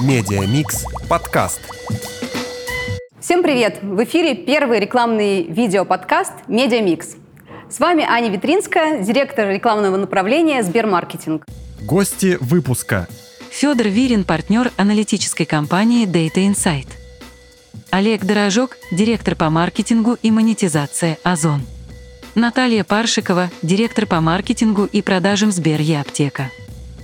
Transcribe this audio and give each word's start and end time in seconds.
Медиамикс 0.00 0.84
подкаст. 1.08 1.60
Всем 3.20 3.42
привет! 3.42 3.80
В 3.82 4.04
эфире 4.04 4.36
первый 4.36 4.78
рекламный 4.78 5.42
видеоподкаст 5.42 6.32
«Медиамикс». 6.46 7.16
С 7.68 7.80
вами 7.80 8.04
Аня 8.04 8.30
Витринская, 8.30 9.02
директор 9.02 9.48
рекламного 9.48 9.96
направления 9.96 10.62
Сбермаркетинг. 10.62 11.44
Гости 11.82 12.38
выпуска. 12.40 13.08
Федор 13.50 13.88
Вирин, 13.88 14.22
партнер 14.22 14.70
аналитической 14.76 15.46
компании 15.46 16.06
Data 16.06 16.48
Insight. 16.48 16.86
Олег 17.90 18.24
Дорожок, 18.24 18.78
директор 18.92 19.34
по 19.34 19.50
маркетингу 19.50 20.16
и 20.22 20.30
монетизации 20.30 21.18
Озон. 21.24 21.62
Наталья 22.36 22.84
Паршикова, 22.84 23.50
директор 23.62 24.06
по 24.06 24.20
маркетингу 24.20 24.84
и 24.84 25.02
продажам 25.02 25.50
Сбер 25.50 25.80
Аптека. 25.98 26.52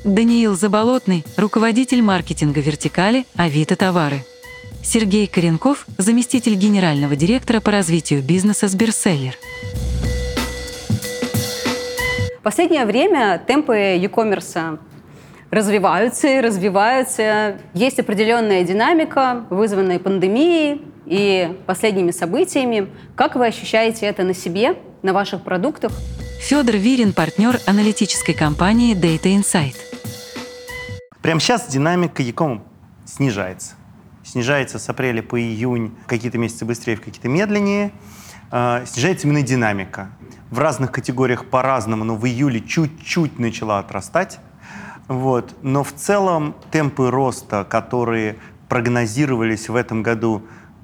Даниил 0.05 0.55
Заболотный, 0.55 1.25
руководитель 1.39 2.03
маркетинга 2.03 2.61
вертикали 2.61 3.25
Авито 3.37 3.75
Товары. 3.75 4.23
Сергей 4.83 5.27
Коренков, 5.27 5.87
заместитель 5.97 6.57
генерального 6.57 7.17
директора 7.17 7.61
по 7.61 7.71
развитию 7.71 8.23
бизнеса 8.23 8.69
Сберселлер. 8.69 9.35
В 12.39 12.43
последнее 12.43 12.85
время 12.85 13.43
темпы 13.47 13.97
e-commerce 13.99 14.79
развиваются 15.51 16.29
и 16.29 16.41
развиваются. 16.43 17.57
Есть 17.73 17.99
определенная 17.99 18.63
динамика, 18.63 19.47
вызванная 19.49 19.99
пандемией 19.99 20.83
и 21.07 21.57
последними 21.65 22.11
событиями. 22.11 22.89
Как 23.17 23.37
вы 23.37 23.47
ощущаете 23.47 24.05
это 24.05 24.23
на 24.23 24.35
себе, 24.35 24.77
на 25.03 25.15
ваших 25.15 25.43
продуктах? 25.45 25.93
Федор 26.41 26.77
Вирин, 26.77 27.15
партнер 27.15 27.59
аналитической 27.65 28.35
компании 28.35 28.95
Data 28.95 29.35
Insight. 29.35 29.94
Прямо 31.25 31.41
сейчас 31.41 31.67
динамика 31.69 32.23
Яком 32.23 32.63
снижается. 33.07 33.77
Снижается 34.25 34.79
с 34.79 34.87
апреля 34.91 35.23
по 35.23 35.41
июнь, 35.41 35.97
какие-то 36.07 36.37
месяцы 36.37 36.67
быстрее, 36.67 36.99
какие-то 36.99 37.31
медленнее. 37.31 37.93
Э, 38.51 38.85
снижается 38.85 39.27
именно 39.27 39.41
динамика. 39.41 40.11
В 40.51 40.59
разных 40.59 40.93
категориях 40.93 41.47
по-разному, 41.47 42.05
но 42.05 42.15
в 42.17 42.27
июле 42.27 42.61
чуть-чуть 42.61 43.39
начала 43.39 43.79
отрастать. 43.79 44.39
Вот. 45.09 45.57
Но 45.63 45.83
в 45.83 45.95
целом 45.95 46.55
темпы 46.71 47.11
роста, 47.11 47.65
которые 47.65 48.37
прогнозировались 48.69 49.71
в 49.71 49.77
этом 49.77 50.03
году 50.03 50.43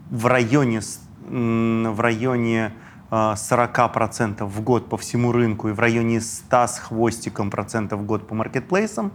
в 0.09 0.25
районе, 0.25 0.81
в 1.29 2.01
районе 2.01 2.73
40% 3.11 4.41
э, 4.41 4.45
в 4.45 4.61
год 4.63 4.89
по 4.89 4.97
всему 4.97 5.33
рынку 5.33 5.69
и 5.69 5.73
в 5.73 5.81
районе 5.81 6.21
100 6.21 6.67
с 6.67 6.79
хвостиком 6.79 7.51
процентов 7.51 8.01
в 8.01 8.05
год 8.05 8.29
по 8.29 8.35
маркетплейсам, 8.35 9.13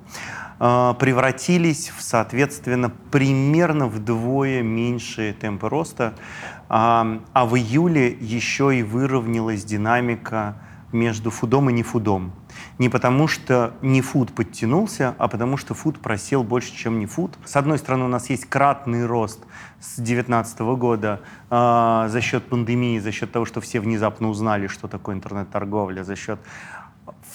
э, 0.59 0.93
превратились 0.99 1.91
в, 1.95 2.01
соответственно, 2.01 2.91
примерно 3.11 3.87
вдвое 3.87 4.61
меньшие 4.61 5.33
темпы 5.33 5.69
роста. 5.69 6.13
А, 6.67 7.21
а 7.33 7.45
в 7.45 7.55
июле 7.55 8.09
еще 8.09 8.75
и 8.75 8.83
выровнялась 8.83 9.63
динамика 9.63 10.55
между 10.91 11.29
фудом 11.29 11.69
и 11.69 11.73
нефудом. 11.73 12.31
Не 12.77 12.89
потому, 12.89 13.27
что 13.27 13.73
не 13.81 14.01
фуд 14.01 14.31
подтянулся, 14.33 15.15
а 15.17 15.27
потому, 15.27 15.57
что 15.57 15.73
фуд 15.73 15.99
просел 15.99 16.43
больше, 16.43 16.75
чем 16.75 16.99
не 16.99 17.05
фуд. 17.05 17.37
С 17.45 17.55
одной 17.55 17.77
стороны, 17.77 18.05
у 18.05 18.09
нас 18.09 18.29
есть 18.29 18.45
кратный 18.45 19.05
рост 19.05 19.39
с 19.79 19.95
2019 19.97 20.59
года 20.59 21.21
э, 21.49 22.07
за 22.09 22.21
счет 22.21 22.45
пандемии, 22.45 22.99
за 22.99 23.11
счет 23.11 23.31
того, 23.31 23.45
что 23.45 23.61
все 23.61 23.79
внезапно 23.79 24.29
узнали, 24.29 24.67
что 24.67 24.87
такое 24.87 25.15
интернет-торговля, 25.15 26.03
за 26.03 26.15
счет 26.15 26.39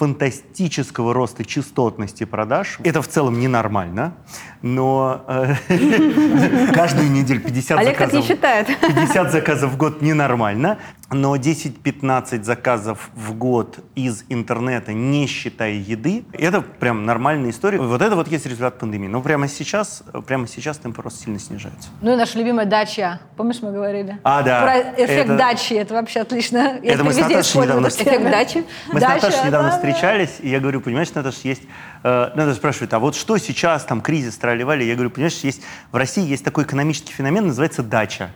фантастического 0.01 1.13
роста 1.13 1.45
частотности 1.45 2.25
продаж. 2.25 2.79
Это 2.85 3.03
в 3.03 3.09
целом 3.09 3.39
ненормально, 3.39 4.15
но 4.63 5.23
э, 5.29 5.55
каждую 6.75 7.11
неделю 7.11 7.41
50 7.41 7.79
Олег 7.79 7.99
заказов, 7.99 8.13
так 8.13 8.23
не 8.23 8.27
считает. 8.27 8.81
50 8.81 9.33
заказов 9.33 9.73
в 9.73 9.77
год 9.77 10.01
ненормально, 10.01 10.79
но 11.11 11.37
10-15 11.37 12.43
заказов 12.45 13.11
в 13.15 13.35
год 13.35 13.81
из 13.95 14.25
интернета, 14.29 14.93
не 14.93 15.27
считая 15.27 15.73
еды, 15.73 16.25
это 16.33 16.61
прям 16.61 17.05
нормальная 17.05 17.51
история. 17.51 17.79
Вот 17.79 18.01
это 18.01 18.15
вот 18.15 18.29
есть 18.29 18.47
результат 18.47 18.79
пандемии. 18.79 19.09
Но 19.09 19.21
прямо 19.21 19.49
сейчас, 19.49 20.03
прямо 20.27 20.47
сейчас 20.47 20.79
темпы 20.79 21.03
роста 21.03 21.25
сильно 21.25 21.39
снижаются. 21.39 21.89
Ну 22.01 22.13
и 22.13 22.17
наша 22.17 22.39
любимая 22.39 22.67
дача. 22.67 23.21
Помнишь, 23.37 23.61
мы 23.63 23.73
говорили? 23.73 24.19
А, 24.23 24.43
да. 24.43 24.63
Про 24.63 25.05
эффект 25.05 25.31
это... 25.31 25.37
дачи. 25.37 25.75
Это 25.75 25.95
вообще 25.95 26.21
отлично. 26.21 26.79
Я 26.83 26.95
это 26.95 27.05
мы 27.05 27.13
с 27.13 27.19
Наташей 27.19 27.63
недавно... 27.63 27.89
Эффект 27.89 28.31
дачи? 28.31 28.65
Мы 28.93 29.01
с 29.01 29.03
Наташей 29.03 29.47
недавно 29.47 29.71
встречались, 29.73 30.37
и 30.41 30.49
я 30.49 30.61
говорю, 30.61 30.81
понимаешь, 30.81 31.13
Наташа, 31.13 31.41
есть... 31.45 31.63
Э, 32.03 32.31
Наташа 32.35 32.55
спрашивает, 32.55 32.95
а 32.95 32.99
вот 32.99 33.15
что 33.15 33.37
сейчас, 33.39 33.85
там, 33.85 34.01
кризис, 34.01 34.37
тролливали? 34.37 34.85
Я 34.85 34.95
говорю, 34.95 35.11
понимаешь, 35.11 35.39
есть, 35.41 35.63
в 35.93 35.97
России 35.97 36.27
есть 36.27 36.45
такой 36.45 36.65
экономический 36.65 37.13
феномен, 37.13 37.49
называется 37.49 37.83
дача. 37.83 38.31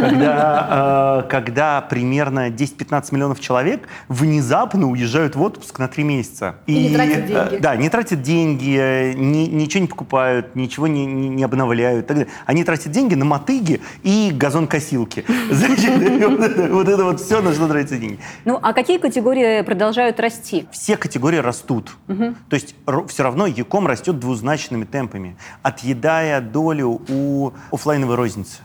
Когда, 0.00 1.22
э, 1.24 1.28
когда 1.28 1.80
примерно 1.80 2.50
10-15 2.50 3.14
миллионов 3.14 3.40
человек 3.40 3.88
внезапно 4.08 4.88
уезжают 4.88 5.36
в 5.36 5.42
отпуск 5.42 5.78
на 5.78 5.88
три 5.88 6.04
месяца. 6.04 6.56
И, 6.66 6.74
и 6.74 6.88
не 6.88 6.94
тратят 6.94 7.16
э, 7.16 7.26
деньги. 7.26 7.62
Да, 7.62 7.76
не 7.76 7.88
тратят 7.88 8.22
деньги, 8.22 9.14
ни, 9.14 9.46
ничего 9.46 9.80
не 9.82 9.88
покупают, 9.88 10.54
ничего 10.54 10.86
не, 10.86 11.06
не, 11.06 11.28
не 11.28 11.44
обновляют. 11.44 12.06
Так 12.06 12.18
далее. 12.18 12.32
Они 12.44 12.64
тратят 12.64 12.92
деньги 12.92 13.14
на 13.14 13.24
мотыги 13.24 13.80
и 14.02 14.30
газонкосилки. 14.32 15.24
Вот 16.76 16.88
это 16.88 17.04
вот 17.04 17.20
все, 17.20 17.40
на 17.40 17.52
что 17.52 17.68
тратятся 17.68 17.96
деньги. 17.96 18.18
Ну, 18.44 18.58
а 18.60 18.72
какие 18.72 18.98
категории 18.98 19.62
продолжают 19.62 20.20
расти? 20.20 20.66
Все 20.70 20.96
категории 20.96 21.38
растут. 21.38 21.96
То 22.06 22.54
есть 22.54 22.74
все 23.06 23.22
равно 23.22 23.46
Яком 23.46 23.86
растет 23.86 24.18
двузначными 24.18 24.84
темпами, 24.84 25.36
отъедая 25.62 26.40
долю 26.40 27.00
у 27.08 27.52
офлайновой 27.70 28.16
розницы 28.16 28.62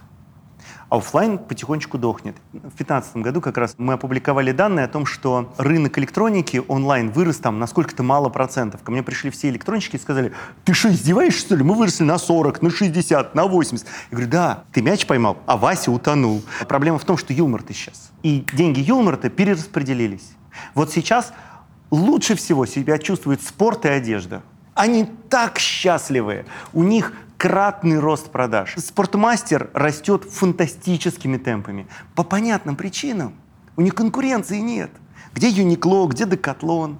а 0.91 0.97
офлайн 0.97 1.37
потихонечку 1.37 1.97
дохнет. 1.97 2.35
В 2.51 2.59
2015 2.59 3.15
году 3.17 3.39
как 3.39 3.57
раз 3.57 3.75
мы 3.77 3.93
опубликовали 3.93 4.51
данные 4.51 4.83
о 4.83 4.87
том, 4.89 5.05
что 5.05 5.53
рынок 5.57 5.97
электроники 5.97 6.61
онлайн 6.67 7.11
вырос 7.11 7.37
там 7.37 7.59
на 7.59 7.67
сколько-то 7.67 8.03
мало 8.03 8.27
процентов. 8.27 8.83
Ко 8.83 8.91
мне 8.91 9.01
пришли 9.01 9.29
все 9.29 9.47
электронщики 9.47 9.95
и 9.95 9.99
сказали, 9.99 10.33
ты 10.65 10.73
что, 10.73 10.89
издеваешься, 10.89 11.39
что 11.39 11.55
ли? 11.55 11.63
Мы 11.63 11.75
выросли 11.75 12.03
на 12.03 12.17
40, 12.17 12.61
на 12.61 12.69
60, 12.69 13.33
на 13.35 13.45
80. 13.45 13.87
Я 13.87 13.91
говорю, 14.11 14.29
да, 14.29 14.63
ты 14.73 14.81
мяч 14.81 15.07
поймал, 15.07 15.37
а 15.45 15.55
Вася 15.55 15.91
утонул. 15.91 16.43
Проблема 16.67 16.99
в 16.99 17.05
том, 17.05 17.15
что 17.15 17.31
юмор-то 17.31 17.73
сейчас. 17.73 18.11
И 18.21 18.45
деньги 18.51 18.81
юмора-то 18.81 19.29
перераспределились. 19.29 20.33
Вот 20.75 20.91
сейчас 20.91 21.31
лучше 21.91 22.35
всего 22.35 22.65
себя 22.65 22.97
чувствует 22.97 23.43
спорт 23.43 23.85
и 23.85 23.89
одежда. 23.89 24.41
Они 24.73 25.05
так 25.29 25.59
счастливы. 25.59 26.45
У 26.73 26.83
них 26.83 27.13
кратный 27.37 27.99
рост 27.99 28.31
продаж. 28.31 28.75
Спортмастер 28.77 29.69
растет 29.73 30.23
фантастическими 30.23 31.37
темпами. 31.37 31.87
По 32.15 32.23
понятным 32.23 32.75
причинам. 32.75 33.35
У 33.75 33.81
них 33.81 33.93
конкуренции 33.93 34.59
нет. 34.59 34.91
Где 35.33 35.49
Юникло, 35.49 36.07
где 36.07 36.25
Декатлон, 36.25 36.99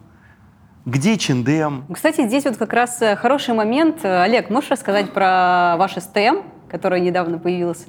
где 0.86 1.18
Чендем. 1.18 1.86
Кстати, 1.94 2.28
здесь 2.28 2.46
вот 2.46 2.58
как 2.58 2.74
раз 2.74 3.02
э, 3.02 3.16
хороший 3.16 3.54
момент. 3.54 4.04
Олег, 4.04 4.50
можешь 4.50 4.72
рассказать 4.72 5.14
про 5.14 5.76
ваш 5.78 5.94
СТМ, 5.94 6.38
который 6.70 7.02
недавно 7.02 7.38
появился? 7.38 7.88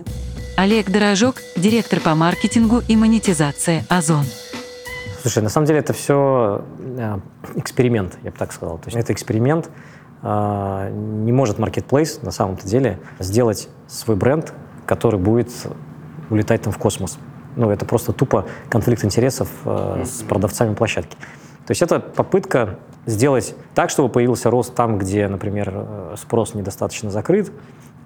Олег 0.57 0.91
Дорожок, 0.91 1.37
директор 1.57 2.01
по 2.01 2.15
маркетингу 2.15 2.83
и 2.87 2.97
монетизации 2.97 3.85
Озон. 3.89 4.25
Слушай, 5.23 5.45
на 5.45 5.51
самом 5.51 5.69
деле 5.69 5.79
это 5.79 5.93
все 5.93 6.65
э, 6.81 7.19
эксперимент, 7.55 8.19
я 8.25 8.33
бы 8.33 8.37
так 8.37 8.53
сказал. 8.53 8.79
То 8.79 8.89
есть 8.89 8.97
это 8.97 9.13
эксперимент, 9.13 9.71
а, 10.21 10.91
не 10.91 11.31
может 11.31 11.61
marketplace 11.61 12.25
на 12.25 12.33
самом-то 12.33 12.67
деле 12.67 12.99
сделать 13.21 13.69
свой 13.87 14.17
бренд, 14.17 14.53
который 14.85 15.21
будет 15.21 15.51
улетать 16.29 16.63
там 16.63 16.73
в 16.73 16.79
космос. 16.79 17.19
Ну, 17.55 17.71
это 17.71 17.85
просто 17.85 18.13
тупо 18.13 18.47
конфликт 18.69 19.05
интересов 19.05 19.49
э, 19.65 20.03
с 20.05 20.23
продавцами 20.23 20.75
площадки. 20.75 21.17
То 21.67 21.71
есть 21.71 21.83
это 21.83 22.01
попытка 22.01 22.81
сделать 23.07 23.55
так, 23.77 23.91
чтобы 23.91 24.09
появился 24.09 24.51
рост 24.51 24.75
там, 24.75 24.99
где, 24.99 25.29
например, 25.29 25.73
э, 25.73 26.15
спрос 26.19 26.55
недостаточно 26.55 27.11
закрыт, 27.11 27.53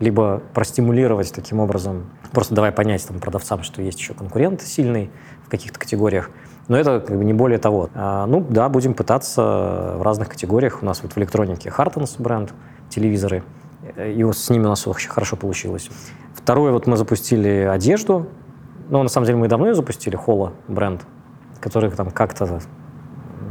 либо 0.01 0.43
простимулировать 0.53 1.33
таким 1.33 1.61
образом, 1.61 2.11
просто 2.33 2.55
давай 2.55 2.73
понять 2.73 3.07
там, 3.09 3.21
продавцам, 3.21 3.63
что 3.63 3.81
есть 3.81 3.99
еще 3.99 4.13
конкурент 4.13 4.61
сильный 4.61 5.11
в 5.47 5.49
каких-то 5.49 5.79
категориях, 5.79 6.31
но 6.69 6.77
это 6.77 7.01
как 7.01 7.17
бы 7.17 7.25
не 7.25 7.33
более 7.33 7.59
того. 7.59 7.91
А, 7.95 8.27
ну 8.27 8.41
да, 8.41 8.69
будем 8.69 8.95
пытаться 8.95 9.95
в 9.99 10.03
разных 10.03 10.29
категориях. 10.29 10.83
У 10.83 10.87
нас 10.87 11.03
вот 11.03 11.13
в 11.13 11.19
электронике 11.19 11.73
Hartons 11.77 12.17
бренд, 12.19 12.53
телевизоры, 12.89 13.43
и 13.97 14.25
вот 14.25 14.37
с 14.37 14.51
ними 14.51 14.65
у 14.65 14.69
нас 14.69 14.87
очень 14.87 15.11
хорошо 15.11 15.37
получилось. 15.37 15.91
Второе, 16.35 16.73
вот 16.73 16.87
мы 16.87 16.97
запустили 16.97 17.69
одежду, 17.71 18.27
но 18.89 19.03
на 19.03 19.09
самом 19.09 19.27
деле 19.27 19.39
мы 19.39 19.49
давно 19.49 19.69
ее 19.69 19.75
запустили, 19.75 20.17
Холла 20.17 20.53
бренд, 20.69 21.03
который 21.61 21.91
там 21.91 22.11
как-то 22.11 22.61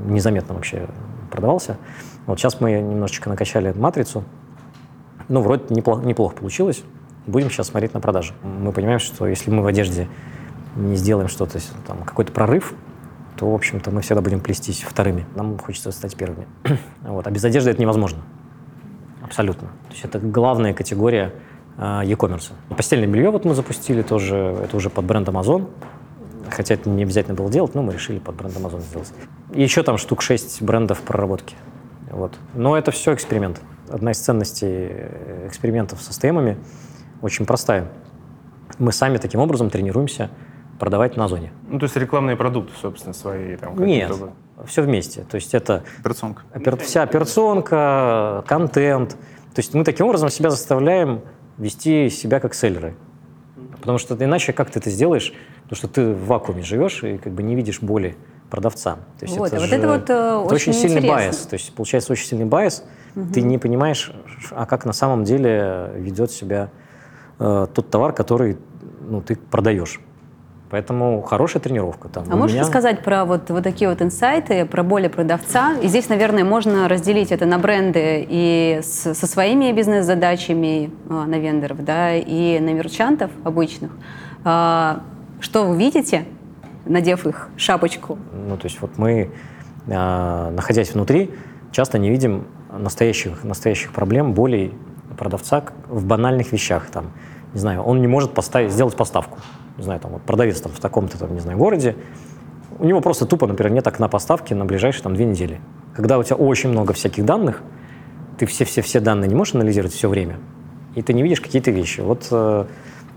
незаметно 0.06 0.56
вообще 0.56 0.88
продавался. 1.32 1.78
Вот 2.26 2.40
сейчас 2.40 2.62
мы 2.62 2.72
немножечко 2.72 3.30
накачали 3.30 3.72
матрицу. 3.74 4.24
Ну, 5.28 5.42
вроде 5.42 5.74
неплохо, 5.74 6.06
неплохо 6.06 6.36
получилось. 6.36 6.84
Будем 7.26 7.50
сейчас 7.50 7.68
смотреть 7.68 7.94
на 7.94 8.00
продажи. 8.00 8.34
Мы 8.44 8.72
понимаем, 8.72 9.00
что 9.00 9.28
если 9.28 9.50
мы 9.50 9.64
в 9.64 9.68
одежде 9.68 10.08
не 10.76 10.96
сделаем 10.96 11.28
что-то, 11.28 11.60
там, 11.88 12.04
какой-то 12.04 12.32
прорыв, 12.32 12.74
то, 13.38 13.52
в 13.52 13.54
общем-то, 13.54 13.92
мы 13.92 14.02
всегда 14.02 14.22
будем 14.22 14.40
плестись 14.40 14.84
вторыми. 14.84 15.26
Нам 15.36 15.58
хочется 15.58 15.92
стать 15.92 16.16
первыми. 16.16 16.48
вот. 17.02 17.28
А 17.28 17.32
без 17.32 17.44
одежды 17.44 17.72
это 17.72 17.82
невозможно. 17.82 18.20
Абсолютно. 19.22 19.68
То 19.88 19.92
есть 19.92 20.06
это 20.06 20.20
главная 20.20 20.74
категория 20.74 21.34
а, 21.78 22.04
e-commerce. 22.06 22.52
Постельное 22.76 23.08
белье 23.08 23.32
вот 23.32 23.44
мы 23.44 23.56
запустили 23.56 24.02
тоже, 24.02 24.36
это 24.64 24.78
уже 24.78 24.90
под 24.90 25.06
бренд 25.06 25.28
Amazon. 25.28 25.70
Хотя 26.50 26.76
это 26.76 26.90
не 26.90 27.04
обязательно 27.04 27.36
было 27.36 27.50
делать, 27.50 27.74
но 27.74 27.82
мы 27.82 27.94
решили 27.94 28.20
под 28.20 28.36
брендом 28.36 28.68
Amazon 28.68 28.82
сделать. 28.82 29.12
Еще 29.54 29.84
там 29.84 29.98
штук 29.98 30.22
6 30.22 30.62
брендов 30.62 31.02
проработки. 31.02 31.56
Вот. 32.12 32.34
Но 32.54 32.78
это 32.78 32.92
все 32.92 33.14
эксперимент. 33.14 33.62
Одна 33.90 34.12
из 34.12 34.20
ценностей 34.20 34.88
э, 34.90 35.48
экспериментов 35.48 36.02
с 36.02 36.10
СТМ 36.10 36.58
очень 37.22 37.46
простая. 37.46 37.88
Мы 38.78 38.92
сами 38.92 39.18
таким 39.18 39.40
образом 39.40 39.70
тренируемся 39.70 40.30
продавать 40.80 41.16
на 41.18 41.26
Озоне. 41.26 41.52
Ну, 41.70 41.80
то 41.80 41.84
есть 41.86 41.96
рекламные 41.96 42.36
продукты, 42.36 42.74
собственно, 42.82 43.14
свои. 43.14 43.56
Там, 43.58 43.84
Нет, 43.84 44.12
все 44.66 44.82
вместе. 44.82 45.22
То 45.30 45.36
есть 45.36 45.54
это 45.54 45.84
Операционка. 46.00 46.44
опер- 46.54 46.78
вся 46.84 47.04
операционка, 47.04 48.44
контент. 48.48 49.12
То 49.54 49.60
есть 49.60 49.74
мы 49.74 49.84
таким 49.84 50.08
образом 50.08 50.30
себя 50.30 50.50
заставляем 50.50 51.22
вести 51.58 52.10
себя 52.10 52.40
как 52.40 52.54
селлеры. 52.54 52.96
Потому 53.80 53.98
что 53.98 54.16
иначе 54.16 54.52
как 54.54 54.70
ты 54.72 54.80
это 54.80 54.90
сделаешь? 54.90 55.34
Потому 55.64 55.78
что 55.78 55.88
ты 55.88 56.12
в 56.14 56.26
вакууме 56.28 56.62
живешь 56.64 57.04
и 57.04 57.18
как 57.18 57.34
бы 57.34 57.44
не 57.44 57.56
видишь 57.56 57.82
боли 57.82 58.18
продавца. 58.50 58.96
То 59.20 59.26
есть 59.26 59.38
Вот, 59.38 59.54
а 59.54 59.60
вот 59.60 59.66
же- 59.70 59.76
это 59.76 59.88
вот, 59.88 60.10
э, 60.10 60.14
это 60.14 60.38
очень 60.40 60.56
очень 60.56 60.74
сильный 60.74 60.98
интересно. 60.98 61.16
байс. 61.16 61.38
То 61.38 61.54
есть 61.56 61.74
получается 61.74 62.12
очень 62.14 62.26
сильный 62.28 62.46
bias. 62.46 62.84
Ты 63.34 63.42
не 63.42 63.58
понимаешь, 63.58 64.12
а 64.52 64.66
как 64.66 64.86
на 64.86 64.92
самом 64.94 65.24
деле 65.24 65.92
ведет 65.96 66.32
себя 66.32 66.70
э, 67.40 67.68
тот 67.74 67.90
товар, 67.90 68.12
который 68.14 68.58
ну, 69.08 69.22
ты 69.22 69.36
продаешь. 69.36 70.00
Поэтому 70.72 71.22
хорошая 71.22 71.62
тренировка. 71.62 72.10
Там, 72.10 72.26
А 72.30 72.36
у 72.36 72.38
можешь 72.38 72.56
меня- 72.56 72.64
рассказать 72.64 73.02
про 73.04 73.24
вот, 73.24 73.50
вот 73.50 73.64
такие 73.64 73.88
вот 73.90 74.02
инсайты, 74.02 74.66
про 74.66 74.84
боли 74.84 75.08
продавца? 75.08 75.74
И 75.82 75.88
здесь, 75.88 76.10
наверное, 76.10 76.44
можно 76.44 76.88
разделить 76.90 77.32
это 77.32 77.46
на 77.46 77.60
бренды 77.60 78.26
и 78.28 78.80
с- 78.84 79.14
со 79.14 79.28
своими 79.28 79.72
бизнес-задачами 79.72 80.92
а, 81.10 81.26
на 81.26 81.36
вендоров, 81.36 81.84
да, 81.86 82.16
и 82.16 82.60
на 82.60 82.74
мерчантов 82.74 83.30
обычных. 83.44 83.92
А, 84.44 85.02
что 85.40 85.66
вы 85.66 85.78
видите, 85.78 86.26
надев 86.86 87.28
их 87.28 87.50
шапочку? 87.58 88.18
Ну, 88.34 88.58
то 88.58 88.66
есть 88.66 88.82
вот 88.82 88.98
мы, 88.98 89.30
а, 89.88 90.50
находясь 90.52 90.94
внутри, 90.96 91.30
часто 91.72 92.00
не 92.00 92.10
видим 92.10 92.46
настоящих, 92.76 93.44
настоящих 93.44 93.94
проблем, 93.94 94.34
болей 94.34 94.74
продавца 95.18 95.64
в 95.88 96.06
банальных 96.06 96.52
вещах. 96.52 96.88
Там, 96.92 97.12
не 97.54 97.60
знаю, 97.60 97.84
он 97.84 98.02
не 98.02 98.08
может 98.08 98.34
поставить, 98.34 98.72
сделать 98.72 98.96
поставку. 98.96 99.38
Не 99.78 99.84
знаю, 99.84 100.00
там, 100.00 100.12
вот 100.12 100.22
продавец 100.22 100.62
там, 100.62 100.72
в 100.72 100.80
таком-то, 100.80 101.18
там, 101.18 101.34
не 101.34 101.40
знаю, 101.40 101.58
городе, 101.58 101.96
у 102.80 102.86
него 102.86 103.02
просто 103.02 103.26
тупо, 103.26 103.48
например, 103.48 103.72
нет 103.72 103.88
окна 103.88 104.08
поставки 104.08 104.54
на 104.54 104.66
ближайшие 104.66 105.04
там, 105.04 105.16
две 105.16 105.26
недели. 105.26 105.60
Когда 105.96 106.18
у 106.18 106.24
тебя 106.24 106.36
очень 106.36 106.70
много 106.70 106.94
всяких 106.94 107.26
данных, 107.26 107.62
ты 108.38 108.46
все-все-все 108.46 109.00
данные 109.00 109.30
не 109.30 109.36
можешь 109.36 109.56
анализировать 109.56 109.94
все 109.94 110.10
время, 110.10 110.38
и 110.94 111.02
ты 111.02 111.14
не 111.14 111.24
видишь 111.24 111.42
какие-то 111.42 111.72
вещи. 111.72 112.02
Вот 112.02 112.28
э, 112.32 112.66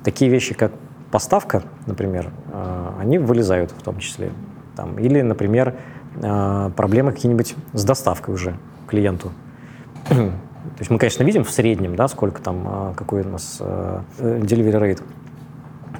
такие 0.04 0.30
вещи, 0.30 0.54
как 0.54 0.72
поставка, 1.10 1.64
например, 1.86 2.30
э, 2.52 2.90
они 3.00 3.18
вылезают 3.18 3.72
в 3.72 3.82
том 3.82 3.98
числе. 3.98 4.30
Там, 4.76 4.98
или, 4.98 5.20
например, 5.22 5.74
э, 6.22 6.70
проблемы 6.76 7.12
какие-нибудь 7.12 7.56
с 7.72 7.84
доставкой 7.84 8.34
уже 8.34 8.56
клиенту. 8.86 9.32
То 10.08 10.80
есть 10.80 10.90
мы, 10.90 10.98
конечно, 10.98 11.24
видим 11.24 11.44
в 11.44 11.50
среднем, 11.50 11.96
да, 11.96 12.08
сколько 12.08 12.40
там, 12.40 12.90
э, 12.90 12.94
какой 12.94 13.22
у 13.22 13.28
нас 13.28 13.58
э, 13.60 14.00
э, 14.18 14.38
delivery 14.40 14.80
rate, 14.80 15.02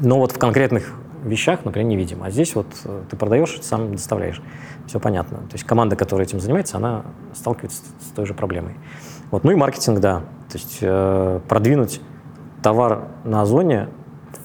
но 0.00 0.18
вот 0.18 0.32
в 0.32 0.38
конкретных 0.38 0.92
вещах, 1.24 1.64
например, 1.64 1.88
не 1.88 1.96
видим. 1.96 2.22
А 2.22 2.30
здесь 2.30 2.54
вот 2.54 2.66
э, 2.84 3.02
ты 3.10 3.16
продаешь, 3.16 3.58
сам 3.62 3.92
доставляешь. 3.92 4.40
Все 4.86 5.00
понятно. 5.00 5.38
То 5.38 5.54
есть 5.54 5.64
команда, 5.64 5.96
которая 5.96 6.26
этим 6.26 6.40
занимается, 6.40 6.76
она 6.76 7.04
сталкивается 7.34 7.82
с, 8.00 8.12
той 8.12 8.26
же 8.26 8.34
проблемой. 8.34 8.74
Вот. 9.30 9.44
Ну 9.44 9.50
и 9.50 9.54
маркетинг, 9.54 10.00
да. 10.00 10.20
То 10.48 10.58
есть 10.58 10.78
э, 10.80 11.40
продвинуть 11.48 12.00
товар 12.62 13.08
на 13.24 13.42
Озоне 13.42 13.88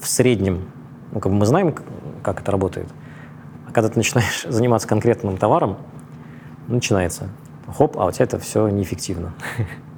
в 0.00 0.06
среднем, 0.06 0.70
ну, 1.12 1.20
как 1.20 1.32
бы 1.32 1.38
мы 1.38 1.46
знаем, 1.46 1.74
как 2.22 2.40
это 2.40 2.52
работает. 2.52 2.88
А 3.68 3.72
когда 3.72 3.88
ты 3.88 3.96
начинаешь 3.96 4.42
заниматься 4.48 4.88
конкретным 4.88 5.36
товаром, 5.36 5.78
начинается. 6.68 7.28
Хоп, 7.66 7.96
а 7.96 8.06
у 8.06 8.10
тебя 8.10 8.24
это 8.24 8.38
все 8.38 8.68
неэффективно. 8.68 9.32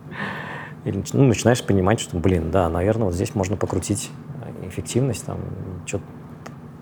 Или 0.84 1.02
ну, 1.12 1.24
начинаешь 1.24 1.64
понимать, 1.64 1.98
что, 1.98 2.16
блин, 2.16 2.50
да, 2.52 2.68
наверное, 2.68 3.06
вот 3.06 3.14
здесь 3.14 3.34
можно 3.34 3.56
покрутить 3.56 4.10
эффективность, 4.68 5.24
там, 5.26 5.38
что-то 5.86 6.04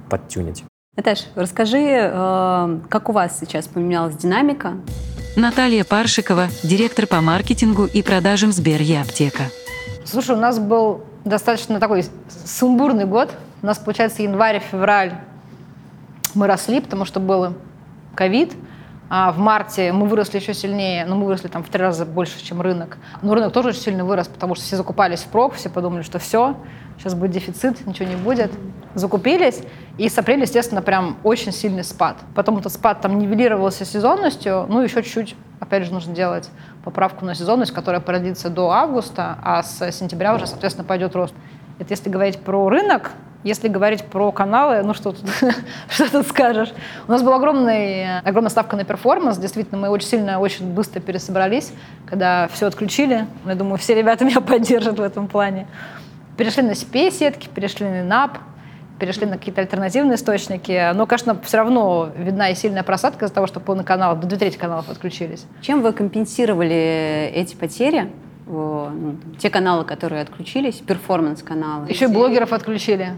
подтюнить. 0.08 0.64
Наташ, 0.96 1.26
расскажи, 1.34 1.80
э, 1.80 2.80
как 2.88 3.08
у 3.08 3.12
вас 3.12 3.38
сейчас 3.40 3.66
поменялась 3.66 4.16
динамика? 4.16 4.74
Наталья 5.36 5.82
Паршикова, 5.82 6.46
директор 6.62 7.08
по 7.08 7.20
маркетингу 7.20 7.86
и 7.86 8.02
продажам 8.02 8.52
Сбер 8.52 8.80
Аптека. 9.00 9.44
Слушай, 10.04 10.36
у 10.36 10.38
нас 10.38 10.60
был 10.60 11.02
достаточно 11.24 11.80
такой 11.80 12.04
сумбурный 12.44 13.06
год. 13.06 13.34
У 13.62 13.66
нас, 13.66 13.78
получается, 13.78 14.22
январь-февраль 14.22 15.14
мы 16.34 16.46
росли, 16.46 16.80
потому 16.80 17.04
что 17.04 17.18
был 17.18 17.54
ковид. 18.14 18.52
А 19.10 19.32
в 19.32 19.38
марте 19.38 19.92
мы 19.92 20.06
выросли 20.06 20.38
еще 20.38 20.54
сильнее, 20.54 21.04
но 21.04 21.16
мы 21.16 21.26
выросли 21.26 21.48
там 21.48 21.62
в 21.62 21.68
три 21.68 21.80
раза 21.80 22.06
больше, 22.06 22.42
чем 22.42 22.60
рынок. 22.62 22.98
Но 23.22 23.34
рынок 23.34 23.52
тоже 23.52 23.68
очень 23.70 23.80
сильно 23.80 24.04
вырос, 24.04 24.28
потому 24.28 24.54
что 24.54 24.64
все 24.64 24.76
закупались 24.76 25.20
в 25.20 25.26
прок, 25.26 25.54
все 25.54 25.68
подумали, 25.68 26.02
что 26.02 26.18
все, 26.18 26.56
сейчас 26.98 27.14
будет 27.14 27.32
дефицит, 27.32 27.86
ничего 27.86 28.08
не 28.08 28.16
будет. 28.16 28.50
Закупились, 28.94 29.60
и 29.98 30.08
с 30.08 30.16
апреля, 30.16 30.42
естественно, 30.42 30.82
прям 30.82 31.18
очень 31.24 31.50
сильный 31.50 31.82
спад. 31.82 32.16
Потом 32.34 32.58
этот 32.58 32.72
спад 32.72 33.00
там 33.00 33.18
нивелировался 33.18 33.84
сезонностью, 33.84 34.66
ну 34.68 34.82
еще 34.82 35.02
чуть-чуть, 35.02 35.34
опять 35.58 35.84
же, 35.84 35.92
нужно 35.92 36.14
делать 36.14 36.48
поправку 36.84 37.24
на 37.24 37.34
сезонность, 37.34 37.72
которая 37.72 38.00
продлится 38.00 38.50
до 38.50 38.70
августа, 38.70 39.38
а 39.42 39.62
с 39.64 39.90
сентября 39.90 40.34
уже, 40.34 40.46
соответственно, 40.46 40.86
пойдет 40.86 41.16
рост. 41.16 41.34
Это 41.80 41.92
если 41.92 42.08
говорить 42.08 42.38
про 42.38 42.68
рынок, 42.68 43.10
если 43.44 43.68
говорить 43.68 44.02
про 44.04 44.32
каналы, 44.32 44.82
ну 44.82 44.94
что 44.94 45.12
тут, 45.12 45.28
что 45.88 46.10
тут 46.10 46.26
скажешь? 46.26 46.72
У 47.06 47.12
нас 47.12 47.22
была 47.22 47.36
огромный, 47.36 48.20
огромная 48.20 48.50
ставка 48.50 48.74
на 48.74 48.84
перформанс. 48.84 49.36
Действительно, 49.36 49.78
мы 49.78 49.90
очень 49.90 50.08
сильно, 50.08 50.40
очень 50.40 50.72
быстро 50.72 51.00
пересобрались, 51.00 51.72
когда 52.06 52.48
все 52.48 52.66
отключили. 52.66 53.26
Я 53.44 53.54
думаю, 53.54 53.76
все 53.76 53.94
ребята 53.94 54.24
меня 54.24 54.40
поддержат 54.40 54.98
в 54.98 55.02
этом 55.02 55.28
плане. 55.28 55.66
Перешли 56.36 56.62
на 56.62 56.72
CPA-сетки, 56.72 57.48
перешли 57.48 57.86
на 57.86 58.02
NAP, 58.02 58.38
перешли 58.98 59.26
на 59.26 59.38
какие-то 59.38 59.60
альтернативные 59.60 60.16
источники. 60.16 60.92
Но, 60.94 61.06
конечно, 61.06 61.38
все 61.42 61.58
равно 61.58 62.10
видна 62.16 62.50
и 62.50 62.54
сильная 62.54 62.82
просадка 62.82 63.24
из-за 63.24 63.34
того, 63.34 63.46
что 63.46 63.60
полный 63.60 63.84
канал, 63.84 64.16
до 64.16 64.26
две 64.26 64.38
трети 64.38 64.56
каналов 64.56 64.88
отключились. 64.88 65.46
Чем 65.60 65.82
вы 65.82 65.92
компенсировали 65.92 67.30
эти 67.34 67.54
потери? 67.54 68.10
Ну, 68.46 69.16
те 69.38 69.48
каналы, 69.48 69.84
которые 69.84 70.22
отключились, 70.22 70.76
перформанс-каналы. 70.76 71.88
Еще 71.88 72.06
и 72.06 72.08
блогеров 72.08 72.52
отключили, 72.52 73.14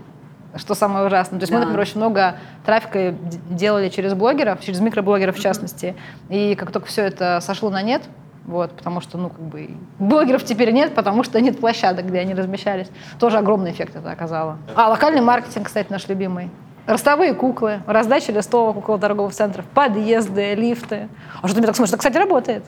что 0.54 0.74
самое 0.74 1.06
ужасное. 1.06 1.40
То 1.40 1.42
есть 1.44 1.52
мы, 1.52 1.58
Да. 1.58 1.64
например, 1.64 1.80
очень 1.82 1.96
много 1.96 2.36
трафика 2.64 3.14
делали 3.50 3.88
через 3.88 4.14
блогеров, 4.14 4.60
через 4.60 4.80
микроблогеров 4.80 5.36
в 5.36 5.40
частности. 5.40 5.96
И 6.28 6.54
как 6.54 6.70
только 6.70 6.86
все 6.86 7.02
это 7.02 7.40
сошло 7.42 7.70
на 7.70 7.82
нет, 7.82 8.02
вот, 8.46 8.72
потому 8.72 9.00
что, 9.00 9.18
ну, 9.18 9.28
как 9.28 9.40
бы, 9.40 9.70
блогеров 9.98 10.44
теперь 10.44 10.70
нет, 10.70 10.94
потому 10.94 11.24
что 11.24 11.40
нет 11.40 11.58
площадок, 11.58 12.06
где 12.06 12.20
они 12.20 12.32
размещались. 12.32 12.88
Тоже 13.18 13.38
огромный 13.38 13.72
эффект 13.72 13.96
это 13.96 14.10
оказало. 14.10 14.58
А, 14.74 14.88
локальный 14.88 15.20
маркетинг, 15.20 15.66
кстати, 15.66 15.90
наш 15.90 16.08
любимый. 16.08 16.50
Ростовые 16.86 17.34
куклы, 17.34 17.80
раздача 17.86 18.30
листовок 18.30 18.76
около 18.76 18.98
торговых 18.98 19.32
центров, 19.32 19.64
подъезды, 19.66 20.54
лифты. 20.54 21.08
А 21.42 21.48
что 21.48 21.56
ты 21.56 21.60
мне 21.60 21.66
так 21.66 21.74
смотришь? 21.74 21.90
Это, 21.90 21.98
кстати, 21.98 22.16
работает. 22.16 22.64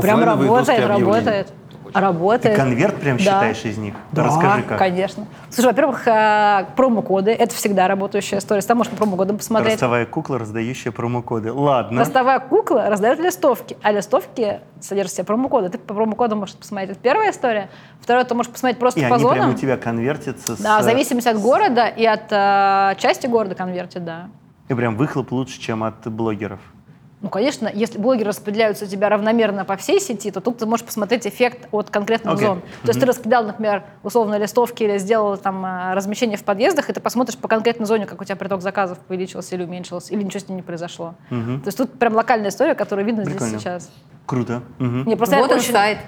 Прям 0.00 0.22
работает, 0.22 0.86
работает. 0.86 1.52
Работает. 1.94 2.54
Ты 2.54 2.60
конверт 2.60 2.96
прям 2.96 3.16
Да. 3.16 3.22
считаешь 3.22 3.64
из 3.64 3.78
них? 3.78 3.94
Да, 4.12 4.24
Расскажи 4.24 4.62
как. 4.62 4.78
конечно. 4.78 5.26
Слушай, 5.50 5.66
во-первых, 5.66 6.06
э, 6.06 6.66
промокоды– 6.76 7.30
это 7.32 7.54
всегда 7.54 7.88
работающая 7.88 8.38
история. 8.38 8.62
Там 8.62 8.78
можно 8.78 8.96
промокодом 8.96 9.36
посмотреть. 9.38 9.72
Ростовая 9.74 10.06
кукла, 10.06 10.38
раздающая 10.38 10.92
промокоды. 10.92 11.52
Ладно. 11.52 12.00
Ростовая 12.00 12.40
кукла 12.40 12.88
раздает 12.88 13.18
листовки, 13.18 13.76
а 13.82 13.92
листовки 13.92 14.60
содержат 14.80 15.12
в 15.12 15.16
себе 15.16 15.24
промокоды. 15.24 15.68
Ты 15.68 15.78
по 15.78 15.94
промокоду 15.94 16.36
можешь 16.36 16.56
посмотреть. 16.56 16.92
Это 16.92 17.00
первая 17.00 17.30
история. 17.30 17.68
Второе, 18.00 18.24
ты 18.24 18.34
можешь 18.34 18.50
посмотреть 18.50 18.78
просто 18.78 19.00
И 19.00 19.06
по 19.08 19.14
они 19.16 19.22
зонам. 19.22 19.50
у 19.50 19.54
тебя 19.54 19.76
конвертятся 19.76 20.56
с... 20.56 20.60
Да, 20.60 20.78
в 20.80 20.82
зависимости 20.82 21.28
от 21.28 21.38
города 21.40 21.86
и 21.86 22.04
от 22.04 22.30
э, 22.30 22.94
части 22.98 23.26
города 23.26 23.54
конвертит, 23.54 24.04
да. 24.04 24.28
И 24.68 24.74
прям 24.74 24.96
выхлоп 24.96 25.32
лучше, 25.32 25.60
чем 25.60 25.84
от 25.84 26.06
блогеров. 26.06 26.60
Ну, 27.22 27.28
конечно, 27.28 27.70
если 27.72 27.98
блогеры 27.98 28.30
распределяются 28.30 28.84
у 28.84 28.88
тебя 28.88 29.08
равномерно 29.08 29.64
по 29.64 29.76
всей 29.76 30.00
сети, 30.00 30.32
то 30.32 30.40
тут 30.40 30.58
ты 30.58 30.66
можешь 30.66 30.84
посмотреть 30.84 31.24
эффект 31.24 31.68
от 31.70 31.88
конкретных 31.88 32.34
Окей. 32.34 32.46
зон. 32.48 32.60
То 32.82 32.88
есть 32.88 32.98
ты 32.98 33.06
раскидал, 33.06 33.44
например, 33.44 33.84
условно 34.02 34.36
листовки 34.38 34.82
или 34.82 34.98
сделал 34.98 35.36
там 35.36 35.64
э, 35.64 35.94
размещение 35.94 36.36
в 36.36 36.42
подъездах, 36.42 36.90
и 36.90 36.92
ты 36.92 37.00
посмотришь 37.00 37.38
по 37.38 37.46
конкретной 37.46 37.86
зоне, 37.86 38.06
как 38.06 38.20
у 38.20 38.24
тебя 38.24 38.34
приток 38.34 38.60
заказов 38.60 38.98
увеличился 39.08 39.54
или 39.54 39.62
уменьшился, 39.62 40.12
или 40.12 40.22
ничего 40.22 40.40
с 40.40 40.48
ним 40.48 40.56
не 40.56 40.62
произошло. 40.62 41.14
Мгм. 41.30 41.60
То 41.60 41.68
есть 41.68 41.78
тут 41.78 41.96
прям 41.96 42.14
локальная 42.16 42.48
история, 42.50 42.74
которая 42.74 43.06
видна 43.06 43.22
Прикольно. 43.22 43.46
здесь 43.50 43.60
сейчас. 43.60 43.90
Круто. 44.26 44.62
Мгм. 44.78 45.02
Мне 45.04 45.16
просто 45.16 45.36
Вот 45.36 45.50
он 45.52 45.58
очень- 45.58 45.72
сайт. 45.72 45.98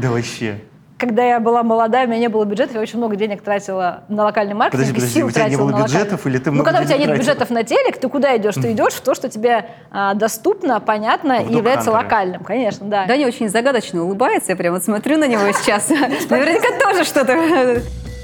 Да 0.00 0.10
вообще. 0.12 0.60
Когда 1.00 1.24
я 1.24 1.40
была 1.40 1.62
молодая, 1.62 2.06
у 2.06 2.08
меня 2.10 2.20
не 2.20 2.28
было 2.28 2.44
бюджетов, 2.44 2.74
я 2.74 2.80
очень 2.82 2.98
много 2.98 3.16
денег 3.16 3.42
тратила 3.42 4.04
на 4.08 4.24
локальный 4.24 4.54
маркетинг, 4.54 4.82
Подожди, 4.82 4.94
подожди, 4.94 5.14
сил 5.14 5.26
у 5.26 5.30
тебя 5.30 5.44
не 5.44 5.48
тратила 5.48 5.62
было 5.62 5.70
на 5.70 5.76
локальный. 5.78 5.98
бюджетов 5.98 6.26
или 6.26 6.38
ты 6.38 6.50
Ну, 6.50 6.54
много 6.54 6.70
когда 6.70 6.82
у 6.82 6.84
тебя 6.84 6.98
нет 6.98 7.06
тратила? 7.06 7.22
бюджетов 7.22 7.50
на 7.50 7.64
телек, 7.64 7.98
ты 7.98 8.08
куда 8.08 8.36
идешь? 8.36 8.54
Ты 8.54 8.72
идешь 8.72 8.92
в 8.92 9.00
то, 9.00 9.14
что 9.14 9.28
тебе 9.30 9.70
а, 9.90 10.14
доступно, 10.14 10.78
понятно 10.80 11.40
и 11.42 11.54
является 11.54 11.90
локальным, 11.90 12.44
конечно, 12.44 12.86
да. 12.86 13.06
Даня 13.06 13.26
очень 13.26 13.48
загадочно 13.48 14.04
улыбается, 14.04 14.52
я 14.52 14.56
прямо 14.56 14.76
вот 14.76 14.84
смотрю 14.84 15.16
на 15.16 15.26
него 15.26 15.50
сейчас. 15.52 15.88
Наверняка 16.30 16.78
тоже 16.78 17.04
что-то... 17.04 17.82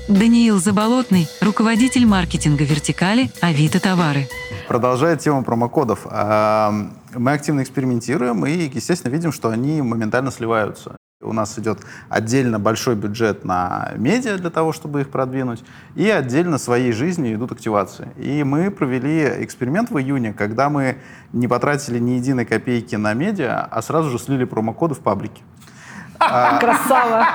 Даниил 0.09 0.59
Заболотный, 0.61 1.27
руководитель 1.41 2.07
маркетинга 2.07 2.63
вертикали 2.63 3.29
Авито 3.41 3.81
товары. 3.81 4.29
Продолжая 4.69 5.17
тему 5.17 5.43
промокодов, 5.43 6.07
а, 6.09 6.73
мы 7.15 7.33
активно 7.33 7.63
экспериментируем 7.63 8.47
и, 8.47 8.71
естественно, 8.73 9.11
видим, 9.11 9.33
что 9.33 9.49
они 9.49 9.83
моментально 9.83 10.31
сливаются. 10.31 10.95
У 11.23 11.33
нас 11.33 11.59
идет 11.59 11.79
отдельно 12.11 12.59
большой 12.61 12.95
бюджет 12.95 13.43
на 13.43 13.93
медиа 13.97 14.37
для 14.37 14.51
того, 14.51 14.75
чтобы 14.75 15.01
их 15.01 15.09
продвинуть, 15.09 15.65
и 15.95 16.11
отдельно 16.11 16.59
своей 16.59 16.93
жизнью 16.93 17.37
идут 17.37 17.53
активации. 17.53 18.11
И 18.19 18.45
мы 18.45 18.71
провели 18.71 19.43
эксперимент 19.43 19.91
в 19.91 19.99
июне, 19.99 20.35
когда 20.35 20.69
мы 20.69 20.99
не 21.33 21.49
потратили 21.49 21.99
ни 21.99 22.11
единой 22.11 22.45
копейки 22.45 22.97
на 22.97 23.15
медиа, 23.15 23.67
а 23.71 23.81
сразу 23.81 24.11
же 24.11 24.19
слили 24.19 24.45
промокоды 24.45 24.95
в 24.95 25.01
паблике. 25.01 25.43
Красава. 26.19 27.27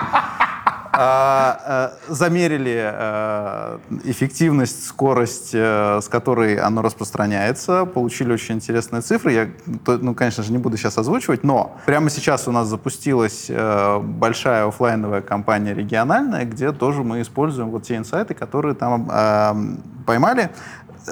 А, 0.94 1.92
э, 2.10 2.14
замерили 2.14 2.92
э, 2.94 3.78
эффективность, 4.04 4.86
скорость, 4.88 5.52
э, 5.54 6.00
с 6.02 6.10
которой 6.10 6.56
оно 6.58 6.82
распространяется, 6.82 7.86
получили 7.86 8.34
очень 8.34 8.56
интересные 8.56 9.02
цифры. 9.02 9.32
Я, 9.32 9.48
ну, 9.88 10.14
конечно 10.14 10.44
же, 10.44 10.52
не 10.52 10.58
буду 10.58 10.76
сейчас 10.76 10.98
озвучивать, 10.98 11.44
но 11.44 11.78
прямо 11.86 12.10
сейчас 12.10 12.48
у 12.48 12.52
нас 12.52 12.68
запустилась 12.68 13.50
большая 14.02 14.68
оффлайновая 14.68 15.22
компания 15.22 15.74
региональная, 15.74 16.44
где 16.46 16.72
тоже 16.72 17.04
мы 17.04 17.22
используем 17.22 17.70
вот 17.70 17.84
те 17.84 17.96
инсайты, 17.96 18.34
которые 18.34 18.76
там 18.76 19.80
поймали. 20.06 20.52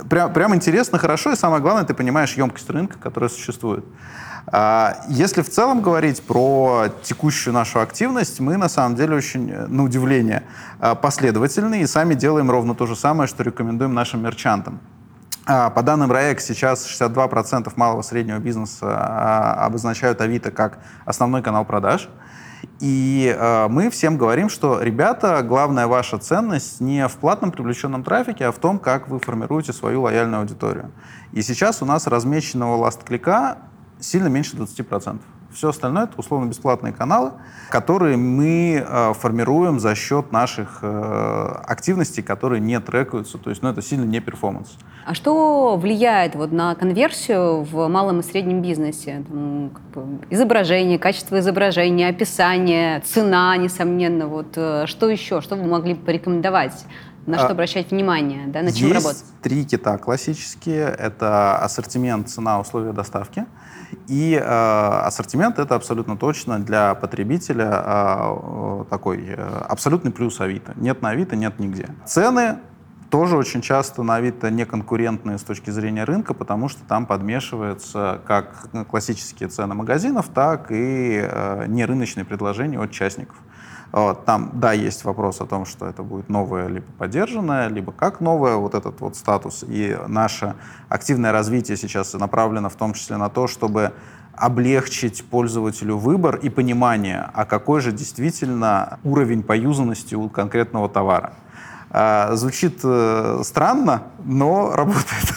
Прям, 0.10 0.34
прям 0.34 0.55
интересно, 0.55 0.98
хорошо, 0.98 1.31
и 1.31 1.36
самое 1.36 1.62
главное, 1.62 1.84
ты 1.84 1.93
понимаешь 1.93 2.34
емкость 2.36 2.69
рынка, 2.69 2.98
которая 3.00 3.29
существует. 3.29 3.84
А, 4.48 4.98
Если 5.08 5.41
в 5.41 5.50
целом 5.50 5.81
говорить 5.81 6.22
про 6.24 6.88
текущую 7.03 7.53
нашу 7.53 7.79
активность, 7.79 8.39
мы 8.39 8.58
на 8.58 8.69
самом 8.69 8.96
деле 8.96 9.15
очень, 9.15 9.50
э, 9.51 9.67
на 9.67 9.84
удивление, 9.84 10.43
э, 10.79 10.96
последовательны 10.96 11.81
и 11.81 11.88
сами 11.88 12.13
делаем 12.13 12.50
ровно 12.50 12.75
то 12.75 12.86
же 12.86 12.96
самое, 12.96 13.27
что 13.27 13.43
рекомендуем 13.43 13.93
нашим 13.93 14.24
мерчантам. 14.24 14.79
А, 15.46 15.69
По 15.69 15.81
данным 15.81 16.12
РАЭК 16.12 16.39
сейчас 16.41 16.86
62% 16.86 17.75
малого 17.75 18.01
и 18.01 18.03
среднего 18.03 18.38
бизнеса 18.38 18.86
а, 18.86 19.65
обозначают 19.65 20.22
Авито 20.22 20.51
как 20.51 20.79
основной 21.05 21.41
канал 21.41 21.65
продаж. 21.65 22.10
И 22.79 23.35
э, 23.37 23.67
мы 23.69 23.89
всем 23.89 24.17
говорим, 24.17 24.49
что, 24.49 24.81
ребята, 24.81 25.41
главная 25.43 25.87
ваша 25.87 26.17
ценность 26.17 26.81
не 26.81 27.07
в 27.07 27.15
платном 27.17 27.51
привлеченном 27.51 28.03
трафике, 28.03 28.45
а 28.45 28.51
в 28.51 28.59
том, 28.59 28.79
как 28.79 29.07
вы 29.07 29.19
формируете 29.19 29.73
свою 29.73 30.01
лояльную 30.01 30.41
аудиторию. 30.41 30.91
И 31.31 31.41
сейчас 31.41 31.81
у 31.81 31.85
нас 31.85 32.07
размеченного 32.07 32.75
ласт-клика 32.75 33.57
сильно 33.99 34.27
меньше 34.27 34.55
20%. 34.55 35.19
Все 35.59 35.67
остальное 35.67 36.05
это 36.05 36.13
условно-бесплатные 36.15 36.93
каналы, 36.93 37.33
которые 37.69 38.15
мы 38.15 38.81
э, 38.81 39.13
формируем 39.13 39.81
за 39.81 39.93
счет 39.93 40.31
наших 40.31 40.79
э, 40.83 41.55
активностей, 41.65 42.23
которые 42.23 42.61
не 42.61 42.79
трекаются. 42.79 43.37
То 43.37 43.49
есть 43.49 43.61
ну, 43.61 43.67
это 43.67 43.81
сильно 43.81 44.05
не 44.05 44.21
перформанс. 44.21 44.77
А 45.05 45.13
что 45.13 45.75
влияет 45.75 46.35
вот 46.35 46.53
на 46.53 46.75
конверсию 46.75 47.63
в 47.63 47.89
малом 47.89 48.21
и 48.21 48.23
среднем 48.23 48.61
бизнесе? 48.61 49.25
Там, 49.27 49.71
как 49.73 49.83
бы, 50.05 50.25
изображение, 50.29 50.97
качество 50.97 51.37
изображения, 51.39 52.07
описание, 52.07 53.01
цена, 53.01 53.57
несомненно. 53.57 54.27
Вот, 54.27 54.53
э, 54.55 54.85
что 54.85 55.09
еще? 55.09 55.41
Что 55.41 55.57
вы 55.57 55.65
могли 55.65 55.93
бы 55.93 56.05
порекомендовать? 56.05 56.85
На 57.25 57.37
что 57.37 57.47
А, 57.47 57.51
обращать 57.51 57.91
внимание? 57.91 58.47
Да, 58.47 58.61
на 58.61 58.71
чем 58.71 58.87
Есть 58.87 59.03
работать? 59.03 59.25
три 59.41 59.65
кита 59.65 59.97
классические. 59.97 60.85
Это 60.87 61.57
ассортимент, 61.57 62.29
цена, 62.29 62.61
условия 62.61 62.93
доставки. 62.93 63.45
И 64.08 64.34
э, 64.34 64.43
ассортимент— 64.43 65.60
это 65.60 65.75
абсолютно 65.75 66.17
точно 66.17 66.60
для 66.60 66.96
потребителя 66.96 67.69
э, 67.72 68.36
э, 68.41 68.86
такой 68.89 69.25
э, 69.27 69.36
абсолютный 69.67 70.12
плюс 70.12 70.39
Авито. 70.41 70.74
Нет 70.75 71.01
на 71.01 71.10
Авито, 71.10 71.36
нет 71.36 71.60
нигде. 71.60 71.89
Цены 72.05 72.60
тоже 73.10 73.38
очень 73.38 73.62
часто 73.62 74.03
на 74.03 74.15
Авито 74.15 74.51
неконкурентные 74.51 75.38
с 75.38 75.43
точки 75.43 75.72
зрения 75.72 76.03
рынка, 76.03 76.34
потому 76.34 76.69
что 76.69 76.84
там 76.88 77.05
подмешиваются 77.05 78.22
как 78.25 78.69
классические 78.88 79.50
цены 79.50 79.74
магазинов, 79.74 80.29
так 80.34 80.72
и 80.72 81.22
э, 81.24 81.65
нерыночные 81.67 82.25
предложения 82.25 82.79
от 82.79 82.91
частников. 82.91 83.38
Там, 83.91 84.51
да, 84.53 84.74
есть 84.74 85.03
вопрос 85.03 85.41
о 85.41 85.46
том, 85.46 85.65
что 85.65 85.88
это 85.88 86.03
будет 86.03 86.29
новое 86.29 86.67
либо 86.67 86.86
поддержанное, 86.98 87.69
либо 87.69 87.91
как 87.91 88.19
новое, 88.19 88.55
вот 88.55 88.75
этот 88.75 89.01
вот 89.01 89.15
статус. 89.15 89.65
И 89.67 89.98
наше 90.08 90.55
активное 90.89 91.31
развитие 91.31 91.75
сейчас 91.75 92.13
направлено 92.13 92.69
в 92.69 92.75
том 92.75 92.93
числе 92.93 93.17
на 93.17 93.29
то, 93.29 93.48
чтобы 93.48 93.93
облегчить 94.39 95.25
пользователю 95.25 95.98
выбор 95.98 96.36
и 96.38 96.50
понимание, 96.50 97.29
а 97.34 97.46
какой 97.46 97.81
же 97.81 97.91
действительно 97.91 99.00
уровень 99.03 99.43
поюзанности 99.43 100.15
у 100.15 100.29
конкретного 100.29 100.88
товара. 100.88 101.34
А, 101.89 102.36
Звучит 102.36 102.79
э, 102.84 103.41
странно, 103.43 104.03
но 104.24 104.72
работает. 104.75 105.34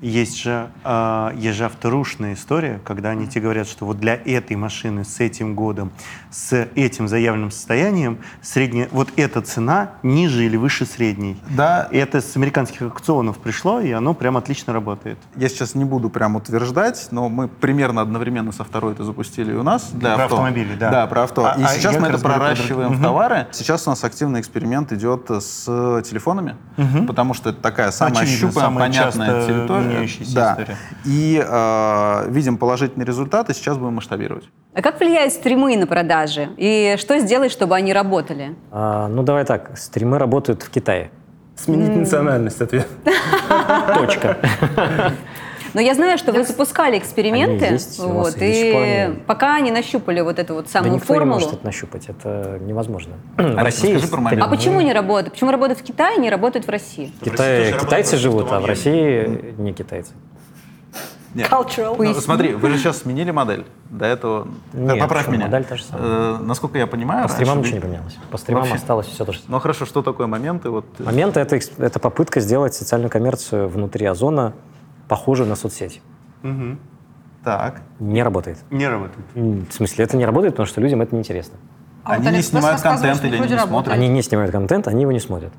Есть 0.00 0.40
же, 0.42 0.70
э, 0.82 1.32
есть 1.36 1.58
же 1.58 1.66
авторушная 1.66 2.32
история, 2.32 2.80
когда 2.84 3.10
они 3.10 3.26
тебе 3.26 3.42
говорят, 3.42 3.68
что 3.68 3.84
вот 3.84 3.98
для 3.98 4.14
этой 4.14 4.56
машины 4.56 5.04
с 5.04 5.20
этим 5.20 5.54
годом, 5.54 5.92
с 6.30 6.68
этим 6.74 7.06
заявленным 7.06 7.50
состоянием, 7.50 8.18
средняя, 8.40 8.88
вот 8.92 9.08
эта 9.16 9.42
цена 9.42 9.90
ниже 10.02 10.44
или 10.46 10.56
выше 10.56 10.86
средней. 10.86 11.36
Да, 11.50 11.88
И 11.90 11.98
это 11.98 12.22
с 12.22 12.34
американских 12.36 12.82
аукционов 12.82 13.38
пришло, 13.38 13.80
и 13.80 13.90
оно 13.90 14.14
прям 14.14 14.38
отлично 14.38 14.72
работает. 14.72 15.18
Я 15.36 15.50
сейчас 15.50 15.74
не 15.74 15.84
буду 15.84 16.08
прям 16.08 16.36
утверждать, 16.36 17.08
но 17.10 17.28
мы 17.28 17.48
примерно 17.48 18.00
одновременно 18.00 18.52
со 18.52 18.64
второй 18.64 18.94
это 18.94 19.04
запустили 19.04 19.52
у 19.52 19.62
нас 19.62 19.90
для 19.92 20.14
Про 20.14 20.24
авто. 20.24 20.36
автомобили, 20.36 20.76
да. 20.76 20.90
Да, 20.90 21.06
про 21.08 21.24
авто. 21.24 21.44
А- 21.44 21.56
и 21.58 21.62
а 21.62 21.68
сейчас 21.68 21.98
мы 21.98 22.08
это 22.08 22.18
проращиваем 22.18 22.92
в 22.92 23.02
товары. 23.02 23.48
Сейчас 23.52 23.86
у 23.86 23.90
нас 23.90 24.02
активный 24.02 24.40
эксперимент 24.40 24.92
идет 24.92 25.30
с 25.30 25.64
телефонами, 26.02 26.56
потому 27.06 27.34
что 27.34 27.50
это 27.50 27.60
такая 27.60 27.90
самая 27.90 28.22
Очевидно, 28.22 28.48
щупая, 28.48 28.64
самая 28.64 28.88
понятная 28.88 29.26
часто 29.26 29.46
территория. 29.46 29.89
Меняющаяся 29.90 30.34
Да. 30.34 30.50
история. 30.52 30.76
И 31.04 31.42
э, 31.46 32.30
видим 32.30 32.56
положительные 32.58 33.06
результаты, 33.06 33.54
сейчас 33.54 33.78
будем 33.78 33.94
масштабировать. 33.94 34.44
А 34.74 34.82
как 34.82 34.98
влияют 35.00 35.32
стримы 35.32 35.76
на 35.76 35.86
продажи? 35.86 36.48
И 36.56 36.96
что 36.98 37.18
сделать, 37.18 37.52
чтобы 37.52 37.74
они 37.76 37.92
работали? 37.92 38.56
А, 38.70 39.08
ну, 39.08 39.22
давай 39.22 39.44
так, 39.44 39.76
стримы 39.76 40.18
работают 40.18 40.62
в 40.62 40.70
Китае. 40.70 41.10
Сменить 41.56 41.94
национальность 41.94 42.60
ответ. 42.62 42.88
Точка. 43.98 44.38
Но 45.74 45.80
я 45.80 45.94
знаю, 45.94 46.18
что 46.18 46.32
вы 46.32 46.44
запускали 46.44 46.98
эксперименты, 46.98 47.64
Они 47.66 47.74
есть, 47.74 47.98
вот, 47.98 48.36
и 48.38 48.72
они- 48.72 49.16
пока 49.26 49.60
не 49.60 49.70
нащупали 49.70 50.20
вот 50.20 50.38
эту 50.38 50.54
вот 50.54 50.64
Да 50.64 50.70
самую 50.70 50.94
никто 50.94 51.12
не 51.14 51.18
формулу. 51.18 51.40
может 51.40 51.52
это 51.54 51.64
нащупать, 51.66 52.08
это 52.08 52.58
невозможно. 52.60 53.14
В 53.36 53.40
Алексей, 53.40 53.62
России 53.64 53.94
расскажи 53.94 54.36
про. 54.36 54.44
А 54.44 54.48
почему 54.48 54.80
не 54.80 54.92
работает? 54.92 55.32
Почему 55.32 55.50
работает 55.50 55.78
в 55.80 55.82
Китае, 55.82 56.18
не 56.18 56.30
работает 56.30 56.66
в 56.66 56.70
России? 56.70 57.12
в 57.20 57.24
Китае 57.24 57.72
китайцы 57.78 58.16
живут, 58.16 58.50
а 58.50 58.60
в 58.60 58.66
России 58.66 59.54
не 59.58 59.72
китайцы. 59.72 60.12
Нет. 61.32 61.48
Cultural. 61.48 61.94
Ну, 61.96 62.14
смотри, 62.14 62.54
вы 62.54 62.70
же 62.70 62.78
сейчас 62.78 62.98
сменили 62.98 63.30
модель. 63.30 63.64
До 63.88 64.04
этого... 64.04 64.48
Нет, 64.72 64.98
Поправь 64.98 65.26
почему? 65.26 65.36
меня. 65.36 65.46
Модель 65.46 65.64
та 65.64 65.76
же 65.76 65.84
самая. 65.84 66.04
Э, 66.04 66.38
насколько 66.40 66.76
я 66.76 66.88
понимаю... 66.88 67.22
По 67.22 67.28
стримам 67.28 67.58
раньше 67.58 67.70
ничего 67.74 67.76
не 67.76 67.92
поменялось. 67.92 68.18
По 68.32 68.36
стримам 68.36 68.62
Вообще. 68.62 68.74
осталось 68.76 69.06
все 69.06 69.24
то 69.24 69.30
же 69.30 69.38
самое. 69.38 69.52
Ну 69.54 69.60
хорошо, 69.60 69.86
что 69.86 70.02
такое 70.02 70.26
моменты? 70.26 70.70
Вот, 70.70 70.86
э, 70.98 71.04
Момент 71.04 71.36
это, 71.36 71.60
это 71.78 72.00
попытка 72.00 72.40
сделать 72.40 72.74
социальную 72.74 73.10
коммерцию 73.10 73.68
внутри 73.68 74.06
Озона 74.06 74.54
похожую 75.10 75.48
на 75.48 75.56
соцсеть. 75.56 76.00
Так. 77.42 77.82
Не 77.98 78.22
работает. 78.22 78.58
Не 78.70 78.86
работает. 78.86 79.26
В 79.34 79.72
смысле, 79.72 80.04
это 80.04 80.16
не 80.16 80.24
работает, 80.24 80.54
потому 80.54 80.66
что 80.66 80.80
людям 80.80 81.02
это 81.02 81.14
неинтересно. 81.14 81.56
А 82.04 82.10
вот 82.10 82.18
Они 82.18 82.22
не 82.22 82.28
Алиэкспресс 82.28 82.62
снимают 82.62 82.80
контент 82.80 83.24
или 83.24 83.30
не 83.30 83.36
работают. 83.36 83.68
смотрят? 83.68 83.94
Они 83.94 84.08
не 84.08 84.22
снимают 84.22 84.52
контент, 84.52 84.88
они 84.88 85.02
его 85.02 85.12
не 85.12 85.20
смотрят. 85.20 85.52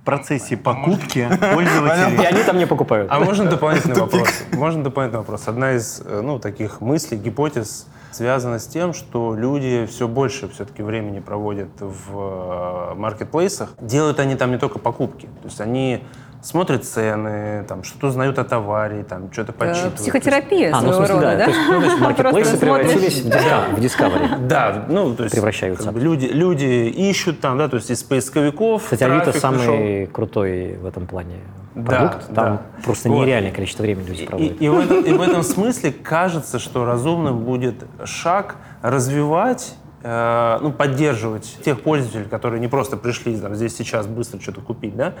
В 0.00 0.04
процессе 0.04 0.56
покупки 0.56 1.18
И 1.32 1.54
пользователей... 1.54 2.26
они 2.26 2.42
там 2.42 2.58
не 2.58 2.66
покупают. 2.66 3.08
А 3.10 3.20
можно 3.20 3.48
дополнительный 3.48 4.00
вопрос? 4.00 4.28
Можно 4.52 4.82
дополнительный 4.82 5.20
вопрос? 5.20 5.46
Одна 5.46 5.72
из 5.74 6.02
э, 6.04 6.20
ну, 6.22 6.38
таких 6.38 6.80
мыслей, 6.80 7.18
гипотез 7.18 7.86
связана 8.10 8.58
с 8.58 8.66
тем, 8.66 8.94
что 8.94 9.34
люди 9.34 9.86
все 9.86 10.08
больше 10.08 10.48
все-таки 10.48 10.82
времени 10.82 11.20
проводят 11.20 11.68
в 11.78 12.92
э, 12.92 12.94
маркетплейсах. 12.96 13.74
Делают 13.80 14.18
они 14.18 14.34
там 14.34 14.50
не 14.50 14.58
только 14.58 14.78
покупки. 14.78 15.26
То 15.42 15.48
есть 15.48 15.60
они 15.60 16.02
смотрят 16.40 16.84
цены, 16.84 17.64
там, 17.68 17.82
что-то 17.84 18.08
узнают 18.08 18.38
о 18.38 18.44
товаре, 18.44 19.02
там, 19.04 19.32
что-то 19.32 19.52
Э, 19.52 19.54
подсчитывают. 19.54 19.96
Психотерапия 19.96 20.70
А, 20.74 20.80
ну, 20.82 20.90
в 20.90 20.94
своего 20.94 21.06
смысле, 21.06 21.14
рода, 21.14 21.26
да. 21.26 21.36
да? 21.36 21.44
То 21.44 21.50
есть, 21.50 21.68
ну, 21.68 21.80
то 21.80 21.86
есть 21.86 22.00
маркетплейсы 22.00 22.56
превратились 22.58 23.20
в 23.22 23.26
диска- 23.28 23.74
в 23.74 23.78
Discovery. 23.80 24.46
Да, 24.46 24.84
ну, 24.88 25.14
то 25.14 25.22
есть 25.24 25.34
Превращаются. 25.34 25.84
как 25.84 25.94
бы 25.94 26.00
люди, 26.00 26.26
люди 26.26 26.64
ищут 26.88 27.40
там, 27.40 27.58
да, 27.58 27.68
то 27.68 27.76
есть 27.76 27.90
из 27.90 28.02
поисковиков 28.02 28.84
Кстати, 28.84 29.02
Авито 29.04 29.32
самый 29.32 30.06
крутой 30.06 30.76
в 30.80 30.86
этом 30.86 31.06
плане 31.06 31.36
Да, 31.74 31.82
продукт. 31.96 32.26
Там 32.34 32.56
да. 32.56 32.62
просто 32.84 33.08
Вот. 33.08 33.22
нереальное 33.24 33.52
количество 33.52 33.82
времени 33.82 34.06
люди 34.06 34.22
И, 34.22 34.26
проводят. 34.26 34.60
и 34.62 34.68
в 34.68 34.78
этом, 34.78 35.00
и 35.04 35.12
в 35.12 35.20
этом 35.20 35.42
смысле 35.42 35.92
кажется, 35.92 36.58
что 36.58 36.84
разумным 36.84 37.40
будет 37.40 37.84
шаг 38.04 38.56
развивать 38.80 39.74
э, 40.02 40.58
ну, 40.60 40.72
поддерживать 40.72 41.58
тех 41.64 41.80
пользователей, 41.80 42.24
которые 42.24 42.60
не 42.60 42.68
просто 42.68 42.96
пришли 42.96 43.38
там, 43.38 43.54
здесь 43.54 43.76
сейчас 43.76 44.06
быстро 44.06 44.40
что-то 44.40 44.60
купить, 44.60 44.96
да, 44.96 45.14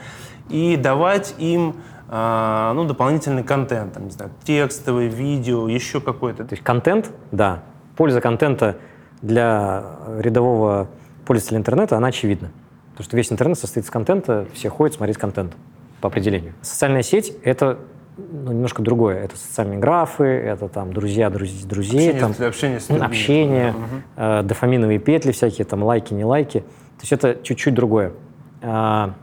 и 0.48 0.76
давать 0.76 1.34
им 1.38 1.76
э, 2.08 2.72
ну, 2.74 2.84
дополнительный 2.84 3.42
контент, 3.42 3.94
там, 3.94 4.04
не 4.04 4.10
знаю, 4.10 4.30
текстовый, 4.44 5.08
видео, 5.08 5.68
еще 5.68 6.00
какой-то. 6.00 6.44
То 6.44 6.54
есть 6.54 6.64
контент, 6.64 7.10
да, 7.32 7.62
польза 7.96 8.20
контента 8.20 8.76
для 9.22 9.84
рядового 10.18 10.88
пользователя 11.26 11.58
интернета, 11.58 11.96
она 11.96 12.08
очевидна. 12.08 12.50
Потому 12.92 13.04
что 13.04 13.16
весь 13.16 13.30
интернет 13.30 13.58
состоит 13.58 13.86
из 13.86 13.90
контента, 13.90 14.46
все 14.54 14.70
ходят 14.70 14.96
смотреть 14.96 15.18
контент 15.18 15.54
по 16.00 16.08
определению. 16.08 16.54
Социальная 16.62 17.02
сеть— 17.02 17.32
это 17.44 17.78
ну, 18.18 18.52
немножко 18.52 18.82
другое. 18.82 19.20
Это 19.22 19.36
социальные 19.36 19.78
графы, 19.78 20.24
это 20.24 20.68
там 20.68 20.92
друзья 20.92 21.28
друз- 21.28 21.64
друзей, 21.66 22.08
Общение 22.08 22.20
там, 22.20 22.32
для 22.32 22.46
общения 22.48 22.80
с 22.80 22.88
людьми. 22.88 23.06
общение, 23.06 23.70
Мгм. 23.72 24.02
э, 24.16 24.42
дофаминовые 24.42 24.98
петли 24.98 25.32
всякие, 25.32 25.64
там 25.64 25.82
лайки, 25.82 26.12
не 26.14 26.24
лайки. 26.24 26.60
То 26.60 27.02
есть 27.02 27.12
это 27.12 27.36
чуть-чуть 27.42 27.74
другое. 27.74 28.12
А, 28.60 29.14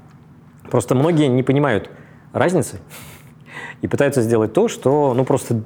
просто 0.72 0.96
многие 0.96 1.28
не 1.28 1.44
понимают 1.44 1.90
разницы 2.32 2.80
и 3.82 3.88
пытаются 3.88 4.22
сделать 4.22 4.54
то, 4.54 4.68
что, 4.70 5.14
ну, 5.14 5.26
просто 5.26 5.62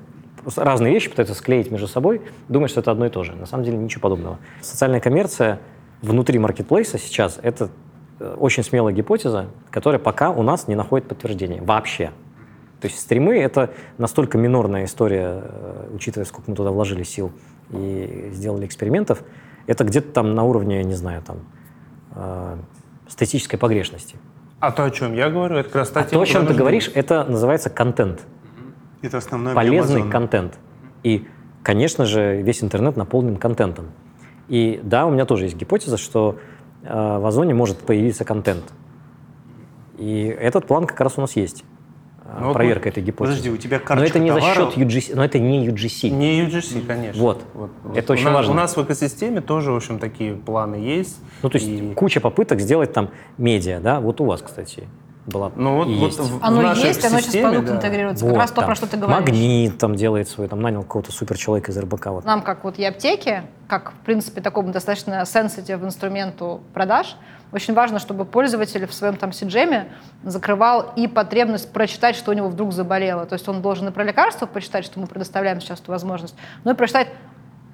разные 0.55 0.91
вещи 0.93 1.09
пытаются 1.09 1.35
склеить 1.35 1.69
между 1.69 1.87
собой, 1.87 2.21
думают, 2.47 2.71
что 2.71 2.79
это 2.79 2.91
одно 2.91 3.05
и 3.05 3.09
то 3.09 3.23
же. 3.23 3.33
На 3.35 3.45
самом 3.45 3.63
деле 3.63 3.77
ничего 3.77 4.01
подобного. 4.01 4.39
Социальная 4.61 4.99
коммерция 4.99 5.59
внутри 6.01 6.39
маркетплейса 6.39 6.97
сейчас— 6.97 7.39
это 7.43 7.69
э, 8.19 8.35
очень 8.39 8.63
смелая 8.63 8.93
гипотеза, 8.93 9.47
которая 9.69 9.99
пока 9.99 10.31
у 10.31 10.41
нас 10.41 10.67
не 10.67 10.75
находит 10.75 11.07
подтверждения 11.07 11.61
вообще. 11.61 12.11
То 12.81 12.87
есть 12.87 12.99
стримы— 12.99 13.37
это 13.39 13.71
настолько 13.97 14.37
минорная 14.37 14.85
история, 14.85 15.41
э, 15.43 15.89
учитывая, 15.93 16.25
сколько 16.25 16.49
мы 16.49 16.55
туда 16.55 16.71
вложили 16.71 17.03
сил 17.03 17.31
и 17.71 18.29
сделали 18.33 18.65
экспериментов, 18.65 19.23
это 19.67 19.83
где-то 19.83 20.11
там 20.11 20.33
на 20.33 20.43
уровне, 20.43 20.83
не 20.83 20.93
знаю, 20.93 21.21
там, 21.21 21.37
э, 22.15 22.57
статистической 23.07 23.59
погрешности. 23.59 24.15
А 24.59 24.71
то, 24.71 24.85
о 24.85 24.91
чем 24.91 25.13
я 25.13 25.29
говорю, 25.29 25.57
это 25.57 25.69
как 25.69 25.75
раз 25.75 25.91
А 25.93 26.03
то, 26.03 26.21
о 26.21 26.25
чем 26.25 26.47
ты 26.47 26.53
говоришь, 26.53 26.89
это 26.93 27.23
называется 27.25 27.69
контент, 27.69 28.21
Это 29.01 29.17
основной 29.17 29.53
полезный 29.53 30.09
контент. 30.09 30.57
И, 31.03 31.27
конечно 31.63 32.05
же, 32.05 32.41
весь 32.41 32.63
интернет 32.63 32.97
наполнен 32.97 33.37
контентом. 33.37 33.87
И 34.47 34.79
да, 34.83 35.05
у 35.05 35.11
меня 35.11 35.25
тоже 35.25 35.45
есть 35.45 35.55
гипотеза, 35.55 35.97
что 35.97 36.39
э, 36.83 36.93
в 36.93 37.25
Озоне 37.25 37.53
может 37.53 37.77
появиться 37.77 38.25
контент. 38.25 38.65
И 39.97 40.25
этот 40.25 40.65
план 40.65 40.85
как 40.85 40.99
раз 41.01 41.17
у 41.17 41.21
нас 41.21 41.35
есть. 41.35 41.63
Э, 42.35 42.37
Ну 42.39 42.47
вот 42.47 42.53
проверка 42.53 42.85
мы- 42.85 42.89
этой 42.91 43.03
гипотезы. 43.03 43.37
Подожди, 43.37 43.49
у 43.49 43.57
тебя 43.57 43.79
Но 43.79 43.85
карточка 43.85 44.17
это 44.17 44.19
не 44.23 44.29
за 44.31 44.39
товаров. 44.39 44.73
счет 44.73 44.77
UGC, 44.83 45.15
но 45.15 45.23
это 45.25 45.39
не 45.39 45.67
UGC. 45.67 46.09
Не 46.09 46.41
UGC, 46.45 46.85
конечно. 46.85 47.21
Вот. 47.21 47.41
Это 47.95 48.11
у 48.11 48.13
очень 48.13 48.25
нас, 48.25 48.33
важно. 48.33 48.51
У 48.51 48.55
нас 48.55 48.77
в 48.77 48.83
экосистеме 48.83 49.41
тоже, 49.41 49.71
в 49.71 49.75
общем, 49.75 49.99
такие 49.99 50.35
планы 50.35 50.75
есть. 50.75 51.17
Ну, 51.41 51.49
то 51.49 51.57
есть 51.57 51.67
И- 51.67 51.93
куча 51.95 52.19
попыток 52.19 52.59
сделать 52.59 52.93
там 52.93 53.09
медиа, 53.37 53.79
да, 53.79 53.99
вот 53.99 54.21
у 54.21 54.25
вас, 54.25 54.41
кстати, 54.41 54.83
была 55.25 55.51
Ну, 55.55 55.77
вот, 55.77 55.87
вот 55.87 55.93
есть. 55.93 56.19
в, 56.19 56.39
в 56.39 56.43
Оно 56.43 56.61
нашей 56.61 56.87
есть, 56.87 57.05
оно 57.05 57.19
сейчас 57.19 57.35
продукт 57.41 57.67
да. 57.67 57.75
интегрируется. 57.75 58.25
Вот, 58.25 58.31
как 58.31 58.41
раз 58.41 58.49
то, 58.49 58.55
там 58.57 58.65
про 58.65 58.75
что 58.75 58.87
ты 58.87 58.97
говоришь. 58.97 59.19
Магнит 59.19 59.77
там 59.77 59.95
делает 59.95 60.29
свой, 60.29 60.47
там 60.47 60.61
нанял 60.61 60.83
какого-то 60.83 61.11
суперчеловека 61.11 61.71
из 61.71 61.77
РБК. 61.77 62.05
Вот. 62.07 62.25
Нам, 62.25 62.41
как 62.41 62.63
вот 62.63 62.79
и 62.79 62.85
аптеки, 62.85 63.43
как, 63.67 63.91
в 63.91 64.05
принципе, 64.05 64.41
такому 64.41 64.71
достаточно 64.71 65.21
sensitive 65.21 65.83
инструменту 65.83 66.61
продаж, 66.73 67.15
очень 67.51 67.73
важно, 67.73 67.99
чтобы 67.99 68.25
пользователь 68.25 68.85
в 68.85 68.93
своем 68.93 69.15
там 69.15 69.31
CGM 69.31 69.87
закрывал 70.23 70.93
и 70.95 71.07
потребность 71.07 71.71
прочитать, 71.71 72.15
что 72.15 72.31
у 72.31 72.33
него 72.33 72.47
вдруг 72.47 72.73
заболело. 72.73 73.25
То 73.25 73.33
есть 73.33 73.47
он 73.47 73.61
должен 73.61 73.87
и 73.87 73.91
про 73.91 74.03
лекарства 74.03 74.45
почитать, 74.45 74.85
что 74.85 74.99
мы 74.99 75.07
предоставляем 75.07 75.59
сейчас 75.59 75.79
эту 75.79 75.91
возможность, 75.91 76.35
но 76.63 76.71
и 76.71 76.73
прочитать, 76.75 77.07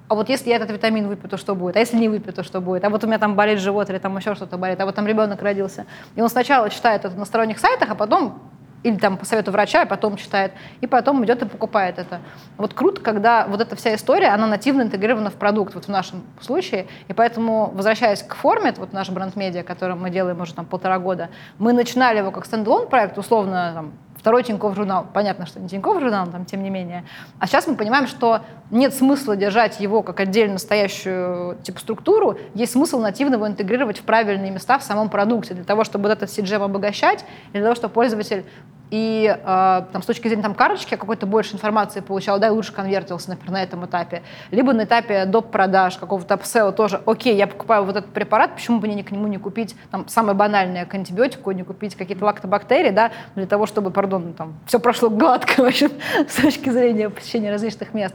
а 0.08 0.14
вот 0.14 0.28
если 0.28 0.50
я 0.50 0.56
этот 0.56 0.70
витамин 0.70 1.08
выпью, 1.08 1.28
то 1.28 1.36
что 1.36 1.54
будет? 1.54 1.76
А 1.76 1.80
если 1.80 1.96
не 1.96 2.08
выпью, 2.08 2.32
то 2.32 2.44
что 2.44 2.60
будет? 2.60 2.84
А 2.84 2.90
вот 2.90 3.02
у 3.02 3.06
меня 3.06 3.18
там 3.18 3.34
болит 3.34 3.58
живот 3.58 3.90
или 3.90 3.98
там 3.98 4.16
еще 4.16 4.34
что-то 4.34 4.56
болит, 4.56 4.80
а 4.80 4.86
вот 4.86 4.94
там 4.94 5.06
ребенок 5.06 5.42
родился. 5.42 5.86
И 6.14 6.20
он 6.20 6.28
сначала 6.28 6.70
читает 6.70 7.04
это 7.04 7.16
на 7.16 7.24
сторонних 7.24 7.58
сайтах, 7.58 7.90
а 7.90 7.94
потом 7.94 8.40
или 8.86 8.96
там 8.96 9.16
по 9.16 9.24
совету 9.24 9.50
врача, 9.50 9.82
и 9.82 9.88
потом 9.88 10.16
читает, 10.16 10.52
и 10.80 10.86
потом 10.86 11.24
идет 11.24 11.42
и 11.42 11.46
покупает 11.46 11.98
это. 11.98 12.20
Вот 12.56 12.72
круто, 12.72 13.00
когда 13.00 13.46
вот 13.48 13.60
эта 13.60 13.74
вся 13.74 13.96
история, 13.96 14.28
она 14.28 14.46
нативно 14.46 14.82
интегрирована 14.82 15.30
в 15.30 15.34
продукт, 15.34 15.74
вот 15.74 15.86
в 15.86 15.88
нашем 15.88 16.22
случае, 16.40 16.86
и 17.08 17.12
поэтому, 17.12 17.72
возвращаясь 17.74 18.22
к 18.22 18.36
форме, 18.36 18.72
вот 18.76 18.92
наш 18.92 19.10
бренд-медиа, 19.10 19.64
который 19.64 19.96
мы 19.96 20.10
делаем 20.10 20.40
уже 20.40 20.54
там 20.54 20.66
полтора 20.66 21.00
года, 21.00 21.30
мы 21.58 21.72
начинали 21.72 22.18
его 22.18 22.30
как 22.30 22.46
стендалон 22.46 22.88
проект, 22.88 23.18
условно, 23.18 23.72
там, 23.74 23.92
второй 24.26 24.42
Тинькофф 24.42 24.74
журнал. 24.74 25.06
Понятно, 25.14 25.46
что 25.46 25.60
не 25.60 25.68
Тинькофф 25.68 26.00
журнал, 26.00 26.26
там, 26.26 26.44
тем 26.46 26.60
не 26.64 26.68
менее. 26.68 27.04
А 27.38 27.46
сейчас 27.46 27.68
мы 27.68 27.76
понимаем, 27.76 28.08
что 28.08 28.40
нет 28.72 28.92
смысла 28.92 29.36
держать 29.36 29.78
его 29.78 30.02
как 30.02 30.18
отдельно 30.18 30.58
стоящую 30.58 31.58
типа, 31.62 31.78
структуру, 31.78 32.36
есть 32.52 32.72
смысл 32.72 32.98
нативно 32.98 33.34
его 33.34 33.46
интегрировать 33.46 33.98
в 33.98 34.02
правильные 34.02 34.50
места 34.50 34.80
в 34.80 34.82
самом 34.82 35.10
продукте, 35.10 35.54
для 35.54 35.62
того, 35.62 35.84
чтобы 35.84 36.08
вот 36.08 36.20
этот 36.20 36.28
CGM 36.28 36.64
обогащать, 36.64 37.24
и 37.50 37.52
для 37.52 37.62
того, 37.62 37.76
чтобы 37.76 37.94
пользователь 37.94 38.44
и 38.90 39.26
э, 39.28 39.82
там, 39.92 40.02
с 40.02 40.06
точки 40.06 40.28
зрения 40.28 40.42
там, 40.42 40.54
карточки 40.54 40.94
какой-то 40.96 41.26
больше 41.26 41.54
информации 41.54 42.00
получал, 42.00 42.38
да, 42.38 42.46
и 42.48 42.50
лучше 42.50 42.72
конвертился, 42.72 43.30
например, 43.30 43.52
на 43.52 43.62
этом 43.62 43.84
этапе. 43.84 44.22
Либо 44.50 44.72
на 44.72 44.84
этапе 44.84 45.24
доп. 45.24 45.50
продаж, 45.50 45.96
какого-то 45.96 46.34
апсела 46.34 46.72
тоже, 46.72 47.00
окей, 47.06 47.36
я 47.36 47.46
покупаю 47.46 47.84
вот 47.84 47.96
этот 47.96 48.12
препарат, 48.12 48.54
почему 48.54 48.78
бы 48.78 48.86
мне 48.86 49.02
к 49.02 49.10
нему 49.10 49.26
не 49.26 49.38
купить, 49.38 49.76
там, 49.90 50.06
самое 50.08 50.36
банальное, 50.36 50.86
к 50.86 50.94
антибиотику, 50.94 51.50
не 51.50 51.64
купить 51.64 51.96
какие-то 51.96 52.24
лактобактерии, 52.24 52.90
да, 52.90 53.10
для 53.34 53.46
того, 53.46 53.66
чтобы, 53.66 53.90
пардон, 53.90 54.15
там, 54.36 54.54
все 54.66 54.78
прошло 54.78 55.10
гладко, 55.10 55.62
в 55.62 55.66
общем, 55.66 55.90
с 56.28 56.34
точки 56.34 56.70
зрения 56.70 57.10
посещения 57.10 57.50
различных 57.50 57.94
мест. 57.94 58.14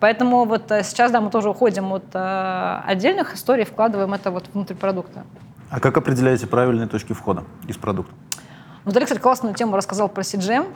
Поэтому 0.00 0.44
вот 0.44 0.70
э, 0.70 0.82
сейчас, 0.84 1.10
да, 1.10 1.20
мы 1.20 1.30
тоже 1.30 1.50
уходим 1.50 1.92
от 1.92 2.04
э, 2.14 2.80
отдельных 2.86 3.34
историй, 3.34 3.64
вкладываем 3.64 4.14
это 4.14 4.30
вот 4.30 4.44
внутрь 4.52 4.74
продукта. 4.74 5.24
А 5.70 5.80
как 5.80 5.96
определяете 5.96 6.46
правильные 6.46 6.86
точки 6.86 7.12
входа 7.12 7.44
из 7.66 7.76
продукта? 7.76 8.14
Вот 8.84 8.96
Олег, 8.96 9.06
кстати, 9.06 9.20
классную 9.20 9.54
тему 9.54 9.76
рассказал 9.76 10.08
про 10.08 10.22
CGM. 10.22 10.66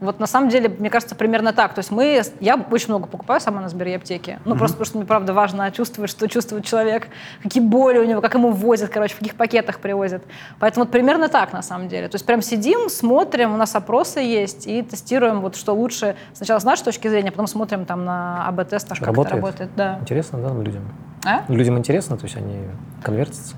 Вот 0.00 0.20
на 0.20 0.26
самом 0.26 0.48
деле, 0.48 0.68
мне 0.68 0.90
кажется, 0.90 1.16
примерно 1.16 1.52
так. 1.52 1.74
То 1.74 1.80
есть 1.80 1.90
мы, 1.90 2.22
я 2.38 2.54
очень 2.70 2.88
много 2.88 3.08
покупаю 3.08 3.40
сама 3.40 3.60
на 3.60 3.68
Сбере 3.68 3.96
аптеке. 3.96 4.38
Ну, 4.44 4.54
просто 4.56 4.76
потому 4.76 4.86
что 4.86 4.98
мне, 4.98 5.06
правда, 5.06 5.32
важно 5.32 5.70
чувствовать, 5.72 6.10
что 6.10 6.28
чувствует 6.28 6.64
человек, 6.64 7.08
какие 7.42 7.62
боли 7.62 7.98
у 7.98 8.04
него, 8.04 8.20
как 8.20 8.34
ему 8.34 8.52
возят, 8.52 8.90
короче, 8.90 9.14
в 9.14 9.18
каких 9.18 9.34
пакетах 9.34 9.80
привозят. 9.80 10.22
Поэтому 10.60 10.84
вот 10.84 10.92
примерно 10.92 11.28
так, 11.28 11.52
на 11.52 11.62
самом 11.62 11.88
деле. 11.88 12.08
То 12.08 12.14
есть 12.14 12.26
прям 12.26 12.42
сидим, 12.42 12.88
смотрим, 12.88 13.54
у 13.54 13.56
нас 13.56 13.74
опросы 13.74 14.20
есть, 14.20 14.68
и 14.68 14.82
тестируем, 14.82 15.40
вот 15.40 15.56
что 15.56 15.72
лучше 15.74 16.14
сначала 16.32 16.60
с 16.60 16.64
нашей 16.64 16.84
точки 16.84 17.08
зрения, 17.08 17.30
а 17.30 17.32
потом 17.32 17.48
смотрим 17.48 17.84
там 17.84 18.04
на 18.04 18.46
АБ-тестах, 18.46 18.98
как 18.98 19.08
Работает? 19.08 19.34
это 19.34 19.36
работает. 19.36 19.70
Да. 19.76 19.98
Интересно, 20.00 20.38
да, 20.38 20.54
людям? 20.62 20.84
А? 21.24 21.42
Людям 21.48 21.76
интересно, 21.76 22.16
то 22.16 22.24
есть 22.24 22.36
они 22.36 22.60
конвертятся. 23.02 23.56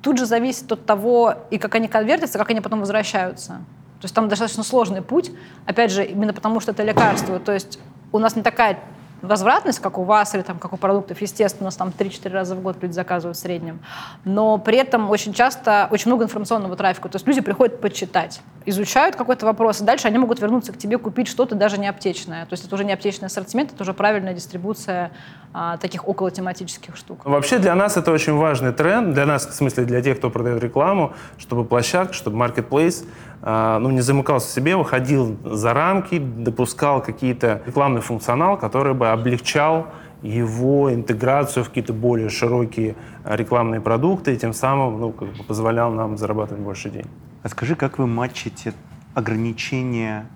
тут 0.00 0.18
же 0.18 0.24
зависит 0.24 0.70
от 0.72 0.86
того, 0.86 1.34
и 1.50 1.58
как 1.58 1.74
они 1.74 1.88
конвертятся, 1.88 2.38
как 2.38 2.50
они 2.50 2.60
потом 2.62 2.80
возвращаются. 2.80 3.60
То 4.04 4.06
есть 4.06 4.14
там 4.14 4.28
достаточно 4.28 4.62
сложный 4.62 5.00
путь, 5.00 5.30
опять 5.64 5.90
же, 5.90 6.04
именно 6.04 6.34
потому 6.34 6.60
что 6.60 6.72
это 6.72 6.82
лекарство. 6.82 7.38
То 7.38 7.52
есть 7.52 7.78
у 8.12 8.18
нас 8.18 8.36
не 8.36 8.42
такая 8.42 8.78
возвратность, 9.22 9.80
как 9.80 9.96
у 9.96 10.02
вас 10.02 10.34
или 10.34 10.42
там, 10.42 10.58
как 10.58 10.74
у 10.74 10.76
продуктов. 10.76 11.22
Естественно, 11.22 11.64
у 11.64 11.68
нас 11.68 11.76
там 11.76 11.88
3-4 11.88 12.28
раза 12.30 12.54
в 12.54 12.60
год 12.60 12.76
люди 12.82 12.92
заказывают 12.92 13.38
в 13.38 13.40
среднем. 13.40 13.80
Но 14.26 14.58
при 14.58 14.76
этом 14.76 15.08
очень 15.08 15.32
часто 15.32 15.88
очень 15.90 16.10
много 16.10 16.24
информационного 16.24 16.76
трафика. 16.76 17.08
То 17.08 17.16
есть 17.16 17.26
люди 17.26 17.40
приходят 17.40 17.80
почитать, 17.80 18.42
изучают 18.66 19.16
какой-то 19.16 19.46
вопрос, 19.46 19.80
и 19.80 19.84
дальше 19.84 20.06
они 20.06 20.18
могут 20.18 20.40
вернуться 20.40 20.72
к 20.72 20.76
тебе, 20.76 20.98
купить 20.98 21.28
что-то 21.28 21.54
даже 21.54 21.78
не 21.78 21.88
аптечное. 21.88 22.44
То 22.44 22.52
есть 22.52 22.66
это 22.66 22.74
уже 22.74 22.84
не 22.84 22.92
аптечный 22.92 23.26
ассортимент, 23.26 23.72
это 23.72 23.82
уже 23.82 23.94
правильная 23.94 24.34
дистрибуция 24.34 25.12
а, 25.56 25.76
таких 25.76 26.08
около 26.08 26.30
тематических 26.32 26.96
штук. 26.96 27.24
Вообще 27.24 27.58
для 27.58 27.76
нас 27.76 27.96
это 27.96 28.10
очень 28.10 28.34
важный 28.34 28.72
тренд, 28.72 29.14
для 29.14 29.24
нас, 29.24 29.46
в 29.46 29.54
смысле, 29.54 29.84
для 29.84 30.02
тех, 30.02 30.18
кто 30.18 30.28
продает 30.28 30.62
рекламу, 30.62 31.14
чтобы 31.38 31.64
площадка, 31.64 32.12
чтобы 32.12 32.36
э, 32.36 33.33
ну, 33.46 33.90
не 33.90 34.00
замыкался 34.00 34.48
в 34.48 34.50
себе, 34.50 34.74
выходил 34.74 35.36
за 35.44 35.74
рамки, 35.74 36.18
допускал 36.18 37.02
какие-то 37.02 37.62
рекламный 37.66 38.00
функционал, 38.00 38.56
который 38.56 38.94
бы 38.94 39.10
облегчал 39.10 39.88
его 40.24 40.92
интеграцию 40.92 41.64
в 41.64 41.68
какие-то 41.68 41.92
более 41.92 42.30
широкие 42.30 42.96
э, 43.24 43.36
рекламные 43.36 43.82
продукты 43.82 44.34
и 44.34 44.38
тем 44.38 44.54
самым 44.54 44.98
ну, 44.98 45.12
как 45.12 45.28
бы 45.28 45.44
позволял 45.44 45.92
нам 45.92 46.16
зарабатывать 46.16 46.62
больше 46.62 46.88
денег. 46.88 47.08
А 47.42 47.48
скажи, 47.50 47.74
как 47.74 47.98
вы 47.98 48.06
матчите 48.06 48.72
ограничения 49.12 50.26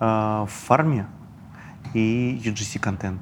э, 0.00 0.04
в 0.04 0.50
фарме 0.50 1.06
и 1.94 2.42
UGC-контент? 2.44 3.20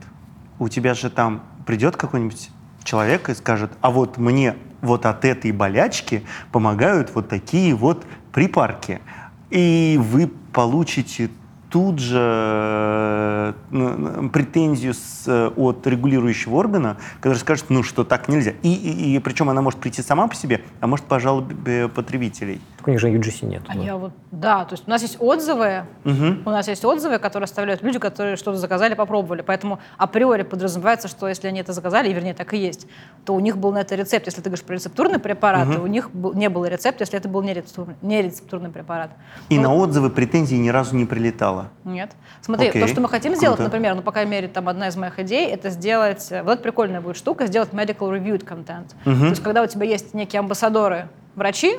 У 0.58 0.70
тебя 0.70 0.94
же 0.94 1.10
там 1.10 1.42
придет 1.66 1.98
какой-нибудь 1.98 2.50
человек 2.82 3.28
и 3.28 3.34
скажет, 3.34 3.70
а 3.82 3.90
вот 3.90 4.16
мне 4.16 4.56
вот 4.80 5.04
от 5.04 5.26
этой 5.26 5.52
болячки 5.52 6.24
помогают 6.50 7.14
вот 7.14 7.28
такие 7.28 7.74
вот 7.74 8.06
припарки. 8.32 9.02
И 9.50 9.98
вы 10.00 10.30
получите 10.52 11.30
тут 11.70 11.98
же 11.98 13.54
э, 13.70 14.28
претензию 14.32 14.94
с, 14.94 15.24
э, 15.26 15.50
от 15.56 15.86
регулирующего 15.86 16.54
органа, 16.54 16.96
который 17.20 17.38
скажет, 17.38 17.66
ну 17.68 17.82
что 17.82 18.04
так 18.04 18.28
нельзя. 18.28 18.52
И, 18.62 18.72
и, 18.72 19.16
и 19.16 19.18
причем 19.18 19.50
она 19.50 19.62
может 19.62 19.80
прийти 19.80 20.02
сама 20.02 20.26
по 20.28 20.34
себе, 20.34 20.62
а 20.80 20.86
может 20.86 21.06
по 21.06 21.20
жалобе 21.20 21.88
потребителей. 21.88 22.60
У 22.86 22.90
них 22.90 23.00
же 23.00 23.08
UGC 23.08 23.46
нет. 23.46 23.62
А 23.68 23.74
Вот. 23.74 23.84
я 23.84 23.96
вот, 23.96 24.12
да, 24.30 24.64
то 24.64 24.74
есть 24.74 24.84
у 24.86 24.90
нас 24.90 25.02
есть 25.02 25.16
отзывы, 25.20 25.84
у 26.04 26.50
нас 26.50 26.68
есть 26.68 26.84
отзывы, 26.84 27.18
которые 27.18 27.44
оставляют 27.44 27.82
люди, 27.82 27.98
которые 27.98 28.36
что-то 28.36 28.58
заказали, 28.58 28.94
попробовали. 28.94 29.42
Поэтому 29.42 29.78
априори 29.98 30.42
подразумевается, 30.42 31.08
что 31.08 31.28
если 31.28 31.48
они 31.48 31.60
это 31.60 31.72
заказали, 31.72 32.08
и 32.08 32.12
вернее 32.12 32.34
так 32.34 32.52
и 32.54 32.58
есть, 32.58 32.86
то 33.24 33.34
у 33.34 33.40
них 33.40 33.58
был 33.58 33.72
на 33.72 33.78
это 33.78 33.94
рецепт. 33.94 34.26
Если 34.26 34.40
ты 34.40 34.48
говоришь 34.50 34.64
про 34.64 34.74
рецептурный 34.74 35.18
препарат, 35.18 35.72
то 35.74 35.80
у 35.80 35.86
них 35.86 36.10
не 36.14 36.48
было 36.48 36.66
рецепта, 36.66 37.02
если 37.02 37.18
это 37.18 37.28
был 37.28 37.42
не 37.42 37.54
рецептурный, 37.54 37.96
не 38.02 38.22
рецептурный 38.22 38.70
препарат. 38.70 39.10
И 39.48 39.56
Ну, 39.56 39.62
на 39.62 39.74
отзывы 39.74 40.10
претензий 40.10 40.58
ни 40.58 40.68
разу 40.68 40.96
не 40.96 41.04
прилетало. 41.06 41.68
Нет. 41.84 42.10
Смотри, 42.42 42.68
Окей, 42.68 42.82
то, 42.82 42.88
что 42.88 43.00
мы 43.00 43.08
хотим 43.08 43.34
сделать, 43.34 43.56
круто. 43.56 43.70
например, 43.70 43.94
ну, 43.94 44.02
по 44.02 44.12
крайней 44.12 44.30
мере, 44.30 44.48
там 44.48 44.68
одна 44.68 44.88
из 44.88 44.96
моих 44.96 45.18
идей, 45.18 45.48
это 45.48 45.70
сделать, 45.70 46.28
вот 46.30 46.52
это 46.52 46.62
прикольная 46.62 47.00
будет 47.00 47.16
штука, 47.16 47.46
сделать 47.46 47.70
medical 47.70 48.10
reviewed 48.10 48.44
content. 48.46 48.92
То 49.04 49.10
есть, 49.26 49.42
когда 49.42 49.62
у 49.62 49.66
тебя 49.66 49.86
есть 49.86 50.14
некие 50.14 50.40
амбассадоры, 50.40 51.08
врачи, 51.34 51.76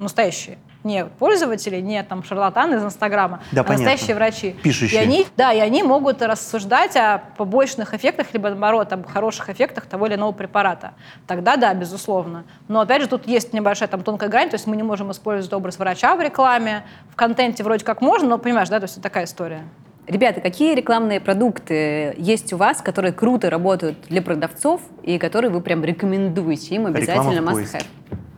настоящие, 0.00 0.58
не 0.82 1.04
пользователи, 1.04 1.80
не 1.80 2.02
там 2.02 2.24
шарлатаны 2.24 2.76
из 2.76 2.84
Инстаграма, 2.84 3.40
Да, 3.52 3.60
а 3.60 3.64
понятно. 3.64 3.84
настоящие 3.86 4.16
врачи. 4.16 4.56
Пишущие. 4.62 5.00
И 5.00 5.04
они, 5.04 5.26
да, 5.36 5.52
и 5.52 5.60
они 5.60 5.82
могут 5.82 6.22
рассуждать 6.22 6.96
о 6.96 7.22
побочных 7.36 7.94
эффектах, 7.94 8.28
либо 8.32 8.48
наоборот, 8.48 8.92
об 8.92 9.06
хороших 9.06 9.50
эффектах 9.50 9.86
того 9.86 10.06
или 10.06 10.14
иного 10.14 10.32
препарата. 10.32 10.92
Тогда 11.26 11.56
да, 11.56 11.74
безусловно. 11.74 12.44
Но 12.68 12.80
опять 12.80 13.02
же, 13.02 13.08
тут 13.08 13.26
есть 13.26 13.52
небольшая 13.52 13.88
там 13.88 14.02
тонкая 14.02 14.28
грань, 14.28 14.48
то 14.48 14.54
есть 14.54 14.66
мы 14.66 14.76
не 14.76 14.82
можем 14.82 15.10
использовать 15.12 15.52
образ 15.52 15.78
врача 15.78 16.16
в 16.16 16.20
рекламе, 16.20 16.84
в 17.10 17.16
контенте 17.16 17.62
вроде 17.62 17.84
как 17.84 18.00
можно, 18.00 18.28
но 18.28 18.38
понимаешь, 18.38 18.68
да, 18.68 18.78
то 18.80 18.84
есть 18.84 18.94
это 18.94 19.02
такая 19.02 19.24
история. 19.24 19.62
Ребята, 20.06 20.40
какие 20.40 20.74
рекламные 20.74 21.20
продукты 21.20 22.14
есть 22.18 22.52
у 22.52 22.56
вас, 22.56 22.80
которые 22.82 23.12
круто 23.12 23.48
работают 23.48 23.96
для 24.08 24.22
продавцов 24.22 24.80
и 25.02 25.18
которые 25.18 25.50
вы 25.52 25.60
прям 25.60 25.84
рекомендуете 25.84 26.74
им 26.74 26.86
обязательно 26.86 27.30
Реклама 27.32 27.42
в 27.42 27.48
must 27.50 27.52
поиске. 27.52 27.78
have? 27.78 27.84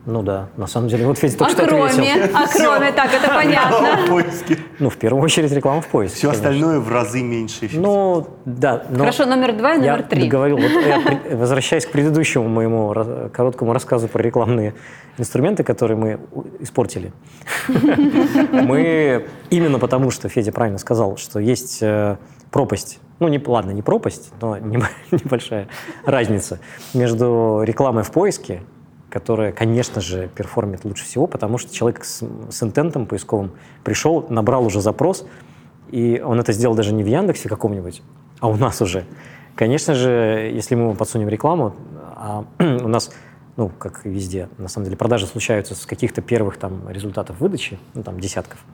Ну 0.05 0.21
да, 0.21 0.49
на 0.57 0.67
самом 0.67 0.89
деле. 0.89 1.07
Вот 1.07 1.17
Федя 1.17 1.35
А 1.35 1.37
только 1.37 1.51
что 1.53 1.65
кроме, 1.65 1.85
ответил. 1.85 2.35
а 2.35 2.47
кроме, 2.47 2.91
так, 2.91 3.13
это 3.13 3.29
понятно. 3.33 3.99
Поиски. 4.09 4.57
Ну, 4.79 4.89
в 4.89 4.97
первую 4.97 5.23
очередь 5.23 5.51
реклама 5.53 5.79
в 5.81 5.87
поиске. 5.87 6.17
Все 6.17 6.27
конечно. 6.27 6.49
остальное 6.49 6.79
в 6.81 6.91
разы 6.91 7.23
меньше. 7.23 7.59
эффективно. 7.59 7.87
Ну, 7.87 8.27
да. 8.43 8.83
но 8.89 8.99
Хорошо, 8.99 9.25
номер 9.25 9.55
два 9.55 9.75
и 9.75 9.81
я 9.81 9.93
номер 9.93 10.03
три. 10.07 10.23
договорил. 10.23 10.57
Вот 10.57 10.71
я 10.85 11.37
возвращаясь 11.37 11.85
к 11.85 11.91
предыдущему 11.91 12.49
моему 12.49 12.93
короткому 13.31 13.71
рассказу 13.71 14.09
про 14.09 14.21
рекламные 14.21 14.73
инструменты, 15.17 15.63
которые 15.63 15.95
мы 15.95 16.19
испортили. 16.59 17.13
Мы 18.51 19.25
именно 19.49 19.79
потому, 19.79 20.11
что 20.11 20.29
Федя 20.29 20.51
правильно 20.51 20.79
сказал, 20.79 21.17
что 21.17 21.39
есть 21.39 21.79
э, 21.81 22.17
пропасть. 22.51 22.99
Ну, 23.19 23.27
не, 23.27 23.41
ладно, 23.45 23.71
не 23.71 23.81
пропасть, 23.81 24.31
но 24.41 24.57
небо- 24.57 24.87
небольшая 25.11 25.67
разница 26.05 26.59
между 26.93 27.61
рекламой 27.63 28.03
в 28.03 28.11
поиске, 28.11 28.63
которая, 29.13 29.51
конечно 29.51 30.01
же, 30.01 30.27
перформит 30.27 30.85
лучше 30.85 31.05
всего, 31.05 31.27
потому 31.27 31.59
что 31.59 31.71
человек 31.71 32.03
с, 32.03 32.23
с 32.49 32.63
интентом 32.63 33.05
поисковым 33.05 33.51
пришел, 33.83 34.25
набрал 34.27 34.65
уже 34.65 34.81
запрос, 34.81 35.27
и 35.91 36.19
он 36.25 36.39
это 36.39 36.51
сделал 36.51 36.73
даже 36.73 36.95
не 36.95 37.03
в 37.03 37.07
Яндексе 37.07 37.47
каком-нибудь, 37.47 38.01
а 38.39 38.47
у 38.47 38.55
нас 38.55 38.81
уже. 38.81 39.05
Конечно 39.53 39.93
же, 39.93 40.49
если 40.51 40.73
мы 40.73 40.95
подсунем 40.95 41.29
рекламу, 41.29 41.75
а 42.15 42.43
у 42.59 42.87
нас, 42.87 43.11
ну, 43.55 43.69
как 43.69 44.03
и 44.07 44.09
везде, 44.09 44.49
на 44.57 44.67
самом 44.67 44.85
деле, 44.85 44.97
продажи 44.97 45.27
случаются 45.27 45.75
с 45.75 45.85
каких-то 45.85 46.23
первых 46.23 46.57
там 46.57 46.89
результатов 46.89 47.39
выдачи, 47.39 47.77
ну, 47.93 48.01
там, 48.01 48.19
десятков. 48.19 48.65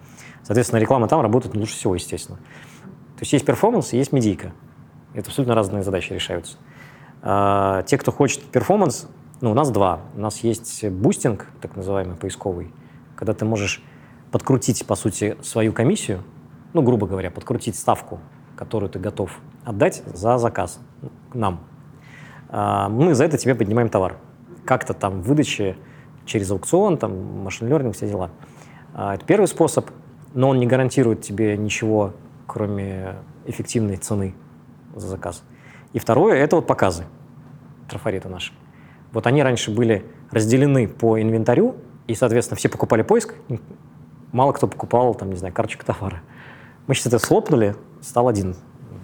Соответственно, 0.43 0.80
реклама 0.80 1.10
там 1.10 1.19
работает 1.19 1.54
лучше 1.54 1.73
всего, 1.73 1.95
естественно. 1.95 2.38
То 2.38 3.23
есть 3.23 3.34
есть 3.34 3.45
перформанс 3.45 3.91
и 3.91 3.97
есть 3.97 4.13
медийка. 4.13 4.54
Это 5.13 5.28
абсолютно 5.28 5.54
разные 5.54 5.84
задачи 5.84 6.13
решаются. 6.13 6.56
А, 7.21 7.84
те, 7.84 7.97
кто 7.97 8.13
хочет 8.13 8.41
перформанс, 8.43 9.10
ну, 9.41 9.52
у 9.52 9.54
нас 9.54 9.71
два. 9.71 10.02
У 10.15 10.19
нас 10.19 10.39
есть 10.39 10.86
бустинг, 10.89 11.47
так 11.62 11.75
называемый, 11.75 12.15
поисковый, 12.15 12.73
когда 13.15 13.34
ты 13.34 13.45
можешь 13.45 13.82
подкрутить, 14.32 14.86
по 14.86 14.95
сути, 14.95 15.38
свою 15.41 15.73
комиссию, 15.73 16.23
ну, 16.73 16.82
грубо 16.82 17.08
говоря, 17.08 17.32
подкрутить 17.32 17.78
ставку, 17.78 18.19
которую 18.56 18.89
ты 18.89 18.99
готов 18.99 19.32
отдать 19.63 20.04
за 20.13 20.38
заказ 20.38 20.80
нам. 21.34 21.62
А, 22.49 22.89
Мы 22.89 23.15
за 23.15 23.25
это 23.25 23.38
тебе 23.38 23.56
поднимаем 23.56 23.89
товар. 23.89 24.17
Как-то 24.65 24.93
там 24.93 25.21
в 25.21 25.28
выдаче 25.28 25.78
через 26.25 26.52
аукцион, 26.52 26.97
там, 26.97 27.43
machine 27.44 27.68
learning, 27.67 27.93
все 27.93 28.08
дела. 28.08 28.32
А, 28.93 29.15
Это 29.15 29.25
первый 29.25 29.47
способ, 29.47 29.89
но 30.34 30.49
он 30.49 30.60
не 30.60 30.67
гарантирует 30.67 31.21
тебе 31.21 31.58
ничего, 31.58 32.13
кроме 32.45 33.15
эффективной 33.45 33.97
цены 33.97 34.36
за 34.95 35.08
заказ. 35.08 35.43
И 35.93 35.99
второе– 35.99 36.36
это 36.38 36.58
вот 36.58 36.67
показы 36.67 37.06
трафареты 37.88 38.30
наши. 38.30 38.54
Вот 39.12 39.28
они 39.28 39.43
раньше 39.43 39.72
были 39.72 40.06
разделены 40.32 40.88
по 40.88 41.22
инвентарю, 41.22 41.76
и, 42.08 42.15
соответственно, 42.15 42.58
все 42.58 42.69
покупали 42.69 43.02
поиск, 43.02 43.36
мало 44.32 44.52
кто 44.52 44.67
покупал, 44.67 45.15
там, 45.15 45.30
не 45.30 45.36
знаю, 45.36 45.54
карточку 45.54 45.86
товара. 45.86 46.22
Мы 46.88 46.95
сейчас 46.95 47.08
это 47.08 47.19
схлопнули, 47.20 47.76
стал 48.02 48.28
один. 48.28 48.56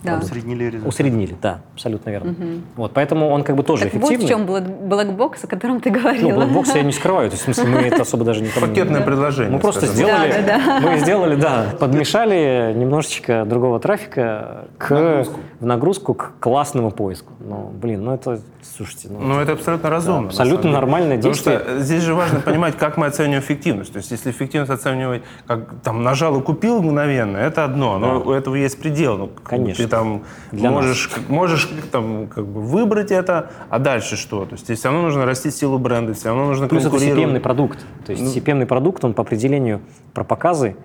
Да. 0.06 0.18
Усреднили 0.20 0.66
результат. 0.66 0.88
Усреднили, 0.88 1.36
да, 1.42 1.62
абсолютно 1.74 2.10
верно. 2.10 2.36
Вот, 2.76 2.92
поэтому 2.94 3.30
он 3.30 3.44
как 3.44 3.56
бы 3.56 3.64
тоже 3.64 3.86
Так 3.86 3.94
вот 3.96 4.12
эффективный. 4.12 4.26
в 4.26 4.30
чем 4.30 4.46
black- 4.46 4.88
black 4.88 5.19
box, 5.19 5.44
о 5.44 5.48
котором 5.48 5.80
ты 5.82 5.92
Ну, 5.92 6.00
говорила. 6.00 6.34
black 6.36 6.61
box 6.61 6.76
я 6.76 6.84
не 6.84 6.92
скрываю, 6.92 7.30
то 7.30 7.34
есть, 7.36 7.42
в 7.44 7.46
смысле, 7.54 7.66
мы 7.70 7.80
это 7.82 8.02
особо 8.04 8.24
даже 8.24 8.42
не- 8.42 8.50
Пакетное 8.50 9.02
предложение. 9.02 9.52
Мы 9.52 9.60
просто 9.60 9.86
сделали, 9.88 10.32
Да, 10.46 10.60
да, 10.60 10.80
мы 10.82 10.98
сделали, 11.00 11.36
да, 11.36 11.66
подмешали 11.80 12.74
немножечко 12.76 13.46
другого 13.46 13.80
трафика 13.80 14.66
к, 14.78 15.26
в 15.60 15.66
нагрузку 15.66 16.14
к 16.14 16.34
классному 16.40 16.92
поиску. 16.92 17.34
Ну, 17.40 17.72
блин, 17.82 18.04
ну 18.04 18.14
это, 18.14 18.40
слушайте, 18.76 19.08
ну, 19.10 19.20
Ну, 19.20 19.40
это 19.40 19.54
абсолютно 19.54 19.90
разумно. 19.90 20.22
на 20.22 20.28
абсолютно 20.28 20.64
деле. 20.64 20.74
нормальное 20.74 21.18
Потому 21.18 21.34
действие. 21.34 21.60
что 21.60 21.80
здесь 21.80 22.04
же 22.04 22.14
важно 22.16 22.40
понимать, 22.40 22.78
как 22.78 22.98
мы 22.98 23.08
оцениваем 23.08 23.42
эффективность. 23.42 23.94
То 23.94 23.98
есть, 23.98 24.12
если 24.12 24.32
эффективность 24.32 24.72
оценивать, 24.72 25.24
как 25.48 25.70
там 25.84 26.04
нажал 26.04 26.40
и 26.40 26.44
купил 26.44 26.82
мгновенно, 26.82 27.38
это 27.38 27.64
одно, 27.64 27.98
но 28.00 28.20
у 28.22 28.32
этого 28.32 28.56
есть 28.56 28.80
предел. 28.82 29.18
Ну, 29.18 29.30
Конечно. 29.44 29.84
Там 29.96 30.24
Для 30.52 30.72
можешь, 30.72 31.10
можешь 31.30 31.70
там, 31.92 32.28
как 32.28 32.46
бы 32.46 32.62
выбрать 32.62 33.12
это, 33.12 33.50
а 33.70 33.80
дальше 33.80 34.16
что? 34.18 34.46
То 34.46 34.54
есть, 34.54 34.66
тебе 34.68 34.76
все 34.76 34.90
равно 34.90 35.04
нужно 35.04 35.26
растить 35.26 35.56
силу 35.56 35.78
бренда, 35.80 36.14
все 36.14 36.30
равно 36.30 36.46
нужно 36.46 36.68
Плюс 36.68 36.82
это 36.82 36.90
конкурировать. 36.92 37.24
CPM-ный 37.30 37.40
продукт. 37.40 37.80
То 38.06 38.12
Ну. 38.12 38.18
есть 38.18 38.36
CPM-ный 38.38 38.66
продукт, 38.66 39.04
он 39.06 39.14
по 39.14 39.22
определению 39.22 39.82
про 40.14 40.24
показы, 40.24 40.76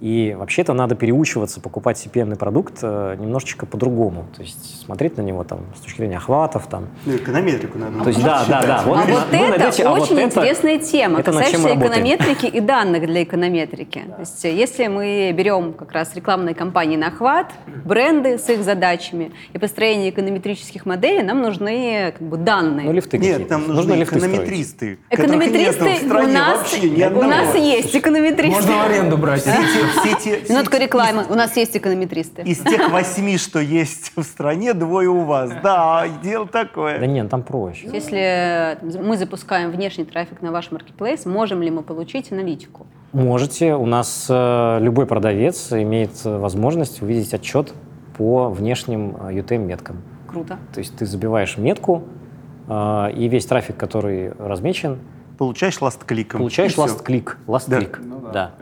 и 0.00 0.34
вообще-то 0.38 0.72
надо 0.74 0.94
переучиваться 0.94 1.60
покупать 1.60 1.96
CPM-ный 2.04 2.36
продукт 2.36 2.78
э, 2.82 3.16
немножечко 3.18 3.66
по-другому. 3.66 4.26
То 4.36 4.42
есть 4.42 4.80
смотреть 4.84 5.16
на 5.16 5.22
него 5.22 5.42
там 5.44 5.60
с 5.76 5.80
точки 5.80 5.98
зрения 5.98 6.18
охватов, 6.18 6.66
там. 6.68 6.86
Ну, 7.04 7.16
эконометрику 7.16 7.78
надо. 7.78 8.00
То 8.04 8.08
есть 8.10 8.22
да, 8.22 8.44
да, 8.48 8.62
да. 8.62 8.80
А 8.80 8.82
вы- 8.84 8.94
вот 8.94 9.06
вы 9.06 9.12
это 9.12 9.58
найдете- 9.58 9.84
а 9.84 9.90
вот 9.90 10.02
очень 10.02 10.18
это- 10.18 10.26
интересная 10.40 10.78
тема, 10.78 11.20
это 11.20 11.32
чем 11.32 11.40
касающаяся 11.40 11.76
эконометрики 11.76 12.46
и 12.46 12.60
данных 12.60 13.06
для 13.06 13.22
эконометрики. 13.22 14.04
То 14.14 14.20
есть, 14.20 14.44
э, 14.44 14.54
если 14.54 14.86
мы 14.86 15.32
берем 15.36 15.72
как 15.72 15.92
раз 15.92 16.14
рекламные 16.14 16.54
кампании 16.54 16.96
на 16.96 17.08
охват, 17.08 17.52
бренды 17.84 18.38
с 18.38 18.48
их 18.48 18.62
задачами 18.62 19.32
и 19.52 19.58
построение 19.58 20.10
эконометрических 20.10 20.86
моделей, 20.86 21.22
нам 21.22 21.42
нужны 21.42 22.12
как 22.16 22.28
бы 22.28 22.36
данные. 22.36 22.86
Ну, 22.86 22.92
лифты 22.92 23.18
Нет, 23.18 23.50
нам 23.50 23.66
нужны 23.66 23.94
лифты 23.94 24.18
строить. 24.20 24.34
эконометристы. 24.34 24.98
Эконометристы 25.10 26.08
в 26.08 26.10
у 26.10 26.26
нас, 26.28 26.74
у 27.14 27.22
нас 27.22 27.54
есть 27.56 27.96
эконометристы. 27.96 28.52
Можно 28.52 28.76
в 28.76 28.86
аренду 28.86 29.18
брать. 29.18 29.44
Все 29.88 30.14
те- 30.16 30.40
те- 30.40 30.78
рекламы. 30.78 31.24
У 31.28 31.34
нас 31.34 31.56
есть 31.56 31.76
эконометристы. 31.76 32.42
Из 32.42 32.58
тех 32.58 32.90
восьми, 32.90 33.36
что 33.38 33.58
есть 33.60 34.12
в 34.16 34.22
стране, 34.22 34.74
двое 34.74 35.08
у 35.08 35.24
вас. 35.24 35.50
Да, 35.62 36.06
дело 36.22 36.46
Да 36.50 36.64
такое. 36.64 37.04
нет, 37.06 37.28
там 37.28 37.42
проще. 37.42 37.88
Если 37.92 38.18
э, 38.18 38.76
мы 39.02 39.16
запускаем 39.16 39.70
внешний 39.70 40.04
трафик 40.04 40.42
на 40.42 40.52
ваш 40.52 40.70
маркетплейс, 40.70 41.26
можем 41.26 41.62
ли 41.62 41.70
мы 41.70 41.82
получить 41.82 42.32
аналитику? 42.32 42.86
Можете. 43.12 43.74
У 43.74 43.86
нас 43.86 44.26
э, 44.28 44.78
любой 44.80 45.06
продавец 45.06 45.72
имеет 45.72 46.10
э, 46.24 46.38
возможность 46.38 47.02
увидеть 47.02 47.32
отчет 47.34 47.72
по 48.16 48.48
внешним 48.50 49.10
UTM-меткам. 49.16 49.96
Круто. 50.26 50.58
То 50.74 50.80
есть 50.80 50.96
ты 50.96 51.06
забиваешь 51.06 51.56
метку, 51.56 52.02
э, 52.68 53.12
и 53.16 53.28
весь 53.28 53.46
трафик, 53.46 53.76
который 53.76 54.32
размечен, 54.38 54.98
Получаешь 55.38 55.80
ласт-кликом. 55.80 56.40
получаешь 56.40 56.76
last 56.76 57.01
click. 57.01 57.38
Last 57.46 57.68
click. 57.68 58.00
Да. 58.32 58.54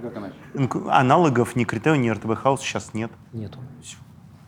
Ну 0.54 0.68
Аналогов 0.88 1.56
ни 1.56 1.64
Criteo, 1.64 1.96
ни 1.96 2.10
RTB 2.10 2.34
House 2.36 2.60
сейчас 2.60 2.94
нет. 2.94 3.10
Нету. 3.32 3.58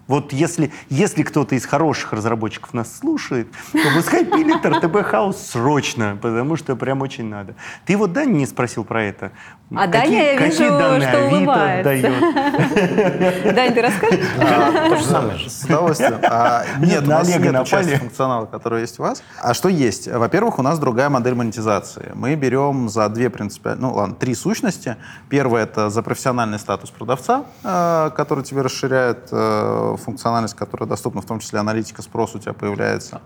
Вот 0.08 0.32
если, 0.32 0.72
если 0.88 1.22
кто-то 1.22 1.54
из 1.54 1.66
хороших 1.66 2.14
разработчиков 2.14 2.72
нас 2.72 2.98
слушает, 2.98 3.48
то 3.72 3.78
пускай 3.94 4.24
пилит 4.24 4.64
RTB 4.64 5.02
House 5.04 5.36
срочно, 5.36 6.18
потому 6.20 6.56
что 6.56 6.74
прям 6.76 7.02
очень 7.02 7.26
надо. 7.26 7.54
Ты 7.84 7.96
вот 7.96 8.14
Дани 8.14 8.32
не 8.32 8.46
спросил 8.46 8.84
про 8.84 9.04
это? 9.04 9.32
А 9.74 9.86
Даня, 9.86 10.32
я 10.32 10.38
какие 10.38 10.64
вижу, 10.64 10.78
данные 10.78 11.08
что 11.08 11.18
Авито 11.18 11.36
улыбается. 11.36 11.92
Дань, 13.52 13.74
ты 13.74 13.82
расскажешь? 13.82 14.26
То 14.88 14.96
же 14.96 15.04
самое 15.04 15.38
же. 15.38 15.50
С 15.50 15.64
удовольствием. 15.64 16.18
А, 16.30 16.64
нет, 16.78 17.02
у 17.04 17.06
на 17.06 17.18
нас 17.18 17.28
нет 17.28 17.66
части 17.66 17.96
функционала, 17.96 18.46
который 18.46 18.82
есть 18.82 18.98
у 18.98 19.02
вас. 19.02 19.22
А 19.42 19.54
что 19.54 19.68
есть? 19.68 20.08
Во-первых, 20.08 20.58
у 20.58 20.62
нас 20.62 20.78
другая 20.78 21.10
модель 21.10 21.34
монетизации. 21.34 22.12
Мы 22.14 22.34
берем 22.34 22.88
за 22.88 23.08
две 23.08 23.28
принципиальные, 23.28 23.82
ну 23.82 23.94
ладно, 23.94 24.14
три 24.14 24.34
сущности. 24.34 24.96
Первое— 25.28 25.62
это 25.64 25.90
за 25.90 26.02
профессиональный 26.02 26.58
статус 26.58 26.90
продавца, 26.90 27.44
э, 27.62 28.10
который 28.16 28.44
тебе 28.44 28.62
расширяет 28.62 29.28
э, 29.30 29.96
функциональность, 29.98 30.54
которая 30.54 30.88
доступна, 30.88 31.20
в 31.20 31.26
том 31.26 31.40
числе 31.40 31.58
аналитика 31.58 32.02
спроса 32.02 32.38
у 32.38 32.40
тебя 32.40 32.52
появляется. 32.52 33.20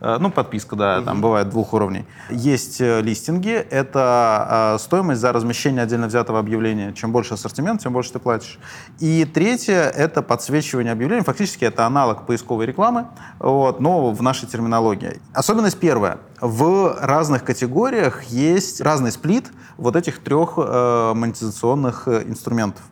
Ну, 0.00 0.30
подписка, 0.30 0.76
да, 0.76 1.02
там 1.02 1.20
бывает 1.20 1.48
двух 1.48 1.72
уровней. 1.72 2.04
Есть 2.30 2.80
э, 2.80 3.00
листинги, 3.00 3.50
это 3.50 4.76
э, 4.76 4.78
стоимость 4.78 5.20
за 5.20 5.32
размещение 5.32 5.82
отдельно 5.82 6.06
взятого 6.06 6.38
объявления. 6.38 6.92
Чем 6.92 7.10
больше 7.10 7.34
ассортимент, 7.34 7.82
тем 7.82 7.92
больше 7.92 8.12
ты 8.12 8.20
платишь. 8.20 8.60
И 9.00 9.24
третье— 9.24 9.74
это 9.96 10.22
подсвечивание 10.22 10.92
объявлений. 10.92 11.24
Фактически 11.24 11.64
это 11.64 11.84
аналог 11.84 12.26
поисковой 12.26 12.66
рекламы, 12.66 13.08
вот, 13.40 13.80
но 13.80 14.12
в 14.12 14.22
нашей 14.22 14.46
терминологии. 14.46 15.20
Особенность 15.32 15.80
первая. 15.80 16.18
В 16.40 16.96
разных 17.00 17.42
категориях 17.42 18.22
есть 18.24 18.80
разный 18.80 19.10
сплит 19.10 19.50
вот 19.78 19.96
этих 19.96 20.22
трех 20.22 20.54
э, 20.58 21.12
монетизационных 21.14 22.06
э, 22.06 22.22
инструментов. 22.24 22.84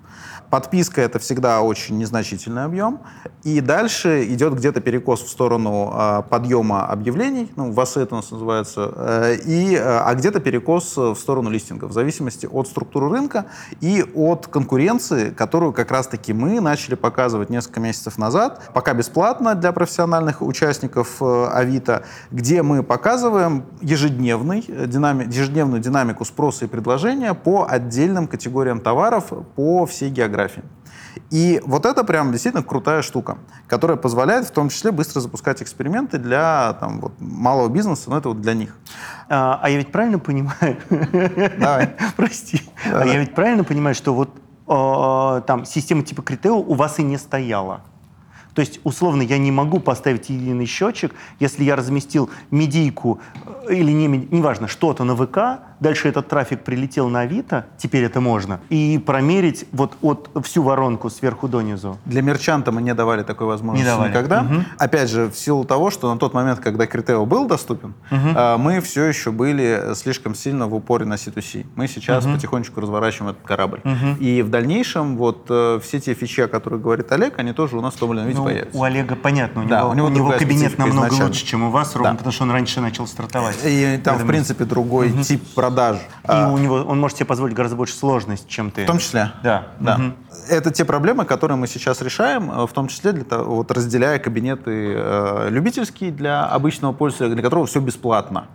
Подписка— 0.50 1.00
это 1.02 1.18
всегда 1.18 1.60
очень 1.62 1.98
незначительный 1.98 2.64
объем. 2.64 3.00
И 3.42 3.60
дальше 3.60 4.24
идет 4.24 4.54
где-то 4.54 4.80
перекос 4.80 5.22
в 5.22 5.28
сторону 5.28 5.92
э, 5.94 6.22
подъема 6.28 6.86
объявлений, 6.86 7.50
ну, 7.56 7.72
ВАСы 7.72 8.00
это 8.00 8.14
у 8.14 8.18
нас 8.18 8.30
называется, 8.30 8.92
э, 8.96 9.36
и, 9.44 9.74
э, 9.74 9.80
а 9.82 10.14
где-то 10.14 10.40
перекос 10.40 10.96
в 10.96 11.14
сторону 11.16 11.50
листинга, 11.50 11.86
в 11.86 11.92
зависимости 11.92 12.46
от 12.46 12.68
структуры 12.68 13.08
рынка 13.08 13.46
и 13.80 14.04
от 14.14 14.46
конкуренции, 14.46 15.30
которую 15.30 15.72
как 15.72 15.90
раз-таки 15.90 16.32
мы 16.32 16.60
начали 16.60 16.94
показывать 16.94 17.50
несколько 17.50 17.80
месяцев 17.80 18.18
назад, 18.18 18.70
пока 18.74 18.94
бесплатно 18.94 19.54
для 19.54 19.72
профессиональных 19.72 20.42
участников 20.42 21.16
э, 21.20 21.48
Авито, 21.52 22.04
где 22.30 22.62
мы 22.62 22.82
показываем 22.82 23.64
ежедневный, 23.80 24.64
э, 24.66 24.86
динами, 24.86 25.24
ежедневную 25.24 25.80
динамику 25.80 26.24
спроса 26.24 26.64
и 26.64 26.68
предложения 26.68 27.34
по 27.34 27.66
отдельным 27.68 28.26
категориям 28.26 28.80
товаров 28.80 29.32
по 29.54 29.86
всей 29.86 30.10
географии. 30.10 30.35
И 31.30 31.60
вот 31.64 31.86
это 31.86 32.04
прям 32.04 32.30
действительно 32.30 32.62
крутая 32.62 33.02
штука, 33.02 33.38
которая 33.66 33.96
позволяет 33.96 34.46
в 34.46 34.50
том 34.50 34.68
числе 34.68 34.92
быстро 34.92 35.20
запускать 35.20 35.62
эксперименты 35.62 36.18
для 36.18 36.76
там, 36.80 37.00
вот, 37.00 37.12
малого 37.18 37.68
бизнеса, 37.68 38.10
но 38.10 38.18
это 38.18 38.28
вот 38.28 38.40
для 38.40 38.54
них. 38.54 38.76
А, 39.28 39.58
а 39.62 39.70
я 39.70 39.78
ведь 39.78 39.90
правильно 39.90 40.18
понимаю? 40.18 40.76
Давай. 41.58 41.96
Прости. 42.16 42.62
А 42.84 43.04
я 43.04 43.18
ведь 43.18 43.34
правильно 43.34 43.64
понимаю, 43.64 43.94
что 43.94 44.14
вот 44.14 44.30
э, 44.68 45.42
там 45.46 45.64
система 45.64 46.02
типа 46.02 46.22
Критео 46.22 46.58
у 46.58 46.74
вас 46.74 46.98
и 46.98 47.02
не 47.02 47.18
стояла? 47.18 47.80
То 48.56 48.60
есть, 48.60 48.80
условно, 48.84 49.20
я 49.20 49.36
не 49.36 49.52
могу 49.52 49.80
поставить 49.80 50.30
единый 50.30 50.64
счетчик, 50.64 51.14
если 51.38 51.62
я 51.62 51.76
разместил 51.76 52.30
медийку 52.50 53.20
э, 53.68 53.74
или 53.74 53.90
не, 53.90 54.06
неважно, 54.06 54.66
что-то 54.66 55.04
на 55.04 55.14
ВК, 55.14 55.60
дальше 55.80 56.08
этот 56.08 56.28
трафик 56.28 56.60
прилетел 56.62 57.08
на 57.08 57.20
Авито, 57.20 57.66
теперь 57.78 58.04
это 58.04 58.20
можно, 58.20 58.60
и 58.70 58.98
промерить 59.04 59.66
вот 59.72 59.96
от 60.02 60.30
всю 60.44 60.62
воронку 60.62 61.10
сверху 61.10 61.48
донизу. 61.48 61.98
Для 62.04 62.22
мерчанта 62.22 62.72
мы 62.72 62.82
не 62.82 62.94
давали 62.94 63.22
такой 63.22 63.46
возможности 63.46 63.86
Не 63.88 63.92
давали. 63.94 64.10
никогда. 64.10 64.42
Мгм. 64.42 64.64
Опять 64.78 65.10
же, 65.10 65.28
в 65.30 65.36
силу 65.36 65.64
того, 65.64 65.90
что 65.90 66.12
на 66.12 66.18
тот 66.18 66.34
момент, 66.34 66.60
когда 66.60 66.86
Критео 66.86 67.24
был 67.26 67.46
доступен, 67.46 67.94
э, 68.10 68.56
мы 68.58 68.80
все 68.80 69.04
еще 69.04 69.30
были 69.30 69.94
слишком 69.94 70.34
сильно 70.34 70.66
в 70.66 70.74
упоре 70.74 71.04
на 71.04 71.14
C2C. 71.14 71.66
Мы 71.76 71.88
сейчас 71.88 72.24
потихонечку 72.24 72.80
разворачиваем 72.80 73.32
этот 73.32 73.44
корабль. 73.44 73.80
И 74.20 74.42
в 74.42 74.50
дальнейшем 74.50 75.16
вот 75.16 75.46
э, 75.50 75.80
все 75.82 76.00
те 76.00 76.14
фичи, 76.14 76.40
о 76.40 76.48
которых 76.48 76.80
говорит 76.82 77.10
Олег, 77.12 77.38
они 77.38 77.52
тоже 77.52 77.76
у 77.76 77.80
нас 77.80 77.94
в 77.94 77.98
том 77.98 78.12
или 78.12 78.18
ином 78.20 78.28
виде 78.28 78.38
Ну, 78.38 78.44
появятся. 78.44 78.78
у 78.78 78.82
Олега 78.82 79.16
понятно, 79.16 79.64
у 79.64 79.68
Да, 79.68 79.80
него, 79.80 79.90
у 79.90 79.94
него 79.94 80.06
у 80.06 80.10
него 80.10 80.30
кабинет 80.30 80.78
намного 80.78 81.06
изначально. 81.06 81.26
лучше, 81.26 81.44
чем 81.46 81.62
у 81.64 81.70
вас, 81.70 81.94
ровно 81.94 82.12
Да. 82.12 82.16
потому 82.16 82.32
что 82.32 82.44
он 82.44 82.50
раньше 82.50 82.80
начал 82.80 83.06
стартовать. 83.06 83.56
И 83.64 84.00
там, 84.02 84.14
в 84.14 84.18
Поэтому- 84.18 84.28
принципе, 84.28 84.64
другой 84.64 85.12
тип 85.22 85.42
продаж. 85.66 85.96
И 85.96 86.00
А, 86.24 86.50
у 86.50 86.58
него 86.58 86.76
он 86.76 87.00
может 87.00 87.16
себе 87.18 87.26
позволить 87.26 87.54
гораздо 87.54 87.76
больше 87.76 87.94
сложность, 87.94 88.48
чем 88.48 88.70
ты. 88.70 88.84
В 88.84 88.86
том 88.86 88.98
числе. 88.98 89.32
Да. 89.42 89.68
Да. 89.80 89.98
Мгм. 89.98 90.16
Это 90.48 90.70
те 90.70 90.84
проблемы, 90.84 91.24
которые 91.24 91.56
мы 91.56 91.66
сейчас 91.66 92.02
решаем, 92.02 92.50
э, 92.50 92.66
в 92.66 92.72
том 92.72 92.88
числе 92.88 93.12
для 93.12 93.24
того, 93.24 93.56
вот 93.56 93.70
разделяя 93.70 94.18
кабинеты 94.18 94.94
э, 94.96 95.48
любительские 95.50 96.10
для 96.10 96.44
обычного 96.46 96.92
пользователя, 96.92 97.34
для 97.34 97.42
которого 97.42 97.66
все 97.66 97.80
бесплатно. 97.80 98.46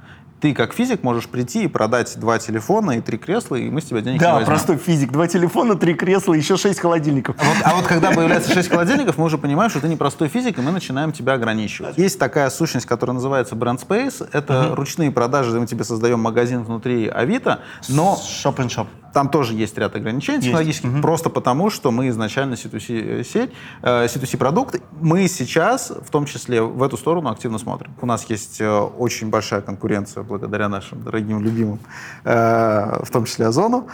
Ты 0.41 0.55
как 0.55 0.73
физик 0.73 1.03
можешь 1.03 1.27
прийти 1.27 1.65
и 1.65 1.67
продать 1.67 2.17
два 2.19 2.39
телефона 2.39 2.91
и 2.97 3.01
три 3.01 3.19
кресла, 3.19 3.57
и 3.57 3.69
мы 3.69 3.79
с 3.79 3.85
тебя 3.85 4.01
денег 4.01 4.19
не 4.19 4.25
Да, 4.25 4.33
возьмем. 4.33 4.47
простой 4.47 4.77
физик. 4.77 5.11
Два 5.11 5.27
телефона, 5.27 5.75
три 5.75 5.93
кресла, 5.93 6.33
еще 6.33 6.57
шесть 6.57 6.79
холодильников. 6.79 7.35
А 7.39 7.43
вот, 7.45 7.57
а 7.63 7.75
вот 7.75 7.85
когда 7.85 8.09
появляется 8.11 8.51
6 8.51 8.69
холодильников, 8.69 9.19
мы 9.19 9.25
уже 9.25 9.37
понимаем, 9.37 9.69
что 9.69 9.79
ты 9.79 9.87
не 9.87 9.95
простой 9.97 10.29
физик, 10.29 10.57
и 10.57 10.61
мы 10.61 10.71
начинаем 10.71 11.11
тебя 11.11 11.33
ограничивать. 11.33 11.95
Есть 11.97 12.17
такая 12.17 12.49
сущность, 12.49 12.87
которая 12.87 13.13
называется 13.13 13.53
Brand 13.53 13.79
Space. 13.87 14.27
Это 14.33 14.75
ручные 14.75 15.11
продажи, 15.11 15.51
где 15.51 15.59
мы 15.59 15.67
тебе 15.67 15.83
создаем 15.83 16.19
магазин 16.19 16.63
внутри 16.63 17.07
Авито, 17.07 17.59
но 17.87 18.19
Shop 18.43 18.55
and 18.55 18.69
shop. 18.69 18.87
Там 19.13 19.29
тоже 19.29 19.53
есть 19.53 19.77
ряд 19.77 19.95
ограничений 19.95 20.37
Есть. 20.37 20.47
технологических, 20.47 21.01
просто 21.01 21.29
потому, 21.29 21.69
что 21.69 21.91
мы 21.91 22.09
изначально 22.09 22.55
C2C 22.55 23.23
сеть, 23.23 23.51
э, 23.81 24.05
C2C 24.05 24.37
продукт. 24.37 24.75
Мы 24.99 25.27
сейчас, 25.27 25.91
в 25.91 26.09
том 26.09 26.25
числе, 26.25 26.61
в 26.61 26.81
эту 26.83 26.97
сторону 26.97 27.29
активно 27.29 27.59
смотрим. 27.59 27.93
У 28.01 28.05
нас 28.05 28.25
есть 28.29 28.61
э, 28.61 28.69
очень 28.69 29.29
большая 29.29 29.61
конкуренция 29.61 30.23
благодаря 30.23 30.69
нашим 30.69 31.03
дорогим 31.03 31.41
любимым, 31.41 31.79
э, 32.23 33.03
в 33.03 33.09
том 33.11 33.25
числе 33.25 33.47
Озону. 33.47 33.87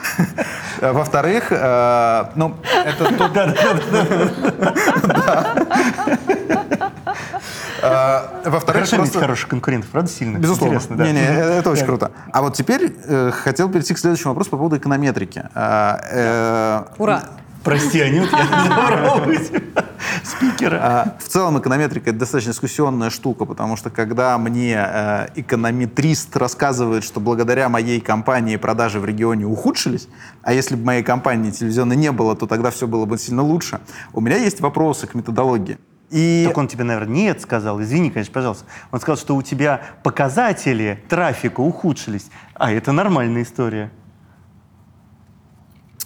Э, 0.82 0.92
Во-вторых, 0.94 1.52
э, 1.52 2.26
ну, 2.36 2.56
это 2.86 3.08
Э, 7.82 8.50
Во-вторых, 8.50 8.84
Хорошо 8.84 8.96
иметь 8.98 9.12
просто... 9.12 9.20
хороших 9.20 9.50
конкурентов, 9.50 9.90
правда, 9.90 10.10
сильно? 10.10 10.38
Безусловно. 10.38 10.76
Интересно, 10.76 10.96
да. 10.98 11.06
Не, 11.06 11.14
не, 11.14 11.20
это 11.20 11.70
очень 11.70 11.86
круто. 11.86 12.12
А 12.32 12.42
вот 12.42 12.56
теперь 12.56 12.96
э, 13.06 13.32
хотел 13.32 13.70
перейти 13.70 13.94
к 13.94 13.98
следующему 14.00 14.32
вопросу 14.32 14.50
по 14.52 14.58
поводу 14.58 14.78
эконометрики. 14.78 15.44
А, 15.54 16.00
э, 16.12 16.84
Ура! 16.98 17.24
Прости, 17.64 18.00
Анют, 18.00 18.30
я 18.32 18.64
забрал 18.64 19.28
у 19.28 19.34
тебя 19.36 19.62
спикера. 20.24 20.80
а, 20.82 21.16
В 21.20 21.28
целом 21.28 21.60
эконометрика 21.60 22.12
это 22.12 22.20
достаточно 22.20 22.54
дискуссионная 22.54 23.10
штука, 23.10 23.44
потому 23.44 23.76
что 23.76 23.90
когда 23.90 24.38
мне 24.38 24.78
э, 24.78 25.28
эконометрист 25.36 26.38
рассказывает, 26.38 27.04
что 27.04 27.20
благодаря 27.20 27.68
моей 27.68 28.00
компании 28.00 28.56
продажи 28.56 29.02
в 29.02 29.06
регионе 29.06 29.46
ухудшились, 29.46 30.08
а 30.44 30.54
если 30.54 30.76
бы 30.76 30.86
моей 30.86 31.04
компании 31.04 31.52
телевизионной 31.52 31.98
не 31.98 32.12
было, 32.14 32.38
то 32.38 32.48
тогда 32.48 32.72
все 32.72 32.88
было 32.88 33.04
бы 33.06 33.18
сильно 33.18 33.44
лучше, 33.44 33.82
у 34.14 34.22
меня 34.22 34.38
есть 34.38 34.62
вопросы 34.62 35.06
к 35.06 35.14
методологии. 35.14 35.78
И 36.10 36.46
Так 36.48 36.58
он 36.58 36.68
тебе, 36.68 36.84
наверное, 36.84 37.14
нет 37.14 37.42
сказал. 37.42 37.82
Извини, 37.82 38.12
конечно, 38.12 38.34
пожалуйста. 38.34 38.66
Он 38.92 39.00
сказал, 39.00 39.18
что 39.18 39.36
у 39.36 39.42
тебя 39.42 39.82
показатели 40.04 41.04
трафика 41.10 41.60
ухудшились. 41.60 42.30
А, 42.54 42.72
это 42.72 42.92
нормальная 42.92 43.44
история. 43.44 43.92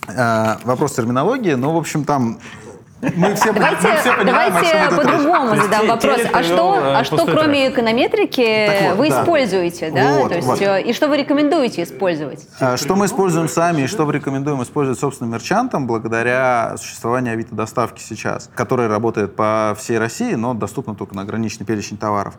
э, 0.07 0.57
вопрос 0.63 0.93
терминологии, 0.93 1.53
ну, 1.53 1.73
в 1.73 1.77
общем, 1.77 2.03
там 2.03 2.39
мы 3.01 3.35
все, 3.35 3.53
Давайте, 3.53 3.87
мы 3.87 3.97
все 3.97 4.13
понимаем, 4.15 4.53
давайте 4.53 4.95
по-другому 4.95 5.55
задам 5.55 5.87
вопрос. 5.87 6.19
А 6.33 6.43
что, 6.43 6.75
э, 6.75 6.93
а 6.93 7.03
что 7.03 7.25
кроме 7.25 7.69
эконометрики 7.69 8.67
Так 8.67 8.89
вот, 8.89 8.97
вы 8.97 9.09
да. 9.09 9.21
используете? 9.21 9.91
Да? 9.91 10.17
Вот, 10.19 10.29
То 10.29 10.35
есть, 10.35 10.47
вот. 10.47 10.61
э, 10.61 10.81
И 10.83 10.93
что 10.93 11.07
вы 11.07 11.17
рекомендуете 11.17 11.83
использовать? 11.83 12.47
А, 12.59 12.77
Что 12.77 12.95
мы 12.95 13.05
используем 13.07 13.47
сами 13.47 13.83
и 13.83 13.87
что 13.87 14.05
мы 14.05 14.13
рекомендуем 14.13 14.61
использовать 14.61 14.99
собственным 14.99 15.33
мерчантам 15.33 15.87
благодаря 15.87 16.75
существованию 16.77 17.33
Авито 17.33 17.55
доставки 17.55 18.01
сейчас, 18.01 18.49
которая 18.55 18.87
работает 18.87 19.35
по 19.35 19.75
всей 19.79 19.97
России, 19.97 20.33
но 20.33 20.53
доступна 20.53 20.95
только 20.95 21.15
на 21.15 21.23
ограниченный 21.23 21.65
перечень 21.65 21.97
товаров. 21.97 22.35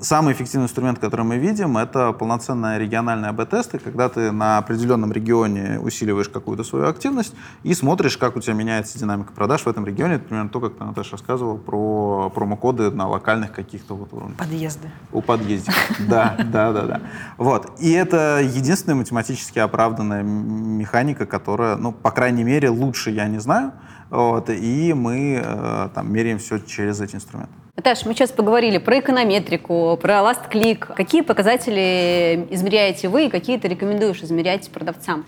Самый 0.00 0.34
эффективный 0.34 0.66
инструмент, 0.66 0.98
который 0.98 1.24
мы 1.24 1.38
видим, 1.38 1.78
это 1.78 2.12
полноценная 2.12 2.78
региональная 2.78 3.30
АБ-тесты, 3.30 3.78
когда 3.78 4.08
ты 4.08 4.32
на 4.32 4.58
определенном 4.58 5.12
регионе 5.12 5.78
усиливаешь 5.80 6.28
какую-то 6.28 6.64
свою 6.64 6.88
активность 6.88 7.34
и 7.62 7.72
смотришь, 7.72 8.18
как 8.18 8.36
у 8.36 8.40
тебя 8.40 8.52
меняется 8.54 8.98
динамика 8.98 9.32
продаж 9.32 9.53
в 9.62 9.66
этом 9.66 9.86
регионе. 9.86 10.14
Это 10.14 10.24
примерно 10.24 10.50
то, 10.50 10.60
как 10.60 10.76
ты, 10.76 10.84
Наташа, 10.84 11.12
рассказывала 11.12 11.56
про 11.56 12.30
промокоды 12.34 12.90
на 12.90 13.08
локальных 13.08 13.52
каких-то 13.52 13.94
вот 13.94 14.12
уровнях. 14.12 14.36
Подъезды. 14.36 14.90
У 15.12 15.20
подъездиков. 15.20 16.00
Да, 16.08 16.36
да, 16.38 16.72
да, 16.72 16.82
да. 16.82 17.00
Вот. 17.38 17.70
И 17.80 17.92
это 17.92 18.40
единственная 18.42 18.96
математически 18.96 19.58
оправданная 19.58 20.22
механика, 20.22 21.26
которая, 21.26 21.76
ну, 21.76 21.92
по 21.92 22.10
крайней 22.10 22.44
мере, 22.44 22.68
лучше 22.68 23.10
я 23.10 23.26
не 23.26 23.38
знаю. 23.38 23.72
Вот. 24.10 24.50
И 24.50 24.92
мы 24.92 25.42
э, 25.44 25.88
там 25.94 26.12
меряем 26.12 26.38
все 26.38 26.58
через 26.58 27.00
эти 27.00 27.16
инструменты. 27.16 27.52
Наташа, 27.76 28.06
мы 28.06 28.14
сейчас 28.14 28.30
поговорили 28.30 28.78
про 28.78 29.00
эконометрику, 29.00 29.98
про 30.00 30.14
Last 30.20 30.50
Click. 30.50 30.94
Какие 30.94 31.22
показатели 31.22 32.46
измеряете 32.50 33.08
вы 33.08 33.26
и 33.26 33.30
какие 33.30 33.58
ты 33.58 33.66
рекомендуешь 33.66 34.22
измерять 34.22 34.70
продавцам? 34.70 35.24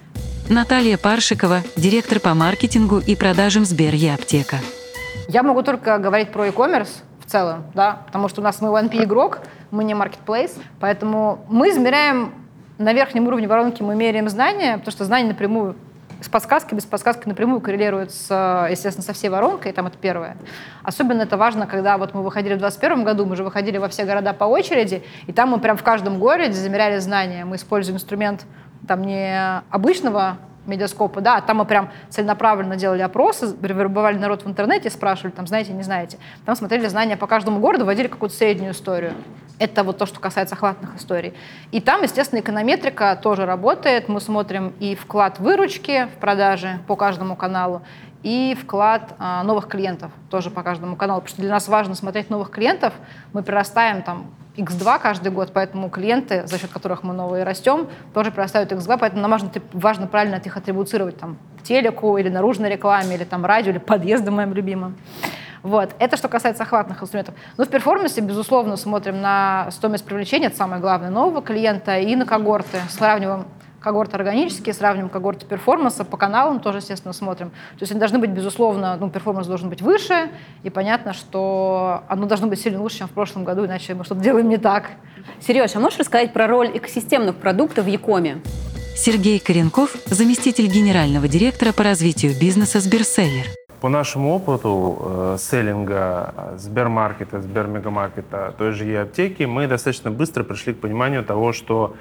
Наталья 0.49 0.97
Паршикова, 0.97 1.63
директор 1.77 2.21
по 2.21 2.33
маркетингу 2.33 2.99
и 2.99 3.17
продажам 3.17 3.65
Сбер 3.65 3.95
Аптека. 4.15 4.59
Я 5.27 5.43
могу 5.43 5.65
только 5.65 5.99
говорить 5.99 6.31
про 6.31 6.47
e-commerce 6.47 7.03
в 7.19 7.29
целом, 7.29 7.65
да, 7.75 8.03
потому 8.07 8.29
что 8.29 8.43
у 8.43 8.45
нас 8.45 8.61
мы 8.61 8.69
1P 8.69 9.05
игрок, 9.05 9.41
мы 9.73 9.83
не 9.83 9.95
marketplace, 9.95 10.53
поэтому 10.79 11.45
мы 11.49 11.71
измеряем 11.71 12.33
на 12.79 12.93
верхнем 12.93 13.27
уровне 13.27 13.49
воронки, 13.49 13.83
мы 13.83 13.97
меряем 13.97 14.29
знания, 14.29 14.79
потому 14.79 14.93
что 14.93 15.05
знания 15.05 15.27
напрямую 15.27 15.75
с 16.21 16.29
подсказкой, 16.29 16.77
без 16.77 16.85
подсказки 16.85 17.29
напрямую 17.29 17.61
коррелируют, 17.61 18.13
с, 18.13 18.69
естественно, 18.71 19.05
со 19.05 19.13
всей 19.13 19.29
воронкой, 19.29 19.73
там 19.73 19.89
это 19.89 19.99
первое. 19.99 20.37
Особенно 20.85 21.23
это 21.23 21.37
важно, 21.37 21.67
когда 21.67 21.99
вот 21.99 22.15
мы 22.15 22.23
выходили 22.23 22.55
в 22.55 22.59
2021 22.59 23.05
году, 23.05 23.27
мы 23.27 23.35
же 23.37 23.43
выходили 23.43 23.79
во 23.79 23.89
все 23.89 24.05
города 24.05 24.33
по 24.33 24.45
очереди, 24.45 25.03
и 25.27 25.33
там 25.33 25.51
мы 25.51 25.59
прям 25.59 25.77
в 25.77 25.83
каждом 25.83 26.19
городе 26.19 26.53
замеряли 26.53 26.99
знания. 27.01 27.45
Мы 27.45 27.57
используем 27.57 27.97
инструмент 27.97 28.47
там 28.87 29.03
не 29.03 29.63
обычного 29.71 30.39
медиаскопа, 30.67 31.21
да, 31.21 31.37
а 31.37 31.41
там 31.41 31.59
мы 31.59 31.65
прям 31.65 31.91
целенаправленно 32.09 32.77
делали 32.77 33.03
опросы, 33.03 33.55
вербовали 33.61 34.19
народ 34.19 34.45
в 34.45 34.49
интернете, 34.49 34.91
спрашивали, 34.91 35.33
там, 35.33 35.47
знаете, 35.47 35.73
не 35.73 35.83
знаете. 35.83 36.19
Там 36.45 36.57
смотрели 36.57 36.87
знания 36.89 37.17
по 37.17 37.27
каждому 37.27 37.61
городу, 37.61 37.85
вводили 37.85 38.09
какую-то 38.09 38.35
среднюю 38.35 38.73
историю. 38.73 39.13
Это 39.59 39.85
вот 39.85 39.97
то, 39.97 40.05
что 40.05 40.21
касается 40.21 40.55
охватных 40.55 40.97
историй. 40.97 41.33
И 41.73 41.81
там, 41.81 42.03
естественно, 42.03 42.41
эконометрика 42.41 43.19
тоже 43.21 43.47
работает. 43.47 44.09
Мы 44.09 44.21
смотрим 44.21 44.75
и 44.81 44.95
вклад 44.95 45.39
выручки 45.39 46.09
в 46.15 46.21
продаже 46.21 46.79
по 46.87 46.95
каждому 46.95 47.37
каналу, 47.37 47.81
и 48.23 48.57
вклад 48.61 49.15
а, 49.19 49.43
новых 49.45 49.69
клиентов 49.69 50.11
тоже 50.31 50.51
по 50.51 50.63
каждому 50.63 50.97
каналу. 50.97 51.21
Потому 51.21 51.35
что 51.35 51.43
для 51.43 51.53
нас 51.53 51.69
важно 51.69 51.95
смотреть 51.95 52.29
новых 52.29 52.51
клиентов. 52.51 52.93
Мы 53.33 53.43
прирастаем 53.43 54.03
там 54.03 54.27
X2 54.57 54.99
каждый 55.01 55.33
год, 55.33 55.51
поэтому 55.53 55.91
клиенты, 55.91 56.47
за 56.47 56.59
счет 56.59 56.71
которых 56.71 57.03
мы 57.03 57.15
новые 57.15 57.45
растем, 57.45 57.89
тоже 58.15 58.31
прирастают 58.31 58.73
X2, 58.73 58.99
поэтому 58.99 59.23
нам 59.23 59.31
важно, 59.31 59.51
важно 59.73 60.07
правильно 60.07 60.37
их 60.37 60.57
атрибуцировать 60.57 61.19
там, 61.19 61.39
телеку 61.63 62.17
или 62.17 62.29
наружной 62.29 62.71
рекламе, 62.71 63.17
или 63.17 63.25
там 63.25 63.45
радио, 63.45 63.73
или 63.73 63.79
подъездом 63.79 64.37
моим 64.37 64.55
любимым. 64.55 64.97
Вот. 65.63 65.91
Это 65.99 66.17
что 66.17 66.29
касается 66.29 66.63
охватных 66.63 67.03
инструментов. 67.03 67.35
Но 67.57 67.65
в 67.65 67.69
перформансе, 67.69 68.21
безусловно, 68.21 68.77
смотрим 68.77 69.21
на 69.21 69.69
стоимость 69.73 70.05
привлечения, 70.05 70.47
это 70.47 70.57
самое 70.57 70.81
главное, 70.81 71.11
нового 71.11 71.43
клиента, 71.43 71.99
и 71.99 72.15
на 72.15 72.25
когорты. 72.25 72.79
Сравниваем 72.89 73.47
когорты 73.87 74.17
органические, 74.17 74.75
сравниваем 74.75 75.09
когорты 75.09 75.47
перформанса, 75.47 76.05
по 76.05 76.17
каналам 76.17 76.59
тоже, 76.59 76.79
естественно, 76.79 77.13
смотрим. 77.15 77.51
То 77.51 77.83
есть 77.83 77.93
они 77.93 78.01
должны 78.01 78.19
быть, 78.19 78.31
безусловно, 78.31 78.97
ну, 78.99 79.11
перформанс 79.11 79.47
должен 79.47 79.69
быть 79.69 79.81
выше, 79.81 80.29
и 80.65 80.71
понятно, 80.71 81.13
что 81.13 82.03
оно 82.09 82.27
должно 82.27 82.49
быть 82.49 82.61
сильно 82.61 82.83
лучше, 82.83 82.99
чем 82.99 83.07
в 83.07 83.13
прошлом 83.13 83.45
году, 83.45 83.65
иначе 83.65 83.95
мы 83.95 84.03
что-то 84.03 84.21
делаем 84.21 84.49
не 84.49 84.57
так. 84.57 84.91
Сереж, 85.41 85.77
а 85.77 85.79
можешь 85.79 86.01
рассказать 86.01 86.33
про 86.33 86.49
роль 86.49 86.73
экосистемных 86.75 87.37
продуктов 87.37 87.85
в 87.85 87.89
e-com 87.89 88.24
е? 88.24 88.39
Сергей 88.97 89.39
Коренков, 89.39 89.95
заместитель 90.07 90.67
генерального 90.67 91.29
директора 91.29 91.73
по 91.73 91.85
развитию 91.85 92.33
бизнеса 92.41 92.81
Сберселлер. 92.81 93.47
По 93.81 93.89
нашему 93.89 94.35
опыту 94.35 94.99
э, 94.99 95.37
селлинга 95.39 96.35
э, 96.37 96.55
Сбермаркета, 96.59 97.41
Сбермегамаркета, 97.41 98.55
той 98.59 98.73
же 98.73 98.85
e-аптеки, 98.87 99.45
мы 99.45 99.69
достаточно 99.69 100.11
быстро 100.11 100.43
пришли 100.43 100.73
к 100.73 100.81
пониманию 100.81 101.23
того, 101.23 101.53
что 101.53 101.95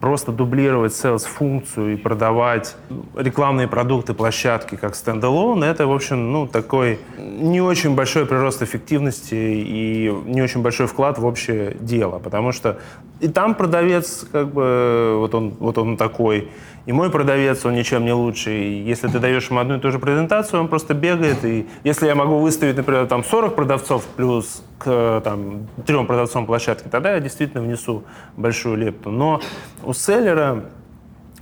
просто 0.00 0.30
дублировать 0.32 0.92
sales-функцию 0.92 1.94
и 1.94 1.96
продавать 1.96 2.76
рекламные 3.16 3.66
продукты, 3.66 4.14
площадки 4.14 4.76
как 4.76 4.94
стендалон, 4.94 5.64
это, 5.64 5.86
в 5.86 5.92
общем, 5.92 6.32
ну, 6.32 6.46
такой 6.46 7.00
не 7.18 7.60
очень 7.60 7.94
большой 7.94 8.24
прирост 8.26 8.62
эффективности 8.62 9.34
и 9.34 10.12
не 10.26 10.40
очень 10.40 10.62
большой 10.62 10.86
вклад 10.86 11.18
в 11.18 11.26
общее 11.26 11.76
дело, 11.80 12.18
потому 12.18 12.52
что 12.52 12.78
и 13.20 13.28
там 13.28 13.56
продавец, 13.56 14.24
как 14.30 14.52
бы, 14.52 15.16
вот 15.18 15.34
он, 15.34 15.54
вот 15.58 15.76
он 15.78 15.96
такой, 15.96 16.48
и 16.88 16.92
мой 16.92 17.10
продавец, 17.10 17.66
он 17.66 17.74
ничем 17.74 18.06
не 18.06 18.14
лучше. 18.14 18.50
И 18.50 18.82
если 18.82 19.08
ты 19.08 19.18
даешь 19.18 19.50
ему 19.50 19.60
одну 19.60 19.76
и 19.76 19.78
ту 19.78 19.90
же 19.90 19.98
презентацию, 19.98 20.58
он 20.58 20.68
просто 20.68 20.94
бегает. 20.94 21.44
И 21.44 21.68
если 21.84 22.06
я 22.06 22.14
могу 22.14 22.38
выставить, 22.38 22.78
например, 22.78 23.06
там 23.06 23.22
40 23.22 23.54
продавцов 23.54 24.06
плюс 24.16 24.62
к 24.78 25.20
там, 25.22 25.68
трем 25.84 26.06
продавцам 26.06 26.46
площадки, 26.46 26.88
тогда 26.88 27.12
я 27.12 27.20
действительно 27.20 27.62
внесу 27.62 28.04
большую 28.38 28.76
лепту. 28.76 29.10
Но 29.10 29.42
у 29.82 29.92
селлера 29.92 30.64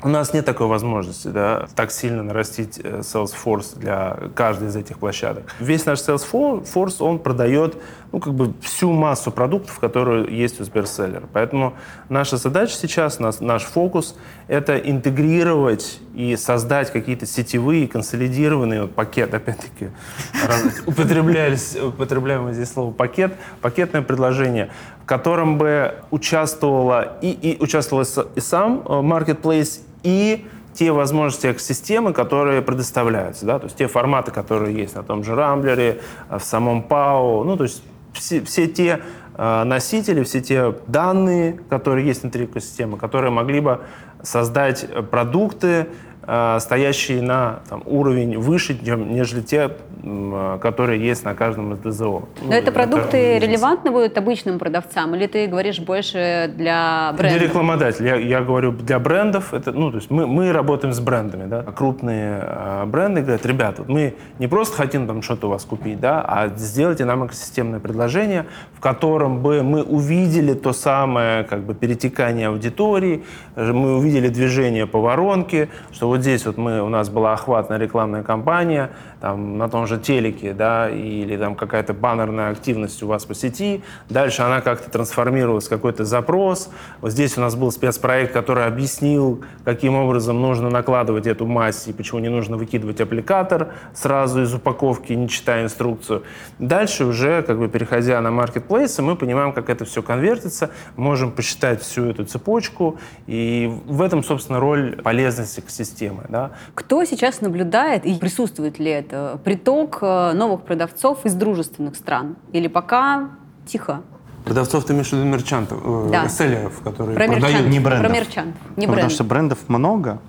у 0.03 0.09
нас 0.09 0.35
нет 0.35 0.45
такой 0.45 0.67
возможности, 0.67 1.29
да, 1.29 1.69
так 1.75 1.91
сильно 1.91 2.25
нарастить 2.25 2.81
э, 2.83 3.01
Salesforce 3.01 3.79
для 3.79 4.19
каждой 4.35 4.69
из 4.69 4.77
этих 4.77 4.99
площадок. 4.99 5.45
Весь 5.59 5.87
наш 5.87 6.01
Salesforce, 6.01 6.97
он 6.99 7.19
продает, 7.19 7.77
ну, 8.17 8.21
как 8.21 8.33
бы 8.33 8.55
всю 8.63 8.93
массу 8.93 9.31
продуктов, 9.31 9.79
которые 9.79 10.35
есть 10.35 10.59
у 10.59 10.65
Сберселлера. 10.65 11.25
Поэтому 11.35 11.75
наша 12.09 12.39
задача 12.39 12.73
сейчас, 12.73 13.19
наш, 13.19 13.41
наш 13.41 13.65
фокус— 13.65 14.17
это 14.49 14.79
интегрировать 14.79 16.01
и 16.15 16.35
создать 16.37 16.91
какие-то 16.91 17.27
сетевые, 17.27 17.87
консолидированные 17.87 18.83
вот, 18.83 18.95
пакет, 18.95 19.35
опять-таки, 19.35 19.91
употреблялись, 20.87 21.77
употребляемое 21.77 22.55
здесь 22.55 22.73
слово 22.73 22.91
пакет, 22.91 23.35
пакетное 23.61 24.01
предложение, 24.01 24.71
в 25.03 25.05
котором 25.05 25.59
бы 25.59 25.97
участвовала 26.11 27.19
и, 27.21 27.31
и 27.33 27.63
участвовал 27.63 28.07
и 28.35 28.41
сам 28.41 28.81
э, 28.81 28.89
marketplace, 28.89 29.81
и 30.05 30.47
те 30.73 30.91
возможности 30.91 31.49
экосистемы, 31.53 32.15
которые 32.15 32.63
предоставляются, 32.63 33.45
да, 33.45 33.59
то 33.59 33.67
есть 33.67 33.77
те 33.77 33.89
форматы, 33.89 34.31
которые 34.31 34.75
есть 34.75 34.95
на 34.95 35.03
том 35.03 35.23
же 35.23 35.35
Рамблере, 35.35 36.01
в 36.31 36.41
самом 36.41 36.83
ПАО, 36.83 37.45
ну, 37.45 37.59
то 37.59 37.65
есть 37.65 37.83
все, 38.19 38.43
все 38.43 38.67
те 38.67 39.01
э, 39.37 39.65
носители, 39.65 40.23
все 40.23 40.41
те 40.41 40.75
данные, 40.87 41.61
которые 41.69 42.07
есть 42.07 42.23
внутри 42.23 42.47
экосистемы, 42.47 42.99
которые 42.99 43.31
могли 43.31 43.61
бы 43.61 43.81
создать 44.23 44.87
продукты, 45.11 45.67
э, 45.69 45.87
стоящие 46.27 47.23
на 47.23 47.61
там, 47.69 47.83
уровень 47.87 48.37
выше, 48.39 48.77
чем, 48.85 49.13
нежели 49.13 49.43
те, 49.43 49.71
э, 50.03 50.59
которые 50.61 51.01
есть 51.01 51.25
на 51.25 51.35
каждом 51.35 51.75
из 51.75 51.79
ДЗО. 51.79 52.29
Но 52.43 52.47
ну, 52.47 52.53
это 52.53 52.73
продукты 52.73 53.39
релевантны 53.39 53.91
будут 53.93 54.19
обычным 54.19 54.59
продавцам, 54.59 55.15
или 55.15 55.27
ты 55.27 55.47
говоришь 55.47 55.79
больше 55.79 56.53
для 56.57 57.13
брендов? 57.17 57.39
Для 57.39 57.49
рекламодателей. 57.49 58.09
Я, 58.09 58.17
я 58.17 58.41
говорю 58.41 58.73
для 58.73 58.99
брендов. 58.99 59.55
Это, 59.55 59.71
ну, 59.71 59.91
то 59.91 59.99
есть 59.99 60.11
мы, 60.11 60.27
мы 60.27 60.53
работаем 60.53 60.93
с 60.93 61.01
брендами. 61.01 61.49
Да? 61.49 61.63
Крупные 61.63 62.41
э, 62.43 62.85
бренды 62.87 63.21
говорят, 63.21 63.47
ребят, 63.47 63.79
вот 63.79 63.89
мы 63.89 64.15
не 64.39 64.49
просто 64.49 64.77
хотим 64.77 65.07
там 65.07 65.23
что-то 65.23 65.47
у 65.47 65.51
вас 65.51 65.65
купить, 65.65 66.01
да, 66.01 66.23
а 66.27 66.49
сделайте 66.57 67.05
нам 67.05 67.27
экосистемное 67.27 67.79
предложение, 67.79 68.47
в 68.75 68.81
котором 68.81 69.43
бы 69.43 69.63
мы 69.63 69.83
увидели 69.83 70.55
то 70.55 70.73
самое 70.73 71.45
как 71.45 71.61
бы, 71.61 71.75
перетекание 71.75 72.49
аудитории, 72.49 73.25
мы 73.55 73.97
увидели 73.97 74.29
движение 74.29 74.87
по 74.87 75.01
воронке, 75.01 75.69
что 75.93 76.16
вот 76.17 76.23
здесь 76.23 76.47
вот 76.47 76.57
мы, 76.57 76.83
у 76.83 76.89
нас 76.89 77.09
была 77.11 77.35
охватная 77.35 77.79
рекламная 77.79 78.23
кампания, 78.23 78.91
там, 79.27 79.59
на 79.59 79.69
том 79.69 79.89
же 79.89 79.99
телеке, 79.99 80.53
да, 80.53 80.89
или 80.89 81.37
там 81.37 81.57
какая-то 81.57 81.93
баннерная 81.95 82.51
активность 82.51 83.03
у 83.03 83.09
вас 83.09 83.25
по 83.25 83.35
сети, 83.35 83.83
дальше 84.09 84.43
она 84.43 84.61
как-то 84.61 84.89
трансформировалась 84.89 85.67
какой-то 85.67 86.05
запрос. 86.05 86.71
Вот 87.01 87.11
здесь 87.11 87.37
у 87.37 87.41
нас 87.41 87.57
был 87.57 87.73
спецпроект, 87.73 88.33
который 88.33 88.67
объяснил, 88.67 89.43
каким 89.65 89.97
образом 89.97 90.41
нужно 90.41 90.71
накладывать 90.71 91.27
эту 91.27 91.45
мазь 91.45 91.89
и 91.89 91.93
почему 91.93 92.21
не 92.21 92.29
нужно 92.29 92.57
выкидывать 92.57 93.01
аппликатор 93.01 93.73
сразу 93.95 94.43
из 94.43 94.55
упаковки, 94.55 95.13
не 95.13 95.29
читая 95.29 95.65
инструкцию. 95.65 96.23
Дальше 96.61 97.05
уже, 97.05 97.43
как 97.43 97.59
бы 97.59 97.69
переходя 97.69 98.21
на 98.21 98.31
маркетплейсы, 98.31 99.03
мы 99.03 99.17
понимаем, 99.17 99.53
как 99.53 99.71
это 99.71 99.85
все 99.85 100.05
конвертится, 100.05 100.71
можем 100.95 101.33
посчитать 101.33 101.83
всю 101.83 102.05
эту 102.05 102.25
цепочку, 102.27 103.01
и 103.27 103.69
в 103.87 104.03
этом, 104.03 104.23
собственно, 104.23 104.61
роль 104.61 105.03
полезности 105.03 105.59
экосистемы. 105.59 106.27
Да. 106.29 106.53
Кто 106.77 107.05
сейчас 107.05 107.41
наблюдает 107.41 108.07
и 108.07 108.15
присутствует 108.15 108.79
ли 108.79 108.93
это 108.93 109.16
приток 109.45 109.99
э, 110.03 110.33
новых 110.33 110.63
продавцов 110.63 111.25
из 111.25 111.35
дружественных 111.35 111.97
стран? 111.97 112.37
Или 112.53 112.69
пока 112.69 113.31
тихо? 113.67 114.03
Продавцов 114.45 114.85
ты 114.85 114.93
имеешь 114.93 115.09
в 115.09 115.13
виду 115.13 115.25
мерчантов, 115.25 115.81
э, 115.85 116.09
да. 116.13 116.29
селлеров, 116.29 116.81
которые 116.81 117.17
про 117.17 117.27
продают 117.27 117.45
мерчант, 117.45 117.69
не 117.69 117.81
брендов. 117.81 118.07
Про 118.07 118.17
мерчантов, 118.17 118.63
не 118.77 118.87
ну, 118.87 118.93
брендов. 118.93 118.95
Потому 118.95 119.11
что 119.11 119.25
брендов 119.25 119.59
много. 119.69 120.21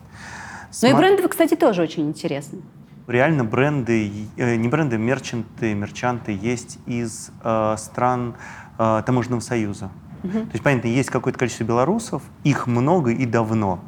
Ну 0.81 0.89
и 0.89 0.93
брендов, 0.93 1.29
кстати, 1.29 1.55
тоже 1.55 1.81
очень 1.83 2.07
интересно. 2.07 2.59
Реально 3.07 3.43
бренды, 3.43 4.11
э, 4.35 4.55
не 4.55 4.67
бренды, 4.67 4.97
мерчанты, 4.97 5.73
мерчанты 5.73 6.37
есть 6.39 6.79
из 6.87 7.31
э, 7.43 7.75
стран 7.77 8.35
э, 8.77 9.03
Таможенного 9.05 9.39
союза. 9.39 9.91
Угу. 10.23 10.31
То 10.31 10.51
есть, 10.51 10.63
понятно, 10.63 10.87
есть 10.87 11.09
какое-то 11.09 11.39
количество 11.39 11.63
белорусов, 11.63 12.21
их 12.43 12.67
много 12.67 13.11
и 13.11 13.25
давно. 13.25 13.79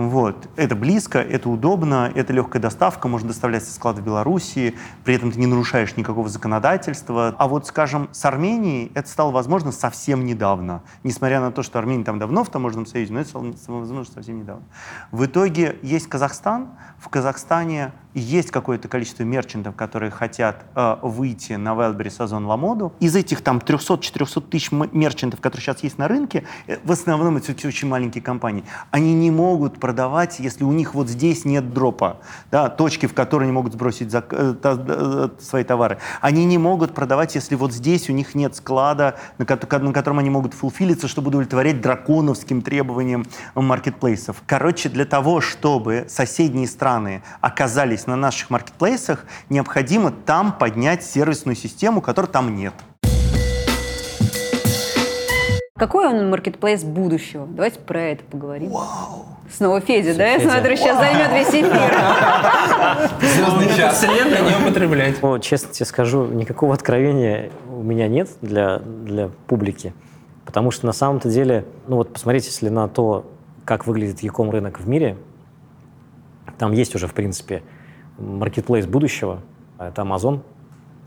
Вот. 0.00 0.48
Это 0.56 0.74
близко, 0.76 1.18
это 1.18 1.50
удобно, 1.50 2.10
это 2.14 2.32
легкая 2.32 2.62
доставка, 2.62 3.06
можно 3.06 3.28
доставлять 3.28 3.64
со 3.64 3.74
склада 3.74 4.00
в 4.00 4.04
Белоруссии, 4.06 4.74
при 5.04 5.14
этом 5.14 5.30
ты 5.30 5.38
не 5.38 5.44
нарушаешь 5.44 5.94
никакого 5.98 6.26
законодательства. 6.30 7.34
А 7.36 7.46
вот, 7.46 7.66
скажем, 7.66 8.08
с 8.10 8.24
Арменией 8.24 8.90
это 8.94 9.06
стало 9.10 9.30
возможно 9.30 9.72
совсем 9.72 10.24
недавно. 10.24 10.82
Несмотря 11.04 11.42
на 11.42 11.52
то, 11.52 11.62
что 11.62 11.78
Армения 11.78 12.02
там 12.02 12.18
давно 12.18 12.44
в 12.44 12.48
таможенном 12.48 12.86
союзе, 12.86 13.12
но 13.12 13.20
это 13.20 13.28
стало 13.28 13.80
возможно 13.80 14.14
совсем 14.14 14.38
недавно. 14.38 14.64
В 15.12 15.26
итоге 15.26 15.76
есть 15.82 16.06
Казахстан. 16.06 16.68
В 16.98 17.10
Казахстане 17.10 17.92
есть 18.14 18.50
какое-то 18.50 18.88
количество 18.88 19.22
мерчантов, 19.22 19.76
которые 19.76 20.10
хотят 20.10 20.64
э, 20.74 20.96
выйти 21.02 21.52
на 21.52 21.70
Wildberries 21.70 22.22
Озон 22.22 22.46
Ламоду. 22.46 22.92
Из 23.00 23.14
этих 23.14 23.40
там 23.42 23.58
300-400 23.58 24.40
тысяч 24.48 24.72
мерчантов, 24.72 25.40
которые 25.40 25.62
сейчас 25.62 25.82
есть 25.82 25.98
на 25.98 26.08
рынке, 26.08 26.44
э, 26.66 26.78
в 26.82 26.90
основном 26.90 27.36
это 27.36 27.52
очень 27.66 27.88
маленькие 27.88 28.22
компании. 28.22 28.64
Они 28.90 29.14
не 29.14 29.30
могут 29.30 29.78
продавать, 29.78 30.40
если 30.40 30.64
у 30.64 30.72
них 30.72 30.94
вот 30.94 31.08
здесь 31.08 31.44
нет 31.44 31.72
дропа, 31.72 32.18
да, 32.50 32.68
точки, 32.68 33.06
в 33.06 33.14
которые 33.14 33.46
они 33.46 33.52
могут 33.52 33.74
сбросить 33.74 34.10
за, 34.10 34.24
э, 34.30 34.54
та, 34.60 34.76
э, 34.76 35.28
свои 35.40 35.64
товары. 35.64 35.98
Они 36.20 36.44
не 36.44 36.58
могут 36.58 36.94
продавать, 36.94 37.34
если 37.34 37.54
вот 37.54 37.72
здесь 37.72 38.10
у 38.10 38.12
них 38.12 38.34
нет 38.34 38.56
склада, 38.56 39.16
на, 39.38 39.46
на 39.46 39.92
котором 39.92 40.18
они 40.18 40.30
могут 40.30 40.54
фулфилиться, 40.54 41.06
чтобы 41.06 41.28
удовлетворять 41.28 41.80
драконовским 41.80 42.62
требованиям 42.62 43.24
маркетплейсов. 43.54 44.42
Короче, 44.46 44.88
для 44.88 45.04
того, 45.04 45.40
чтобы 45.40 46.06
соседние 46.08 46.66
страны 46.66 47.22
оказались 47.40 47.99
оказались 48.00 48.06
на 48.06 48.16
наших 48.16 48.50
маркетплейсах, 48.50 49.24
необходимо 49.48 50.10
там 50.10 50.52
поднять 50.52 51.04
сервисную 51.04 51.56
систему, 51.56 52.00
которой 52.00 52.26
там 52.26 52.56
нет. 52.56 52.74
Какой 55.76 56.08
он 56.08 56.30
маркетплейс 56.30 56.84
будущего? 56.84 57.46
Давайте 57.46 57.78
про 57.80 58.00
это 58.00 58.24
поговорим. 58.24 58.70
Вау! 58.70 59.26
Снова 59.50 59.80
Федя, 59.80 60.14
да? 60.14 60.28
Я 60.28 60.38
смотрю, 60.38 60.76
сейчас 60.76 60.98
займет 60.98 61.32
весь 61.32 61.48
эфир. 61.48 61.94
Звездный 63.20 63.76
час. 63.76 63.96
Вселенная 63.96 64.42
не 64.42 64.62
употреблять. 64.62 65.22
Ну, 65.22 65.38
честно 65.38 65.72
тебе 65.72 65.86
скажу, 65.86 66.26
никакого 66.26 66.74
откровения 66.74 67.50
у 67.68 67.82
меня 67.82 68.08
нет 68.08 68.28
для, 68.42 68.78
для 68.78 69.30
публики. 69.46 69.92
Потому 70.44 70.70
что 70.70 70.86
на 70.86 70.92
самом-то 70.92 71.30
деле, 71.30 71.64
ну 71.88 71.96
вот 71.96 72.12
посмотрите, 72.12 72.48
если 72.48 72.68
на 72.68 72.86
то, 72.86 73.24
как 73.64 73.86
выглядит 73.86 74.22
e 74.22 74.30
рынок 74.30 74.80
в 74.80 74.88
мире, 74.88 75.16
там 76.60 76.72
есть 76.72 76.94
уже, 76.94 77.06
в 77.06 77.14
принципе, 77.14 77.62
маркетплейс 78.20 78.86
будущего, 78.86 79.40
а 79.78 79.88
это 79.88 80.02
Amazon, 80.02 80.40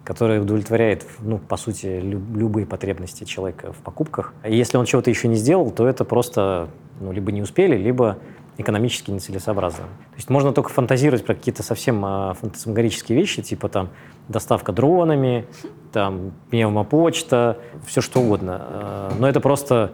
который 0.03 0.41
удовлетворяет, 0.41 1.05
ну, 1.19 1.37
по 1.37 1.57
сути, 1.57 1.99
люб- 2.01 2.35
любые 2.35 2.65
потребности 2.65 3.23
человека 3.23 3.71
в 3.71 3.77
покупках. 3.77 4.33
И 4.43 4.55
если 4.55 4.77
он 4.77 4.85
чего-то 4.85 5.09
еще 5.09 5.27
не 5.27 5.35
сделал, 5.35 5.71
то 5.71 5.87
это 5.87 6.03
просто 6.03 6.67
ну, 6.99 7.11
либо 7.11 7.31
не 7.31 7.41
успели, 7.41 7.77
либо 7.77 8.17
экономически 8.57 9.11
нецелесообразно. 9.11 9.83
То 9.83 10.15
есть 10.15 10.29
можно 10.29 10.51
только 10.51 10.69
фантазировать 10.69 11.25
про 11.25 11.33
какие-то 11.33 11.63
совсем 11.63 12.03
а, 12.05 12.33
фантасмагорические 12.33 13.17
вещи, 13.17 13.41
типа 13.41 13.69
там 13.69 13.89
доставка 14.27 14.71
дронами, 14.71 15.47
там 15.91 16.33
пневмопочта, 16.49 17.57
все 17.85 18.01
что 18.01 18.19
угодно. 18.21 18.61
А, 18.61 19.11
но 19.17 19.27
это 19.27 19.39
просто 19.39 19.93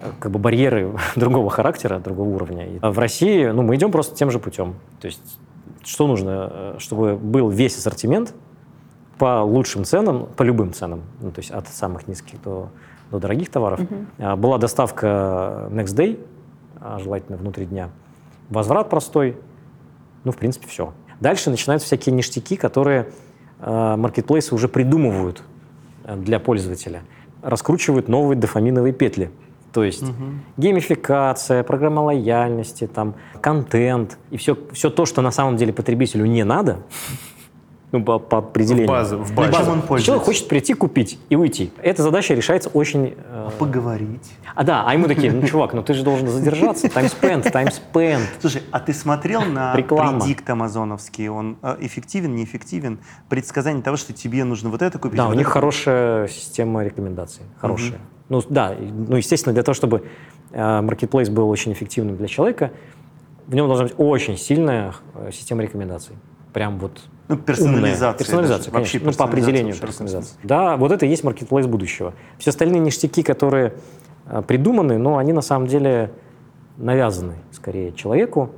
э, 0.00 0.10
как 0.20 0.32
бы 0.32 0.38
барьеры 0.38 0.92
другого 1.16 1.48
характера, 1.48 1.98
другого 1.98 2.28
уровня. 2.28 2.66
И 2.66 2.78
в 2.78 2.98
России 2.98 3.46
ну, 3.46 3.62
мы 3.62 3.76
идем 3.76 3.90
просто 3.90 4.14
тем 4.14 4.30
же 4.30 4.38
путем. 4.38 4.74
То 5.00 5.06
есть 5.06 5.38
что 5.88 6.06
нужно, 6.06 6.48
э, 6.50 6.74
чтобы 6.78 7.16
был 7.16 7.48
весь 7.48 7.76
ассортимент 7.78 8.34
по 9.16 9.42
лучшим 9.42 9.84
ценам, 9.84 10.26
по 10.36 10.42
любым 10.42 10.72
ценам, 10.72 11.02
ну, 11.20 11.32
то 11.32 11.40
есть 11.40 11.50
от 11.50 11.66
самых 11.68 12.06
низких 12.06 12.40
до, 12.42 12.68
до 13.10 13.18
дорогих 13.18 13.50
товаров. 13.50 13.80
А, 14.18 14.36
Была 14.36 14.58
доставка 14.58 15.68
Next 15.70 15.96
Day, 15.96 16.24
а, 16.78 16.98
желательно 16.98 17.38
внутри 17.38 17.64
дня. 17.64 17.88
Возврат 18.50 18.90
простой. 18.90 19.38
Ну, 20.24 20.32
в 20.32 20.36
принципе, 20.36 20.68
все. 20.68 20.92
Дальше 21.20 21.50
начинаются 21.50 21.86
всякие 21.86 22.14
ништяки, 22.14 22.56
которые 22.56 23.10
э, 23.60 23.96
маркетплейсы 23.96 24.54
уже 24.54 24.68
придумывают 24.68 25.42
э, 26.04 26.16
для 26.16 26.38
пользователя. 26.38 27.02
Раскручивают 27.42 28.08
новые 28.08 28.38
дофаминовые 28.38 28.92
петли. 28.92 29.30
То 29.72 29.84
есть 29.84 30.04
геймификация, 30.56 31.62
программа 31.62 32.00
лояльности, 32.00 32.86
там, 32.86 33.14
контент 33.40 34.18
и 34.30 34.36
все, 34.36 34.56
все 34.72 34.90
то, 34.90 35.06
что 35.06 35.22
на 35.22 35.30
самом 35.30 35.56
деле 35.56 35.72
потребителю 35.72 36.26
не 36.26 36.44
надо, 36.44 36.78
ну, 37.92 38.02
по, 38.02 38.18
по 38.18 38.38
определению. 38.38 38.86
В 38.86 38.90
базу, 38.90 39.18
в 39.18 39.34
базе. 39.34 39.52
Чем 39.52 39.60
он 39.60 39.64
Человек 39.66 39.88
пользуется? 39.88 40.24
хочет 40.24 40.48
прийти, 40.48 40.74
купить 40.74 41.18
и 41.28 41.36
уйти. 41.36 41.70
Эта 41.82 42.02
задача 42.02 42.34
решается 42.34 42.68
очень... 42.70 43.14
э, 43.16 43.50
Поговорить. 43.58 44.30
А 44.54 44.64
да, 44.64 44.84
а 44.86 44.92
ему 44.94 45.06
такие, 45.06 45.32
ну, 45.32 45.46
чувак, 45.46 45.72
ну 45.74 45.82
ты 45.82 45.94
же 45.94 46.02
должен 46.02 46.28
задержаться. 46.28 46.86
Time 46.88 47.12
spent, 47.20 47.52
time 47.52 47.72
spent. 47.72 48.20
Слушай, 48.40 48.62
а 48.72 48.80
ты 48.80 48.92
смотрел 48.92 49.42
на 49.42 49.74
Реклама. 49.74 50.18
предикт 50.20 50.48
амазоновский? 50.50 51.28
Он 51.28 51.56
э, 51.62 51.76
эффективен, 51.80 52.34
неэффективен? 52.34 52.98
Предсказание 53.28 53.82
того, 53.82 53.96
что 53.96 54.12
тебе 54.12 54.44
нужно 54.44 54.70
вот 54.70 54.82
это 54.82 54.98
купить. 54.98 55.16
Да, 55.16 55.26
вот 55.26 55.34
у 55.34 55.38
них 55.38 55.46
это 55.46 55.52
хорошая 55.52 56.28
система 56.28 56.84
рекомендаций. 56.84 57.42
Хорошая. 57.58 58.00
Ну 58.28 58.42
да, 58.48 58.74
ну 58.78 59.16
естественно, 59.16 59.54
для 59.54 59.62
того, 59.62 59.74
чтобы 59.74 60.04
э, 60.52 60.58
marketplace 60.58 61.30
был 61.30 61.48
очень 61.48 61.72
эффективным 61.72 62.16
для 62.16 62.28
человека, 62.28 62.72
в 63.46 63.54
нем 63.54 63.66
должна 63.66 63.84
быть 63.86 63.94
очень 63.96 64.36
сильная 64.36 64.94
э, 65.14 65.30
система 65.32 65.62
рекомендаций. 65.62 66.14
Прям 66.52 66.78
вот 66.78 67.00
Ну, 67.28 67.36
персонализация 67.36 68.08
умная. 68.08 68.18
Персонализация, 68.18 68.64
даже. 68.64 68.70
Вообще 68.72 68.98
конечно. 68.98 69.22
Ну, 69.22 69.26
по 69.26 69.30
определению 69.30 69.76
персонализация. 69.76 70.38
Да, 70.42 70.76
вот 70.76 70.92
это 70.92 71.06
и 71.06 71.08
есть 71.08 71.24
маркетплейс 71.24 71.66
будущего. 71.66 72.14
Все 72.38 72.50
остальные 72.50 72.80
ништяки, 72.80 73.22
которые 73.22 73.74
э, 74.26 74.42
придуманы, 74.46 74.98
но 74.98 75.16
они 75.16 75.32
на 75.32 75.42
самом 75.42 75.66
деле 75.66 76.10
навязаны 76.76 77.34
скорее 77.52 77.92
человеку, 77.92 78.50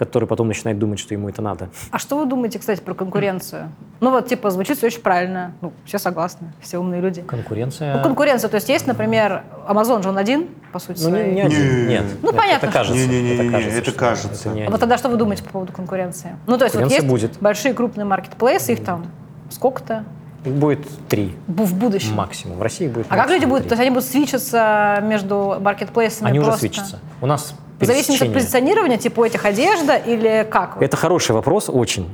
который 0.00 0.26
потом 0.26 0.48
начинает 0.48 0.78
думать, 0.78 0.98
что 0.98 1.12
ему 1.12 1.28
это 1.28 1.42
надо. 1.42 1.68
А 1.90 1.98
что 1.98 2.16
вы 2.18 2.24
думаете, 2.24 2.58
кстати, 2.58 2.80
про 2.80 2.94
конкуренцию? 2.94 3.70
Ну 4.00 4.10
вот, 4.10 4.28
типа, 4.28 4.48
звучит 4.50 4.78
все 4.78 4.86
очень 4.86 5.02
правильно. 5.02 5.52
Ну, 5.60 5.74
все 5.84 5.98
согласны, 5.98 6.54
все 6.62 6.78
умные 6.78 7.02
люди. 7.02 7.20
Конкуренция... 7.20 7.98
Ну, 7.98 8.02
конкуренция, 8.02 8.48
то 8.48 8.54
есть 8.54 8.70
есть, 8.70 8.86
например, 8.86 9.42
Amazon 9.68 10.02
же 10.02 10.08
он 10.08 10.16
один, 10.16 10.48
по 10.72 10.78
сути 10.78 11.02
Ну, 11.02 11.10
не, 11.10 11.12
своей. 11.16 11.34
не 11.34 11.40
один. 11.42 11.86
Нет. 11.88 12.04
Ну, 12.22 12.30
Это- 12.30 12.38
понятно, 12.38 12.66
Это 12.66 12.72
кажется. 12.72 12.98
Не-не-не-не, 12.98 13.50
кажется, 13.50 13.78
это 13.78 13.90
что 13.90 13.98
кажется. 13.98 14.48
это 14.48 14.58
не 14.58 14.62
А 14.66 14.70
вот 14.70 14.80
тогда 14.80 14.96
что 14.96 15.10
вы 15.10 15.16
думаете 15.18 15.42
по 15.44 15.50
поводу 15.50 15.72
конкуренции? 15.74 16.30
Ну, 16.46 16.56
то 16.56 16.64
есть 16.64 16.74
вот 16.74 16.80
Конкуренция 16.84 17.10
есть 17.10 17.28
будет. 17.28 17.38
большие 17.42 17.74
крупные 17.74 18.06
маркетплейсы, 18.06 18.72
их 18.72 18.82
там 18.82 19.04
сколько-то 19.50 20.04
Их 20.46 20.54
будет 20.54 20.80
три 21.08 21.36
в 21.46 21.74
будущем. 21.74 22.14
максимум. 22.14 22.56
В 22.56 22.62
России 22.62 22.88
будет 22.88 23.04
А 23.10 23.16
как 23.16 23.28
люди 23.28 23.44
будут, 23.44 23.64
три. 23.64 23.68
то 23.68 23.74
есть 23.74 23.80
они 23.82 23.90
будут 23.90 24.08
свичиться 24.08 24.98
между 25.02 25.58
маркетплейсами 25.60 26.30
Они 26.30 26.38
уже 26.38 26.46
просто? 26.46 26.60
свечатся. 26.60 26.98
У 27.20 27.26
нас 27.26 27.54
В 27.80 27.86
зависимости 27.86 28.24
от 28.24 28.34
позиционирования, 28.34 28.98
типа 28.98 29.20
у 29.20 29.24
этих 29.24 29.44
одежда 29.44 29.96
или 29.96 30.46
как? 30.50 30.82
Это 30.82 30.96
хороший 30.96 31.32
вопрос, 31.32 31.70
очень, 31.70 32.08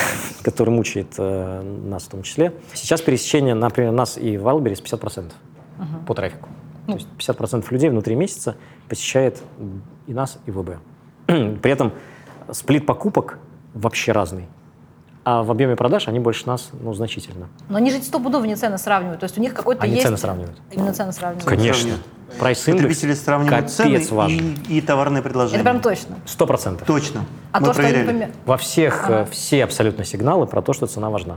который 0.42 0.70
мучает 0.70 1.14
э, 1.18 1.62
нас 1.84 2.04
в 2.04 2.08
том 2.08 2.22
числе. 2.22 2.54
Сейчас 2.72 3.02
пересечение, 3.02 3.54
например, 3.54 3.92
нас 3.92 4.16
и 4.16 4.36
Wildberries 4.36 4.82
50% 4.82 5.32
по 6.06 6.14
трафику. 6.14 6.48
То 6.86 6.94
есть 6.94 7.08
50% 7.18 7.66
людей 7.70 7.90
внутри 7.90 8.14
месяца 8.14 8.56
посещает 8.88 9.42
и 10.06 10.14
нас, 10.14 10.38
и 10.46 10.50
ВБ. 10.50 10.78
При 11.26 11.70
этом 11.70 11.92
сплит 12.50 12.86
покупок 12.86 13.38
вообще 13.74 14.12
разный. 14.12 14.48
А 15.22 15.42
в 15.42 15.50
объеме 15.50 15.76
продаж 15.76 16.08
они 16.08 16.18
больше 16.18 16.46
нас, 16.46 16.70
ну, 16.80 16.94
значительно. 16.94 17.48
Но 17.68 17.76
они 17.76 17.90
же 17.90 18.00
стопудово 18.02 18.44
не 18.44 18.56
цены 18.56 18.78
сравнивают. 18.78 19.20
То 19.20 19.24
есть 19.24 19.36
у 19.36 19.40
них 19.40 19.52
какой-то 19.52 19.82
Они 19.82 19.92
есть... 19.92 20.04
цены 20.06 20.16
сравнивают. 20.16 20.58
Именно 20.70 20.94
цены 20.94 21.12
сравнивают. 21.12 21.44
Конечно. 21.44 21.90
Прайс-индекс 22.38 22.84
Потребители 22.84 23.14
сравнивают 23.14 23.70
цены 23.70 24.00
важен. 24.12 24.56
и, 24.68 24.78
и 24.78 24.80
товарные 24.80 25.22
предложения. 25.22 25.56
Это 25.60 25.64
прям 25.70 25.80
точно. 25.82 26.16
Сто 26.24 26.46
процентов. 26.46 26.86
Точно. 26.86 27.24
А 27.52 27.60
Мы 27.60 27.66
то, 27.66 27.72
что 27.74 27.82
они 27.82 27.92
проверяли. 27.92 28.18
поме- 28.26 28.32
Во 28.46 28.56
всех, 28.56 29.10
э, 29.10 29.14
Ага. 29.22 29.28
все 29.30 29.64
абсолютно 29.64 30.04
сигналы 30.04 30.46
про 30.46 30.62
то, 30.62 30.72
что 30.72 30.86
цена 30.86 31.10
важна. 31.10 31.34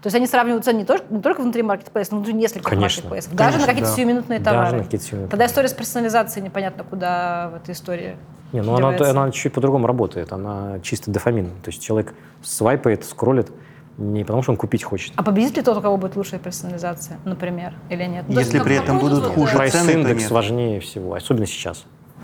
То 0.00 0.06
есть 0.06 0.14
они 0.16 0.28
сравнивают 0.28 0.64
цены 0.64 0.78
не 0.78 0.84
только, 0.84 1.04
не 1.12 1.20
только 1.20 1.40
внутри 1.42 1.62
маркетплейса, 1.62 2.12
но 2.12 2.18
внутри 2.18 2.34
нескольких 2.34 2.68
Конечно. 2.68 3.02
маркетплейсов. 3.02 3.34
Даже 3.34 3.50
Конечно, 3.54 3.60
на 3.60 3.66
какие-то 3.66 3.90
да. 3.90 3.96
сиюминутные 3.96 4.38
Даже 4.38 4.56
товары. 4.56 4.76
на 4.78 4.84
какие-то 4.84 5.04
сиюминутные 5.04 5.30
Тогда 5.30 5.46
история 5.46 5.68
с 5.68 5.72
персонализацией 5.74 6.44
непонятно 6.44 6.84
куда 6.84 7.50
в 7.52 7.56
этой 7.56 7.72
истории. 7.74 8.16
Не, 8.52 8.62
ну 8.62 8.74
она, 8.74 8.96
она 9.10 9.30
чуть 9.30 9.52
по-другому 9.52 9.86
работает. 9.86 10.32
Она 10.32 10.80
чисто 10.82 11.10
дофамин. 11.10 11.46
То 11.62 11.70
есть 11.70 11.82
человек 11.82 12.14
свайпает, 12.42 13.04
скроллит 13.04 13.50
не 13.98 14.22
потому, 14.22 14.42
что 14.42 14.52
он 14.52 14.56
купить 14.56 14.84
хочет. 14.84 15.12
А 15.16 15.22
победит 15.22 15.56
ли 15.56 15.62
тот, 15.62 15.76
у 15.76 15.80
кого 15.80 15.96
будет 15.96 16.14
лучшая 16.16 16.38
персонализация, 16.40 17.18
например, 17.24 17.74
или 17.90 18.04
нет? 18.04 18.26
То 18.26 18.32
есть 18.32 18.46
Если 18.46 18.58
как- 18.58 18.66
при 18.66 18.76
этом 18.76 18.98
будут 19.00 19.24
хуже 19.24 19.56
э, 19.56 19.68
цены, 19.68 19.70
то 19.70 19.92
Прайс-индекс 19.92 20.22
нет. 20.22 20.30
важнее 20.30 20.80
всего, 20.80 21.14
особенно 21.14 21.46
сейчас. 21.46 21.78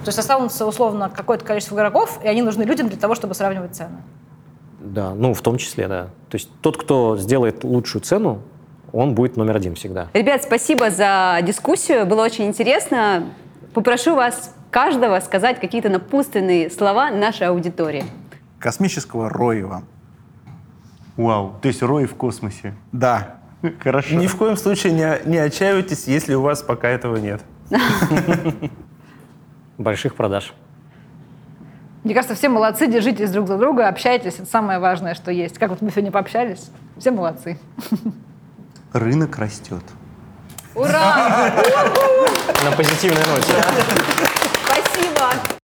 То 0.04 0.08
есть 0.08 0.18
останутся 0.18 0.66
условно 0.66 1.10
какое-то 1.14 1.44
количество 1.44 1.74
игроков, 1.74 2.20
и 2.22 2.28
они 2.28 2.42
нужны 2.42 2.62
людям 2.62 2.88
для 2.88 2.96
того, 2.98 3.14
чтобы 3.14 3.34
сравнивать 3.34 3.74
цены. 3.74 3.96
Да, 4.80 5.14
ну 5.14 5.34
в 5.34 5.40
том 5.40 5.56
числе, 5.56 5.88
да. 5.88 6.04
То 6.28 6.36
есть 6.36 6.48
тот, 6.60 6.76
кто 6.76 7.16
сделает 7.16 7.64
лучшую 7.64 8.02
цену, 8.02 8.42
он 8.92 9.14
будет 9.14 9.36
номер 9.36 9.56
один 9.56 9.74
всегда. 9.74 10.08
Ребят, 10.12 10.44
спасибо 10.44 10.90
за 10.90 11.40
дискуссию. 11.42 12.06
Было 12.06 12.22
очень 12.22 12.44
интересно. 12.46 13.24
Попрошу 13.72 14.14
вас 14.14 14.54
каждого 14.74 15.20
сказать 15.20 15.60
какие-то 15.60 15.88
напутственные 15.88 16.68
слова 16.68 17.12
нашей 17.12 17.46
аудитории. 17.46 18.04
Космического 18.58 19.30
роева. 19.30 19.84
Вау, 21.16 21.54
то 21.62 21.68
есть 21.68 21.80
рой 21.80 22.06
в 22.06 22.16
космосе. 22.16 22.74
Да. 22.90 23.36
Хорошо. 23.78 24.16
Ни 24.16 24.26
в 24.26 24.34
коем 24.34 24.56
случае 24.56 24.92
не, 24.92 25.30
не 25.30 25.38
отчаивайтесь, 25.38 26.08
если 26.08 26.34
у 26.34 26.42
вас 26.42 26.60
пока 26.60 26.88
этого 26.88 27.18
нет. 27.18 27.40
Больших 29.78 30.16
продаж. 30.16 30.52
Мне 32.02 32.12
кажется, 32.12 32.34
все 32.34 32.48
молодцы, 32.48 32.88
держитесь 32.88 33.30
друг 33.30 33.46
за 33.46 33.58
друга, 33.58 33.86
общайтесь. 33.86 34.34
Это 34.40 34.46
самое 34.46 34.80
важное, 34.80 35.14
что 35.14 35.30
есть. 35.30 35.56
Как 35.56 35.70
вот 35.70 35.82
мы 35.82 35.90
сегодня 35.92 36.10
пообщались. 36.10 36.72
Все 36.98 37.12
молодцы. 37.12 37.60
Рынок 38.92 39.38
растет. 39.38 39.84
Ура! 40.74 41.52
На 42.64 42.72
позитивной 42.76 43.22
ноте. 43.28 44.43
Спасибо! 44.94 45.63